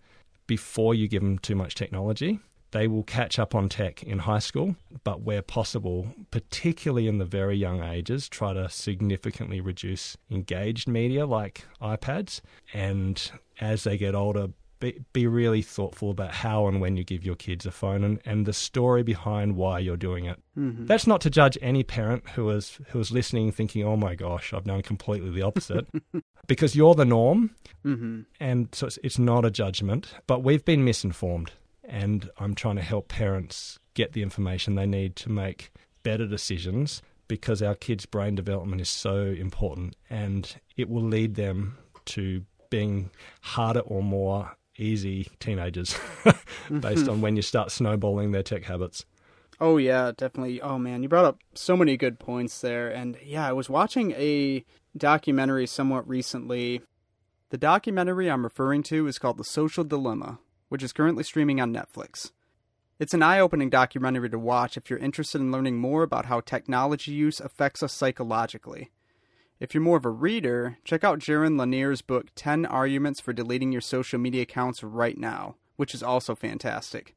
before 0.48 0.96
you 0.96 1.08
give 1.08 1.22
them 1.22 1.38
too 1.38 1.56
much 1.56 1.76
technology. 1.76 2.40
They 2.72 2.88
will 2.88 3.04
catch 3.04 3.40
up 3.40 3.56
on 3.56 3.68
tech 3.70 4.04
in 4.04 4.20
high 4.20 4.40
school, 4.40 4.76
but 5.04 5.22
where 5.22 5.42
possible, 5.42 6.14
particularly 6.30 7.08
in 7.08 7.18
the 7.18 7.26
very 7.26 7.58
young 7.58 7.84
ages, 7.84 8.30
try 8.30 8.54
to 8.54 8.70
significantly 8.70 9.60
reduce 9.60 10.16
engaged 10.30 10.88
media 10.88 11.26
like 11.26 11.66
iPads. 11.82 12.42
And 12.74 13.32
as 13.60 13.84
they 13.84 13.98
get 13.98 14.14
older, 14.14 14.50
be, 14.80 15.00
be 15.14 15.28
really 15.28 15.62
thoughtful 15.62 16.12
about 16.12 16.32
how 16.32 16.68
and 16.68 16.80
when 16.80 16.96
you 16.96 17.04
give 17.04 17.26
your 17.26 17.36
kids 17.36 17.66
a 17.66 17.72
phone 17.72 18.04
and, 18.04 18.20
and 18.24 18.46
the 18.46 18.54
story 18.54 19.04
behind 19.04 19.56
why 19.56 19.80
you're 19.80 19.98
doing 19.98 20.26
it. 20.26 20.40
Mm-hmm. 20.58 20.86
That's 20.86 21.08
not 21.08 21.22
to 21.22 21.30
judge 21.30 21.58
any 21.62 21.84
parent 21.84 22.30
who 22.30 22.50
is 22.52 22.80
who 22.90 23.00
is 23.00 23.12
listening 23.12 23.52
thinking, 23.52 23.84
"Oh 23.84 23.98
my 23.98 24.16
gosh, 24.16 24.54
I've 24.54 24.66
known 24.66 24.82
completely 24.84 25.32
the 25.32 25.42
opposite." 25.42 25.88
because 26.48 26.76
you're 26.76 26.96
the 26.96 27.06
norm. 27.06 27.52
Mm-hmm. 27.86 28.22
And 28.40 28.70
so 28.74 28.88
it's, 28.88 29.00
it's 29.04 29.20
not 29.20 29.44
a 29.46 29.52
judgment, 29.52 30.14
but 30.28 30.44
we've 30.44 30.64
been 30.64 30.84
misinformed 30.86 31.52
and 31.90 32.30
I'm 32.38 32.56
trying 32.56 32.76
to 32.78 32.82
help 32.82 33.08
parents 33.08 33.80
get 33.94 34.14
the 34.14 34.22
information 34.22 34.76
they 34.76 34.86
need 34.86 35.16
to 35.18 35.30
make 35.30 35.72
better 36.04 36.26
decisions 36.28 37.02
because 37.28 37.62
our 37.62 37.76
kids' 37.76 38.06
brain 38.06 38.36
development 38.36 38.82
is 38.82 38.90
so 38.90 39.18
important 39.18 39.96
and 40.10 40.56
it 40.78 40.90
will 40.90 41.04
lead 41.04 41.36
them 41.36 41.78
to 42.06 42.44
being 42.70 43.10
harder 43.42 43.82
or 43.82 44.04
more 44.04 44.56
easy 44.78 45.28
teenagers 45.40 45.98
based 46.24 46.44
mm-hmm. 46.70 47.10
on 47.10 47.22
when 47.22 47.36
you 47.36 47.42
start 47.42 47.72
snowballing 47.72 48.32
their 48.32 48.44
tech 48.44 48.64
habits. 48.64 49.06
Oh 49.60 49.78
yeah, 49.78 50.12
definitely. 50.16 50.62
Oh 50.62 50.78
man, 50.78 51.04
you 51.04 51.10
brought 51.10 51.26
up 51.26 51.40
so 51.54 51.76
many 51.76 51.98
good 51.98 52.20
points 52.20 52.62
there. 52.62 52.90
And 52.90 53.18
yeah, 53.24 53.48
I 53.48 53.52
was 53.52 53.70
watching 53.70 54.12
a 54.12 54.64
documentary 54.98 55.68
somewhat 55.68 56.08
recently. 56.08 56.82
The 57.50 57.58
documentary 57.58 58.30
I'm 58.30 58.44
referring 58.44 58.84
to 58.84 59.08
is 59.08 59.20
called 59.20 59.38
The 59.38 59.44
Social 59.44 59.84
Dilemma, 59.84 60.40
which 60.70 60.84
is 60.84 60.94
currently 60.94 61.24
streaming 61.24 61.60
on 61.60 61.74
Netflix. 61.74 62.32
It's 63.00 63.14
an 63.14 63.24
eye 63.24 63.40
opening 63.40 63.70
documentary 63.70 64.30
to 64.30 64.40
watch 64.40 64.78
if 64.78 64.90
you're 64.90 65.00
interested 65.00 65.42
in 65.42 65.52
learning 65.52 65.78
more 65.78 66.04
about 66.04 66.26
how 66.26 66.40
technology 66.40 67.12
use 67.12 67.40
affects 67.40 67.84
us 67.84 67.94
psychologically. 67.94 68.92
If 69.60 69.74
you're 69.74 69.84
more 69.84 69.98
of 69.98 70.06
a 70.06 70.10
reader, 70.10 70.78
check 70.84 71.04
out 71.04 71.20
Jaron 71.20 71.60
Lanier's 71.60 72.02
book 72.02 72.28
10 72.36 72.66
Arguments 72.66 73.20
for 73.20 73.34
Deleting 73.34 73.72
Your 73.72 73.82
Social 73.82 74.20
Media 74.20 74.44
Accounts 74.44 74.84
Right 74.84 75.18
Now, 75.18 75.56
which 75.76 75.94
is 75.94 76.04
also 76.04 76.36
fantastic. 76.36 77.16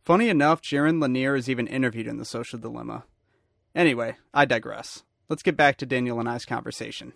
Funny 0.00 0.28
enough, 0.28 0.62
Jaron 0.62 1.00
Lanier 1.00 1.36
is 1.36 1.50
even 1.50 1.66
interviewed 1.66 2.06
in 2.06 2.16
The 2.16 2.24
Social 2.24 2.58
Dilemma. 2.58 3.04
Anyway, 3.74 4.16
I 4.32 4.44
digress. 4.44 5.02
Let's 5.28 5.42
get 5.42 5.56
back 5.56 5.76
to 5.78 5.86
Daniel 5.86 6.20
and 6.20 6.28
I's 6.28 6.46
conversation 6.46 7.12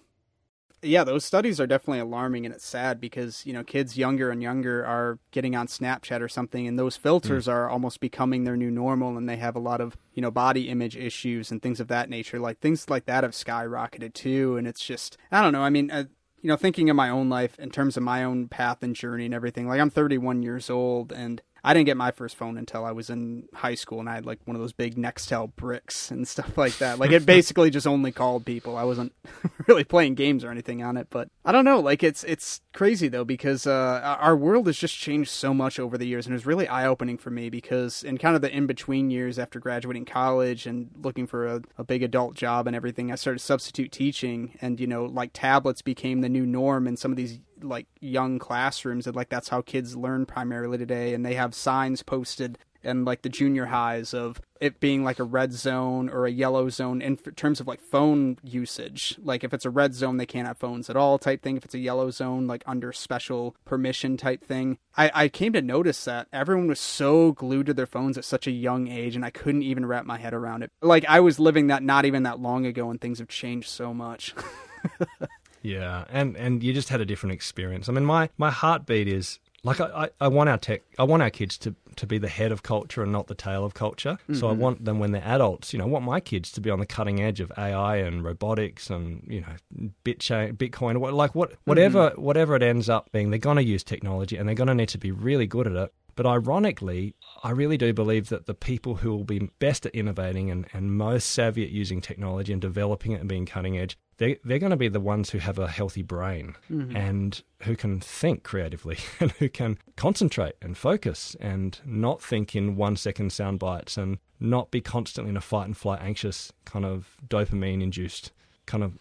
yeah, 0.83 1.05
those 1.05 1.25
studies 1.25 1.61
are 1.61 1.67
definitely 1.67 2.01
alarming, 2.01 2.45
and 2.45 2.55
it's 2.55 2.67
sad 2.67 3.01
because 3.01 3.47
you 3.47 3.53
know 3.53 3.63
kids 3.63 3.97
younger 3.97 4.31
and 4.31 4.43
younger 4.43 4.85
are 4.85 5.19
getting 5.31 5.55
on 5.55 5.69
Snapchat 5.69 6.21
or 6.21 6.29
something, 6.29 6.67
and 6.67 6.79
those 6.79 6.97
filters 6.97 7.47
mm. 7.47 7.53
are 7.53 7.71
almost 7.71 8.01
becoming 8.01 8.45
their 8.45 8.57
new 8.57 8.71
normal, 8.71 9.17
and 9.17 9.29
they 9.29 9.37
have 9.37 9.57
a 9.57 9.61
lot 9.61 9.81
of 9.81 9.97
you 10.15 10.23
know 10.23 10.31
body 10.31 10.69
image 10.69 10.97
issues 10.97 11.51
and 11.51 11.63
things 11.63 11.81
of 11.81 11.89
that 11.89 12.11
nature. 12.11 12.39
Like 12.39 12.59
things 12.59 12.91
like 12.91 13.07
that 13.07 13.25
have 13.25 13.33
skyrocketed 13.33 14.13
too, 14.15 14.57
and 14.57 14.67
it's 14.67 14.85
just 14.85 15.17
I 15.31 15.43
don't 15.43 15.53
know. 15.53 15.63
I 15.63 15.71
mean. 15.71 15.91
Uh, 15.91 16.05
you 16.45 16.49
know, 16.49 16.57
thinking 16.57 16.91
of 16.91 16.97
my 16.97 17.09
own 17.09 17.29
life 17.29 17.57
in 17.61 17.71
terms 17.71 17.97
of 17.97 18.03
my 18.03 18.25
own 18.25 18.49
path 18.49 18.83
and 18.83 18.97
journey 18.97 19.27
and 19.27 19.33
everything, 19.33 19.69
like 19.69 19.81
I'm 19.81 19.91
31 19.91 20.43
years 20.43 20.71
old 20.71 21.13
and 21.13 21.41
I 21.65 21.75
didn't 21.75 21.87
get 21.87 21.97
my 21.97 22.11
first 22.11 22.35
phone 22.35 22.59
until 22.59 22.85
I 22.85 22.91
was 22.91 23.09
in 23.09 23.49
high 23.55 23.77
school, 23.77 24.01
and 24.01 24.09
I 24.09 24.15
had 24.15 24.27
like 24.27 24.41
one 24.47 24.57
of 24.57 24.61
those 24.61 24.73
big 24.73 24.97
Nextel 24.97 25.55
bricks 25.55 26.11
and 26.11 26.27
stuff 26.27 26.59
like 26.59 26.79
that. 26.79 26.99
Like 26.99 27.13
it 27.13 27.25
basically 27.27 27.71
just 27.71 27.87
only 27.87 28.11
called 28.11 28.45
people. 28.45 28.77
I 28.77 28.83
wasn't 28.83 29.13
really 29.69 29.85
playing 29.85 30.17
games 30.17 30.45
or 30.45 30.51
anything 30.51 30.83
on 30.83 30.97
it, 30.97 31.07
but 31.11 31.29
I 31.45 31.53
don't 31.53 31.65
know. 31.65 31.79
Like 31.79 32.03
it's 32.03 32.25
it's 32.25 32.61
crazy 32.73 33.07
though 33.07 33.25
because 33.25 33.67
uh, 33.67 34.17
our 34.19 34.37
world 34.37 34.67
has 34.67 34.77
just 34.77 34.97
changed 34.97 35.31
so 35.31 35.55
much 35.55 35.79
over 35.79 35.97
the 35.97 36.07
years, 36.07 36.27
and 36.27 36.33
it 36.33 36.37
was 36.37 36.47
really 36.47 36.67
eye 36.67 36.87
opening 36.87 37.17
for 37.17 37.31
me 37.31 37.49
because 37.49 38.03
in 38.03 38.19
kind 38.19 38.35
of 38.35 38.43
the 38.43 38.55
in 38.55 38.67
between 38.67 39.11
years 39.11 39.39
after 39.39 39.61
graduating 39.61 40.05
college 40.05 40.67
and 40.67 40.91
looking 41.01 41.29
for 41.29 41.47
a, 41.47 41.63
a 41.79 41.85
big 41.85 42.03
adult 42.03 42.35
job 42.35 42.67
and 42.67 42.75
everything, 42.75 43.13
I 43.13 43.15
started 43.15 43.39
substitute 43.39 43.93
teaching, 43.93 44.59
and 44.61 44.81
you 44.81 44.89
know 44.89 45.05
like 45.05 45.31
tablets 45.33 45.81
became 45.81 46.23
the 46.23 46.29
new 46.29 46.45
norm 46.45 46.89
and 46.89 46.99
some 46.99 47.13
of 47.13 47.17
these 47.17 47.39
like 47.63 47.87
young 48.01 48.39
classrooms 48.39 49.07
and 49.07 49.17
like 49.17 49.29
that's 49.29 49.49
how 49.49 49.63
kids 49.63 49.97
learn 49.97 50.27
primarily 50.27 50.79
today 50.79 51.15
and 51.15 51.25
they 51.25 51.35
have 51.35 51.55
signs 51.55 52.03
posted 52.03 52.59
and 52.85 53.05
like 53.05 53.23
the 53.23 53.29
junior 53.29 53.67
highs 53.67 54.15
of 54.15 54.41
it 54.61 54.79
being 54.81 55.03
like 55.03 55.19
a 55.19 55.25
red 55.25 55.53
zone 55.53 56.09
or 56.09 56.27
a 56.27 56.31
yellow 56.31 56.69
zone 56.69 57.03
in 57.03 57.17
terms 57.17 57.61
of 57.61 57.67
like 57.67 57.81
phone 57.81 58.39
usage. 58.43 59.19
Like 59.23 59.43
if 59.45 59.53
it's 59.53 59.65
a 59.65 59.71
red 59.71 59.95
zone, 59.95 60.17
they 60.17 60.27
can't 60.27 60.47
have 60.47 60.59
phones 60.59 60.89
at 60.89 60.97
all 60.97 61.19
type 61.19 61.43
thing. 61.43 61.57
If 61.57 61.65
it's 61.65 61.75
a 61.75 61.81
yellow 61.81 62.11
zone, 62.11 62.47
like 62.47 62.63
under 62.67 62.93
special 62.93 63.57
permission 63.65 64.17
type 64.17 64.45
thing. 64.45 64.79
I, 64.97 65.11
I 65.15 65.29
came 65.29 65.53
to 65.55 65.63
notice 65.63 66.05
that 66.05 66.29
everyone 66.33 66.69
was 66.69 66.81
so 66.81 67.33
glued 67.33 67.67
to 67.67 67.75
their 67.75 67.87
phones 67.87 68.17
at 68.17 68.25
such 68.25 68.47
a 68.47 68.53
young 68.53 68.89
age 68.89 69.17
and 69.17 69.25
I 69.25 69.31
couldn't 69.31 69.63
even 69.63 69.87
wrap 69.87 70.07
my 70.07 70.19
head 70.19 70.35
around 70.35 70.63
it. 70.63 70.71
Like 70.81 71.05
I 71.09 71.21
was 71.21 71.41
living 71.41 71.69
that 71.69 71.83
not 71.83 72.05
even 72.05 72.23
that 72.25 72.41
long 72.41 72.67
ago 72.67 72.91
and 72.91 73.01
things 73.01 73.19
have 73.19 73.29
changed 73.29 73.69
so 73.69 73.93
much. 73.93 74.35
Yeah, 75.63 76.05
and 76.11 76.37
and 76.37 76.63
you 76.63 76.73
just 76.73 76.89
had 76.89 77.01
a 77.01 77.05
different 77.05 77.35
experience. 77.35 77.89
I 77.89 77.93
mean, 77.93 78.05
my 78.05 78.29
my 78.37 78.51
heartbeat 78.51 79.09
is 79.09 79.39
like 79.65 79.81
I, 79.81 79.87
I, 79.87 80.09
I, 80.23 80.29
want 80.29 80.49
our 80.49 80.59
tech 80.59 80.83
I 80.99 81.05
want 81.05 81.23
our 81.23 81.31
kids 81.31 81.57
to, 81.59 81.75
to 81.97 82.07
be 82.07 82.19
the 82.19 82.29
head 82.29 82.51
of 82.51 82.63
culture 82.63 83.03
and 83.03 83.13
not 83.13 83.29
the 83.29 83.35
tail 83.35 83.65
of 83.65 83.75
culture. 83.75 84.19
Mm-hmm. 84.23 84.35
So 84.35 84.49
I 84.49 84.53
mm-hmm. 84.53 84.61
want 84.61 84.85
them 84.85 84.99
when 84.99 85.13
they're 85.13 85.25
adults, 85.25 85.73
you 85.73 85.79
know, 85.79 85.85
I 85.85 85.89
want 85.89 86.05
my 86.05 86.21
kids 86.21 86.51
to 86.53 86.61
be 86.61 86.71
on 86.71 86.81
the 86.81 86.87
cutting 86.87 87.23
edge 87.23 87.41
of 87.41 87.53
AI 87.57 87.97
and 87.97 88.25
robotics 88.25 88.91
and, 88.91 89.25
you 89.29 89.43
know, 89.43 89.91
bitchain 90.05 90.57
Bitcoin 90.57 91.01
or 91.01 91.13
like 91.13 91.35
what 91.35 91.53
whatever 91.65 92.11
mm-hmm. 92.11 92.23
whatever 92.23 92.57
it 92.57 92.63
ends 92.63 92.89
up 92.89 93.11
being, 93.13 93.31
they're 93.31 93.39
gonna 93.39 93.61
use 93.61 93.85
technology 93.85 94.37
and 94.37 94.49
they're 94.49 94.57
gonna 94.57 94.75
need 94.75 94.89
to 94.91 94.99
be 94.99 95.13
really 95.13 95.47
good 95.47 95.67
at 95.67 95.75
it. 95.75 95.93
But 96.15 96.27
ironically, 96.27 97.15
I 97.43 97.53
really 97.53 97.79
do 97.79 97.95
believe 97.95 98.29
that 98.29 98.45
the 98.47 98.55
people 98.55 98.97
who 98.97 99.13
will 99.13 99.25
be 99.25 99.51
best 99.61 99.87
at 99.87 99.95
innovating 99.95 100.51
and, 100.51 100.67
and 100.75 100.95
most 100.95 101.31
savvy 101.31 101.65
at 101.65 101.71
using 101.71 102.03
technology 102.03 102.53
and 102.53 102.61
developing 102.61 103.13
it 103.13 103.21
and 103.21 103.29
being 103.29 103.47
cutting 103.47 103.79
edge 103.79 103.97
they, 104.23 104.39
they're 104.45 104.61
going 104.61 104.71
to 104.71 104.77
be 104.77 104.87
the 104.87 105.01
ones 105.01 105.31
who 105.31 105.39
have 105.39 105.59
a 105.59 105.67
healthy 105.67 106.03
brain 106.03 106.55
mm-hmm. 106.71 106.97
and 106.97 107.43
who 107.63 107.75
can 107.75 107.99
think 107.99 108.45
creatively 108.45 108.97
and 109.21 109.33
who 109.33 109.49
can 109.49 109.79
concentrate 109.97 110.55
and 110.63 110.79
focus 110.79 111.35
and 111.41 111.81
not 111.85 112.23
think 112.23 112.55
in 112.55 112.77
one 112.77 112.95
second 112.95 113.33
sound 113.33 113.59
bites 113.59 113.97
and 113.97 114.19
not 114.39 114.71
be 114.71 114.81
constantly 114.81 115.31
in 115.31 115.37
a 115.37 115.41
fight 115.41 115.65
and 115.65 115.77
flight 115.77 115.99
anxious 116.01 116.53
kind 116.65 116.85
of 116.85 117.17
dopamine 117.27 117.83
induced 117.83 118.31
kind 118.65 118.85
of 118.85 118.93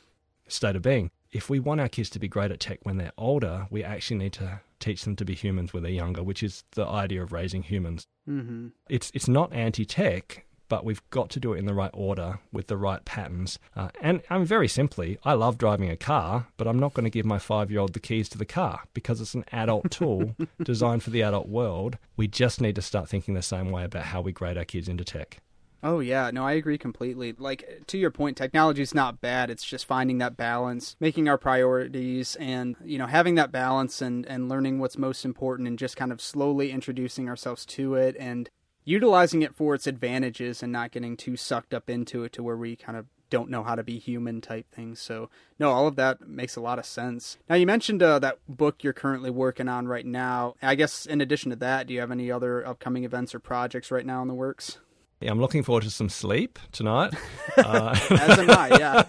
state 0.47 0.75
of 0.75 0.81
being. 0.81 1.11
If 1.31 1.51
we 1.51 1.59
want 1.59 1.81
our 1.81 1.87
kids 1.87 2.09
to 2.11 2.19
be 2.19 2.27
great 2.27 2.49
at 2.49 2.59
tech 2.59 2.79
when 2.81 2.97
they're 2.97 3.13
older, 3.15 3.67
we 3.69 3.83
actually 3.83 4.17
need 4.17 4.33
to 4.33 4.61
teach 4.79 5.03
them 5.03 5.15
to 5.17 5.23
be 5.23 5.35
humans 5.35 5.71
when 5.71 5.83
they're 5.83 5.91
younger, 5.91 6.23
which 6.23 6.41
is 6.41 6.63
the 6.71 6.85
idea 6.85 7.21
of 7.21 7.31
raising 7.31 7.61
humans. 7.61 8.07
Mm-hmm. 8.27 8.69
It's 8.89 9.11
it's 9.13 9.27
not 9.27 9.53
anti-tech, 9.53 10.45
but 10.71 10.85
we've 10.85 11.01
got 11.09 11.29
to 11.29 11.37
do 11.37 11.51
it 11.51 11.57
in 11.57 11.65
the 11.65 11.73
right 11.73 11.91
order 11.93 12.39
with 12.53 12.67
the 12.67 12.77
right 12.77 13.03
patterns. 13.03 13.59
Uh, 13.75 13.89
and 13.99 14.21
I 14.29 14.37
mean, 14.37 14.45
very 14.47 14.69
simply, 14.69 15.19
I 15.25 15.33
love 15.33 15.57
driving 15.57 15.89
a 15.89 15.97
car, 15.97 16.47
but 16.55 16.65
I'm 16.65 16.79
not 16.79 16.93
going 16.93 17.03
to 17.03 17.09
give 17.09 17.25
my 17.25 17.39
five-year-old 17.39 17.91
the 17.91 17.99
keys 17.99 18.29
to 18.29 18.37
the 18.37 18.45
car 18.45 18.83
because 18.93 19.19
it's 19.19 19.33
an 19.33 19.43
adult 19.51 19.91
tool 19.91 20.33
designed 20.63 21.03
for 21.03 21.09
the 21.09 21.23
adult 21.23 21.49
world. 21.49 21.97
We 22.15 22.29
just 22.29 22.61
need 22.61 22.75
to 22.75 22.81
start 22.81 23.09
thinking 23.09 23.33
the 23.33 23.41
same 23.41 23.69
way 23.69 23.83
about 23.83 24.05
how 24.05 24.21
we 24.21 24.31
grade 24.31 24.57
our 24.57 24.63
kids 24.63 24.87
into 24.87 25.03
tech. 25.03 25.41
Oh 25.83 25.99
yeah, 25.99 26.31
no, 26.31 26.45
I 26.45 26.53
agree 26.53 26.77
completely. 26.77 27.33
Like 27.37 27.81
to 27.87 27.97
your 27.97 28.11
point, 28.11 28.37
technology 28.37 28.81
is 28.81 28.93
not 28.93 29.19
bad. 29.19 29.49
It's 29.49 29.65
just 29.65 29.85
finding 29.85 30.19
that 30.19 30.37
balance, 30.37 30.95
making 31.01 31.27
our 31.27 31.37
priorities, 31.37 32.37
and 32.37 32.77
you 32.85 32.97
know 32.97 33.07
having 33.07 33.35
that 33.35 33.51
balance 33.51 34.01
and 34.01 34.25
and 34.27 34.47
learning 34.47 34.79
what's 34.79 34.97
most 34.97 35.25
important, 35.25 35.67
and 35.67 35.77
just 35.77 35.97
kind 35.97 36.13
of 36.13 36.21
slowly 36.21 36.71
introducing 36.71 37.27
ourselves 37.27 37.65
to 37.65 37.95
it 37.95 38.15
and 38.19 38.49
utilizing 38.83 39.41
it 39.41 39.55
for 39.55 39.75
its 39.75 39.87
advantages, 39.87 40.63
and 40.63 40.71
not 40.71 40.91
getting 40.91 41.17
too 41.17 41.35
sucked 41.35 41.73
up 41.73 41.89
into 41.89 42.23
it 42.23 42.33
to 42.33 42.43
where 42.43 42.57
we 42.57 42.75
kind 42.75 42.97
of 42.97 43.07
don't 43.31 43.49
know 43.49 43.63
how 43.63 43.73
to 43.73 43.83
be 43.83 43.97
human 43.97 44.41
type 44.41 44.69
things. 44.71 45.01
So 45.01 45.29
no, 45.57 45.71
all 45.71 45.87
of 45.87 45.95
that 45.95 46.27
makes 46.27 46.55
a 46.55 46.61
lot 46.61 46.77
of 46.77 46.85
sense. 46.85 47.39
Now 47.49 47.55
you 47.55 47.65
mentioned 47.65 48.03
uh, 48.03 48.19
that 48.19 48.37
book 48.47 48.83
you're 48.83 48.93
currently 48.93 49.31
working 49.31 49.67
on 49.67 49.87
right 49.87 50.05
now. 50.05 50.53
I 50.61 50.75
guess 50.75 51.07
in 51.07 51.21
addition 51.21 51.49
to 51.49 51.55
that, 51.57 51.87
do 51.87 51.95
you 51.95 52.01
have 52.01 52.11
any 52.11 52.29
other 52.29 52.67
upcoming 52.67 53.05
events 53.05 53.33
or 53.33 53.39
projects 53.39 53.89
right 53.89 54.05
now 54.05 54.21
in 54.21 54.27
the 54.27 54.35
works? 54.35 54.77
Yeah, 55.21 55.31
I'm 55.31 55.39
looking 55.39 55.63
forward 55.63 55.83
to 55.83 55.89
some 55.89 56.09
sleep 56.09 56.59
tonight. 56.71 57.13
Uh, 57.57 57.93
As 58.11 58.39
am 58.39 58.49
I, 58.49 58.69
yeah. 58.79 59.03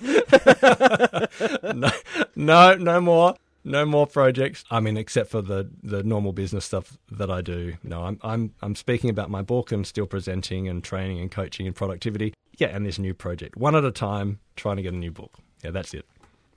no, 1.73 1.91
no, 2.35 2.75
no 2.75 3.01
more, 3.01 3.37
no 3.65 3.85
more 3.85 4.07
projects. 4.07 4.65
I 4.71 4.81
mean, 4.81 4.97
except 4.97 5.31
for 5.31 5.43
the 5.43 5.71
the 5.83 6.03
normal 6.03 6.33
business 6.33 6.65
stuff 6.65 6.99
that 7.11 7.31
I 7.31 7.41
do. 7.41 7.75
No, 7.83 8.03
I'm 8.03 8.19
I'm 8.23 8.55
I'm 8.63 8.75
speaking 8.75 9.11
about 9.11 9.31
my 9.31 9.43
book 9.43 9.73
and 9.73 9.87
still 9.87 10.07
presenting 10.07 10.69
and 10.69 10.83
training 10.83 11.21
and 11.21 11.31
coaching 11.31 11.67
and 11.67 11.75
productivity. 11.75 12.35
Yeah, 12.59 12.69
and 12.69 12.85
this 12.85 12.99
new 12.99 13.15
project, 13.15 13.57
one 13.57 13.75
at 13.75 13.85
a 13.85 13.91
time, 13.91 14.41
trying 14.57 14.77
to 14.77 14.83
get 14.83 14.93
a 14.93 14.97
new 14.97 15.11
book. 15.11 15.39
Yeah, 15.65 15.71
that's 15.71 15.95
it. 15.95 16.05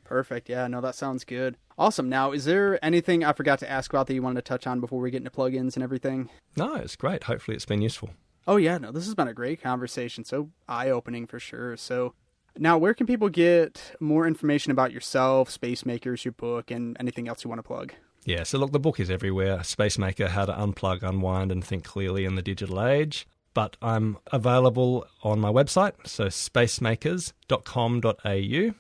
Perfect. 0.04 0.50
Yeah, 0.50 0.68
no, 0.68 0.82
that 0.82 0.94
sounds 0.96 1.24
good. 1.24 1.58
Awesome. 1.78 2.10
Now, 2.10 2.32
is 2.32 2.46
there 2.46 2.84
anything 2.86 3.24
I 3.24 3.34
forgot 3.34 3.60
to 3.60 3.70
ask 3.70 3.92
about 3.92 4.08
that 4.08 4.14
you 4.14 4.22
wanted 4.22 4.46
to 4.46 4.48
touch 4.48 4.68
on 4.68 4.80
before 4.80 5.02
we 5.02 5.10
get 5.10 5.18
into 5.18 5.32
plugins 5.32 5.76
and 5.76 5.84
everything? 5.84 6.30
No, 6.56 6.76
it's 6.76 6.96
great. 6.96 7.24
Hopefully, 7.24 7.56
it's 7.56 7.66
been 7.66 7.82
useful. 7.82 8.12
Oh 8.48 8.58
yeah, 8.58 8.78
no, 8.78 8.92
this 8.92 9.06
has 9.06 9.16
been 9.16 9.28
a 9.28 9.34
great 9.34 9.62
conversation. 9.62 10.24
So 10.24 10.52
eye 10.68 10.90
opening 10.90 11.26
for 11.26 11.40
sure. 11.40 11.76
So 11.78 12.14
now, 12.58 12.78
where 12.78 12.94
can 12.94 13.08
people 13.08 13.30
get 13.30 13.96
more 14.00 14.28
information 14.28 14.72
about 14.72 14.92
yourself, 14.92 15.50
Space 15.50 15.86
Makers, 15.86 16.24
your 16.26 16.32
book, 16.32 16.72
and 16.72 16.96
anything 17.00 17.28
else 17.28 17.44
you 17.44 17.50
want 17.50 17.60
to 17.60 17.64
plug? 17.64 17.94
Yeah, 18.24 18.44
so 18.44 18.58
look, 18.58 18.72
the 18.72 18.80
book 18.80 19.00
is 19.00 19.10
everywhere. 19.10 19.64
Space 19.64 19.98
Maker: 19.98 20.30
How 20.30 20.46
to 20.46 20.54
Unplug, 20.54 21.04
Unwind, 21.04 21.52
and 21.52 21.64
Think 21.64 21.84
Clearly 21.84 22.26
in 22.26 22.36
the 22.36 22.42
Digital 22.42 22.84
Age. 22.84 23.28
But 23.54 23.78
I'm 23.82 24.18
available 24.34 25.06
on 25.24 25.40
my 25.40 25.50
website, 25.50 25.94
so 26.06 26.26
spacemakers.com.au. 26.26 28.12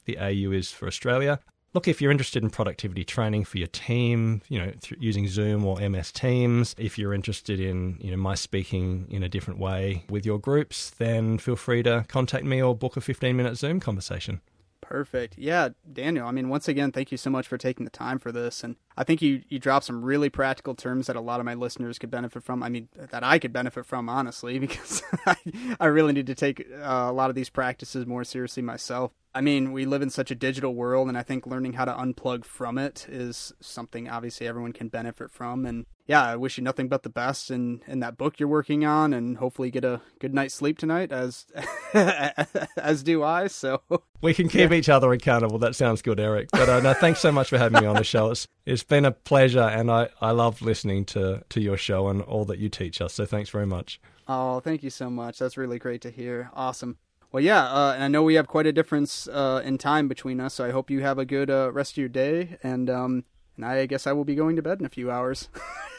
The 0.05 0.17
AU 0.19 0.51
is 0.51 0.71
for 0.71 0.88
Australia. 0.88 1.39
Look, 1.76 1.89
if 1.89 2.01
you're 2.01 2.09
interested 2.09 2.41
in 2.41 2.51
productivity 2.51 3.03
training 3.03 3.43
for 3.43 3.57
your 3.57 3.67
team, 3.67 4.41
you 4.47 4.57
know, 4.57 4.71
using 4.97 5.28
Zoom 5.28 5.65
or 5.65 5.78
MS 5.78 6.09
Teams, 6.13 6.73
if 6.78 6.97
you're 6.97 7.13
interested 7.13 7.59
in, 7.59 7.97
you 7.99 8.11
know, 8.11 8.17
my 8.17 8.34
speaking 8.34 9.07
in 9.09 9.23
a 9.23 9.28
different 9.28 9.59
way 9.59 10.05
with 10.09 10.26
your 10.26 10.39
groups, 10.39 10.91
then 10.91 11.38
feel 11.38 11.57
free 11.57 11.84
to 11.84 12.05
contact 12.07 12.45
me 12.45 12.63
or 12.63 12.73
book 12.73 12.95
a 12.95 13.01
15-minute 13.01 13.57
Zoom 13.57 13.82
conversation. 13.82 14.39
Perfect. 14.88 15.36
Yeah, 15.40 15.70
Daniel, 15.92 16.28
I 16.28 16.32
mean, 16.32 16.48
once 16.48 16.68
again, 16.68 16.92
thank 16.92 17.12
you 17.12 17.18
so 17.18 17.32
much 17.32 17.48
for 17.48 17.58
taking 17.58 17.86
the 17.86 17.90
time 17.90 18.20
for 18.20 18.32
this. 18.32 18.64
And 18.64 18.76
I 18.96 19.04
think 19.04 19.20
you, 19.20 19.42
you 19.50 19.58
dropped 19.58 19.86
some 19.86 20.06
really 20.06 20.30
practical 20.30 20.76
terms 20.76 21.08
that 21.08 21.16
a 21.16 21.22
lot 21.22 21.40
of 21.40 21.46
my 21.46 21.56
listeners 21.56 21.98
could 21.98 22.12
benefit 22.12 22.44
from. 22.44 22.62
I 22.62 22.70
mean, 22.70 22.90
that 22.96 23.24
I 23.24 23.40
could 23.40 23.52
benefit 23.52 23.88
from, 23.88 24.10
honestly, 24.10 24.60
because 24.66 25.02
I, 25.26 25.36
I 25.80 25.88
really 25.88 26.14
need 26.14 26.28
to 26.28 26.36
take 26.36 26.68
uh, 26.72 27.08
a 27.10 27.12
lot 27.12 27.30
of 27.32 27.36
these 27.36 27.50
practices 27.50 28.06
more 28.06 28.24
seriously 28.24 28.62
myself. 28.62 29.12
I 29.34 29.42
mean, 29.42 29.72
we 29.72 29.86
live 29.86 30.04
in 30.04 30.12
such 30.12 30.30
a 30.30 30.36
digital 30.36 30.76
world, 30.76 31.08
and 31.08 31.18
I 31.18 31.24
think 31.24 31.48
learning 31.48 31.74
how 31.74 31.86
to 31.86 31.92
unplug 31.92 32.46
from 32.46 32.78
it 32.78 33.08
is 33.10 33.54
something 33.60 34.08
obviously 34.08 34.48
everyone 34.48 34.72
can 34.72 34.88
benefit 34.88 35.32
from. 35.32 35.66
And 35.66 35.88
yeah, 36.08 36.24
I 36.24 36.36
wish 36.36 36.58
you 36.58 36.64
nothing 36.64 36.88
but 36.88 37.03
the 37.03 37.10
best 37.10 37.49
in, 37.49 37.82
in 37.88 37.99
that 38.01 38.18
book 38.18 38.39
you're 38.39 38.47
working 38.47 38.86
on, 38.86 39.12
and 39.12 39.38
hopefully 39.38 39.72
get 39.72 39.84
a 39.84 40.01
good 40.20 40.34
night's 40.34 40.53
sleep 40.53 40.78
tonight, 40.78 41.12
as 41.12 41.47
as 41.93 43.01
do 43.01 43.24
I. 43.24 43.47
So 43.47 43.82
we 44.22 44.34
can 44.34 44.47
keep 44.47 44.70
yeah. 44.70 44.78
each 44.78 44.89
other 44.89 45.12
accountable. 45.12 45.58
That 45.58 45.76
sounds 45.76 46.03
good, 46.03 46.20
Eric. 46.20 46.49
But 46.51 46.70
uh, 46.70 46.80
no, 46.82 46.93
thanks 46.93 47.22
so 47.22 47.32
much 47.32 47.49
for 47.49 47.58
having 47.58 47.82
me 47.82 47.88
on 47.88 47.95
the 47.95 48.03
show. 48.03 48.30
It's 48.30 48.47
it's 48.66 48.84
been 48.84 49.06
a 49.06 49.12
pleasure, 49.12 49.62
and 49.62 49.89
I 49.89 50.10
I 50.22 50.32
love 50.32 50.62
listening 50.62 51.06
to 51.06 51.43
to 51.49 51.60
your 51.60 51.78
show 51.78 52.08
and 52.08 52.22
all 52.22 52.45
that 52.45 52.60
you 52.60 52.70
teach 52.70 53.01
us. 53.01 53.14
So 53.14 53.26
thanks 53.26 53.49
very 53.49 53.66
much. 53.66 53.99
Oh, 54.28 54.60
thank 54.60 54.84
you 54.84 54.89
so 54.91 55.10
much. 55.10 55.39
That's 55.39 55.58
really 55.58 55.80
great 55.80 56.01
to 56.01 56.12
hear. 56.12 56.49
Awesome. 56.53 56.97
Well, 57.32 57.43
yeah, 57.43 57.66
uh, 57.66 57.93
and 57.95 58.03
I 58.03 58.08
know 58.08 58.24
we 58.24 58.36
have 58.36 58.47
quite 58.47 58.66
a 58.66 58.72
difference 58.72 59.28
uh, 59.28 59.62
in 59.66 59.78
time 59.78 60.08
between 60.08 60.39
us, 60.39 60.53
so 60.53 60.66
I 60.66 60.72
hope 60.72 60.89
you 60.89 61.01
have 61.01 61.18
a 61.18 61.26
good 61.26 61.49
uh, 61.49 61.70
rest 61.72 61.93
of 61.93 61.97
your 61.97 62.10
day. 62.10 62.58
And 62.64 62.89
um, 62.89 63.26
and 63.56 63.66
I 63.66 63.86
guess 63.86 64.08
I 64.08 64.12
will 64.14 64.26
be 64.26 64.36
going 64.36 64.56
to 64.56 64.62
bed 64.62 64.80
in 64.80 64.86
a 64.86 64.89
few 64.89 65.12
hours. 65.12 65.49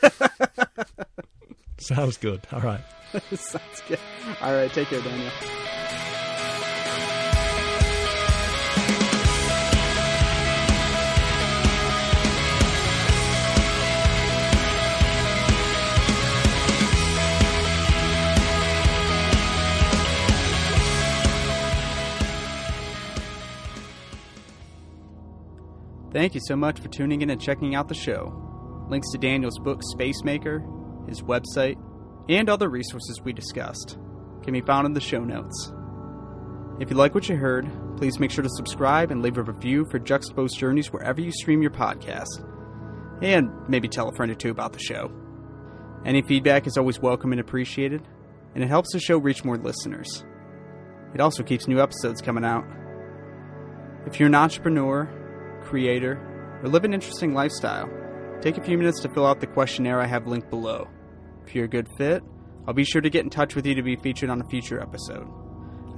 Sounds 1.78 2.16
good. 2.16 2.46
All 2.52 2.60
right. 2.60 2.80
Sounds 3.34 3.82
good. 3.88 3.98
All 4.40 4.52
right. 4.54 4.72
Take 4.72 4.88
care, 4.88 5.00
Daniel. 5.00 5.32
Thank 26.16 26.34
you 26.34 26.40
so 26.42 26.56
much 26.56 26.80
for 26.80 26.88
tuning 26.88 27.20
in 27.20 27.28
and 27.28 27.38
checking 27.38 27.74
out 27.74 27.88
the 27.88 27.94
show. 27.94 28.32
Links 28.88 29.10
to 29.12 29.18
Daniel's 29.18 29.58
book, 29.58 29.82
Space 29.82 30.24
Maker, 30.24 30.64
his 31.06 31.20
website, 31.20 31.76
and 32.30 32.48
other 32.48 32.70
resources 32.70 33.20
we 33.22 33.34
discussed 33.34 33.98
can 34.42 34.54
be 34.54 34.62
found 34.62 34.86
in 34.86 34.94
the 34.94 35.00
show 35.02 35.22
notes. 35.22 35.74
If 36.80 36.88
you 36.88 36.96
like 36.96 37.14
what 37.14 37.28
you 37.28 37.36
heard, 37.36 37.68
please 37.98 38.18
make 38.18 38.30
sure 38.30 38.42
to 38.42 38.48
subscribe 38.48 39.10
and 39.10 39.20
leave 39.20 39.36
a 39.36 39.42
review 39.42 39.84
for 39.90 39.98
Juxtaposed 39.98 40.58
Journeys 40.58 40.90
wherever 40.90 41.20
you 41.20 41.30
stream 41.32 41.60
your 41.60 41.70
podcast. 41.70 42.42
And 43.20 43.50
maybe 43.68 43.86
tell 43.86 44.08
a 44.08 44.16
friend 44.16 44.32
or 44.32 44.36
two 44.36 44.50
about 44.50 44.72
the 44.72 44.78
show. 44.78 45.12
Any 46.06 46.22
feedback 46.22 46.66
is 46.66 46.78
always 46.78 46.98
welcome 46.98 47.32
and 47.32 47.42
appreciated, 47.42 48.08
and 48.54 48.64
it 48.64 48.68
helps 48.68 48.90
the 48.94 49.00
show 49.00 49.18
reach 49.18 49.44
more 49.44 49.58
listeners. 49.58 50.24
It 51.12 51.20
also 51.20 51.42
keeps 51.42 51.68
new 51.68 51.78
episodes 51.78 52.22
coming 52.22 52.46
out. 52.46 52.64
If 54.06 54.18
you're 54.18 54.28
an 54.28 54.34
entrepreneur, 54.34 55.10
creator, 55.66 56.60
or 56.62 56.68
live 56.68 56.84
an 56.84 56.94
interesting 56.94 57.34
lifestyle, 57.34 57.90
take 58.40 58.56
a 58.56 58.62
few 58.62 58.78
minutes 58.78 59.00
to 59.00 59.08
fill 59.08 59.26
out 59.26 59.40
the 59.40 59.46
questionnaire 59.46 60.00
I 60.00 60.06
have 60.06 60.26
linked 60.26 60.50
below. 60.50 60.88
If 61.46 61.54
you're 61.54 61.64
a 61.64 61.68
good 61.68 61.88
fit, 61.98 62.22
I'll 62.66 62.74
be 62.74 62.84
sure 62.84 63.00
to 63.00 63.10
get 63.10 63.24
in 63.24 63.30
touch 63.30 63.54
with 63.54 63.66
you 63.66 63.74
to 63.74 63.82
be 63.82 63.96
featured 63.96 64.30
on 64.30 64.40
a 64.40 64.48
future 64.48 64.80
episode. 64.80 65.28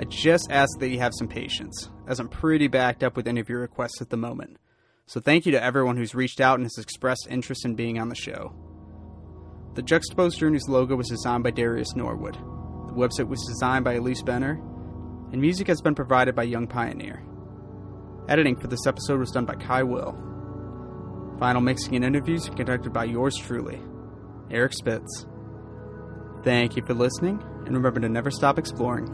I 0.00 0.04
just 0.04 0.50
ask 0.50 0.78
that 0.78 0.88
you 0.88 0.98
have 1.00 1.12
some 1.16 1.28
patience, 1.28 1.90
as 2.06 2.20
I'm 2.20 2.28
pretty 2.28 2.68
backed 2.68 3.02
up 3.02 3.16
with 3.16 3.26
any 3.26 3.40
of 3.40 3.48
your 3.48 3.60
requests 3.60 4.00
at 4.00 4.10
the 4.10 4.16
moment. 4.16 4.58
So 5.06 5.20
thank 5.20 5.46
you 5.46 5.52
to 5.52 5.62
everyone 5.62 5.96
who's 5.96 6.14
reached 6.14 6.40
out 6.40 6.56
and 6.56 6.64
has 6.64 6.78
expressed 6.78 7.26
interest 7.30 7.64
in 7.64 7.74
being 7.74 7.98
on 7.98 8.08
the 8.08 8.14
show. 8.14 8.54
The 9.74 9.82
Juxtaposed 9.82 10.38
Journeys 10.38 10.68
logo 10.68 10.96
was 10.96 11.08
designed 11.08 11.44
by 11.44 11.50
Darius 11.50 11.96
Norwood. 11.96 12.34
The 12.34 12.94
website 12.94 13.28
was 13.28 13.42
designed 13.46 13.84
by 13.84 13.94
Elise 13.94 14.22
Benner, 14.22 14.60
and 15.32 15.40
music 15.40 15.66
has 15.66 15.80
been 15.80 15.94
provided 15.94 16.34
by 16.34 16.42
Young 16.44 16.66
Pioneer. 16.66 17.22
Editing 18.28 18.56
for 18.60 18.66
this 18.66 18.86
episode 18.86 19.20
was 19.20 19.30
done 19.30 19.46
by 19.46 19.54
Kai 19.54 19.82
Will. 19.82 20.14
Final 21.38 21.62
mixing 21.62 21.96
and 21.96 22.04
interviews 22.04 22.50
conducted 22.54 22.92
by 22.92 23.04
yours 23.04 23.34
truly, 23.34 23.80
Eric 24.50 24.74
Spitz. 24.74 25.26
Thank 26.44 26.76
you 26.76 26.84
for 26.84 26.92
listening, 26.92 27.42
and 27.64 27.74
remember 27.74 28.00
to 28.00 28.08
never 28.10 28.30
stop 28.30 28.58
exploring. 28.58 29.06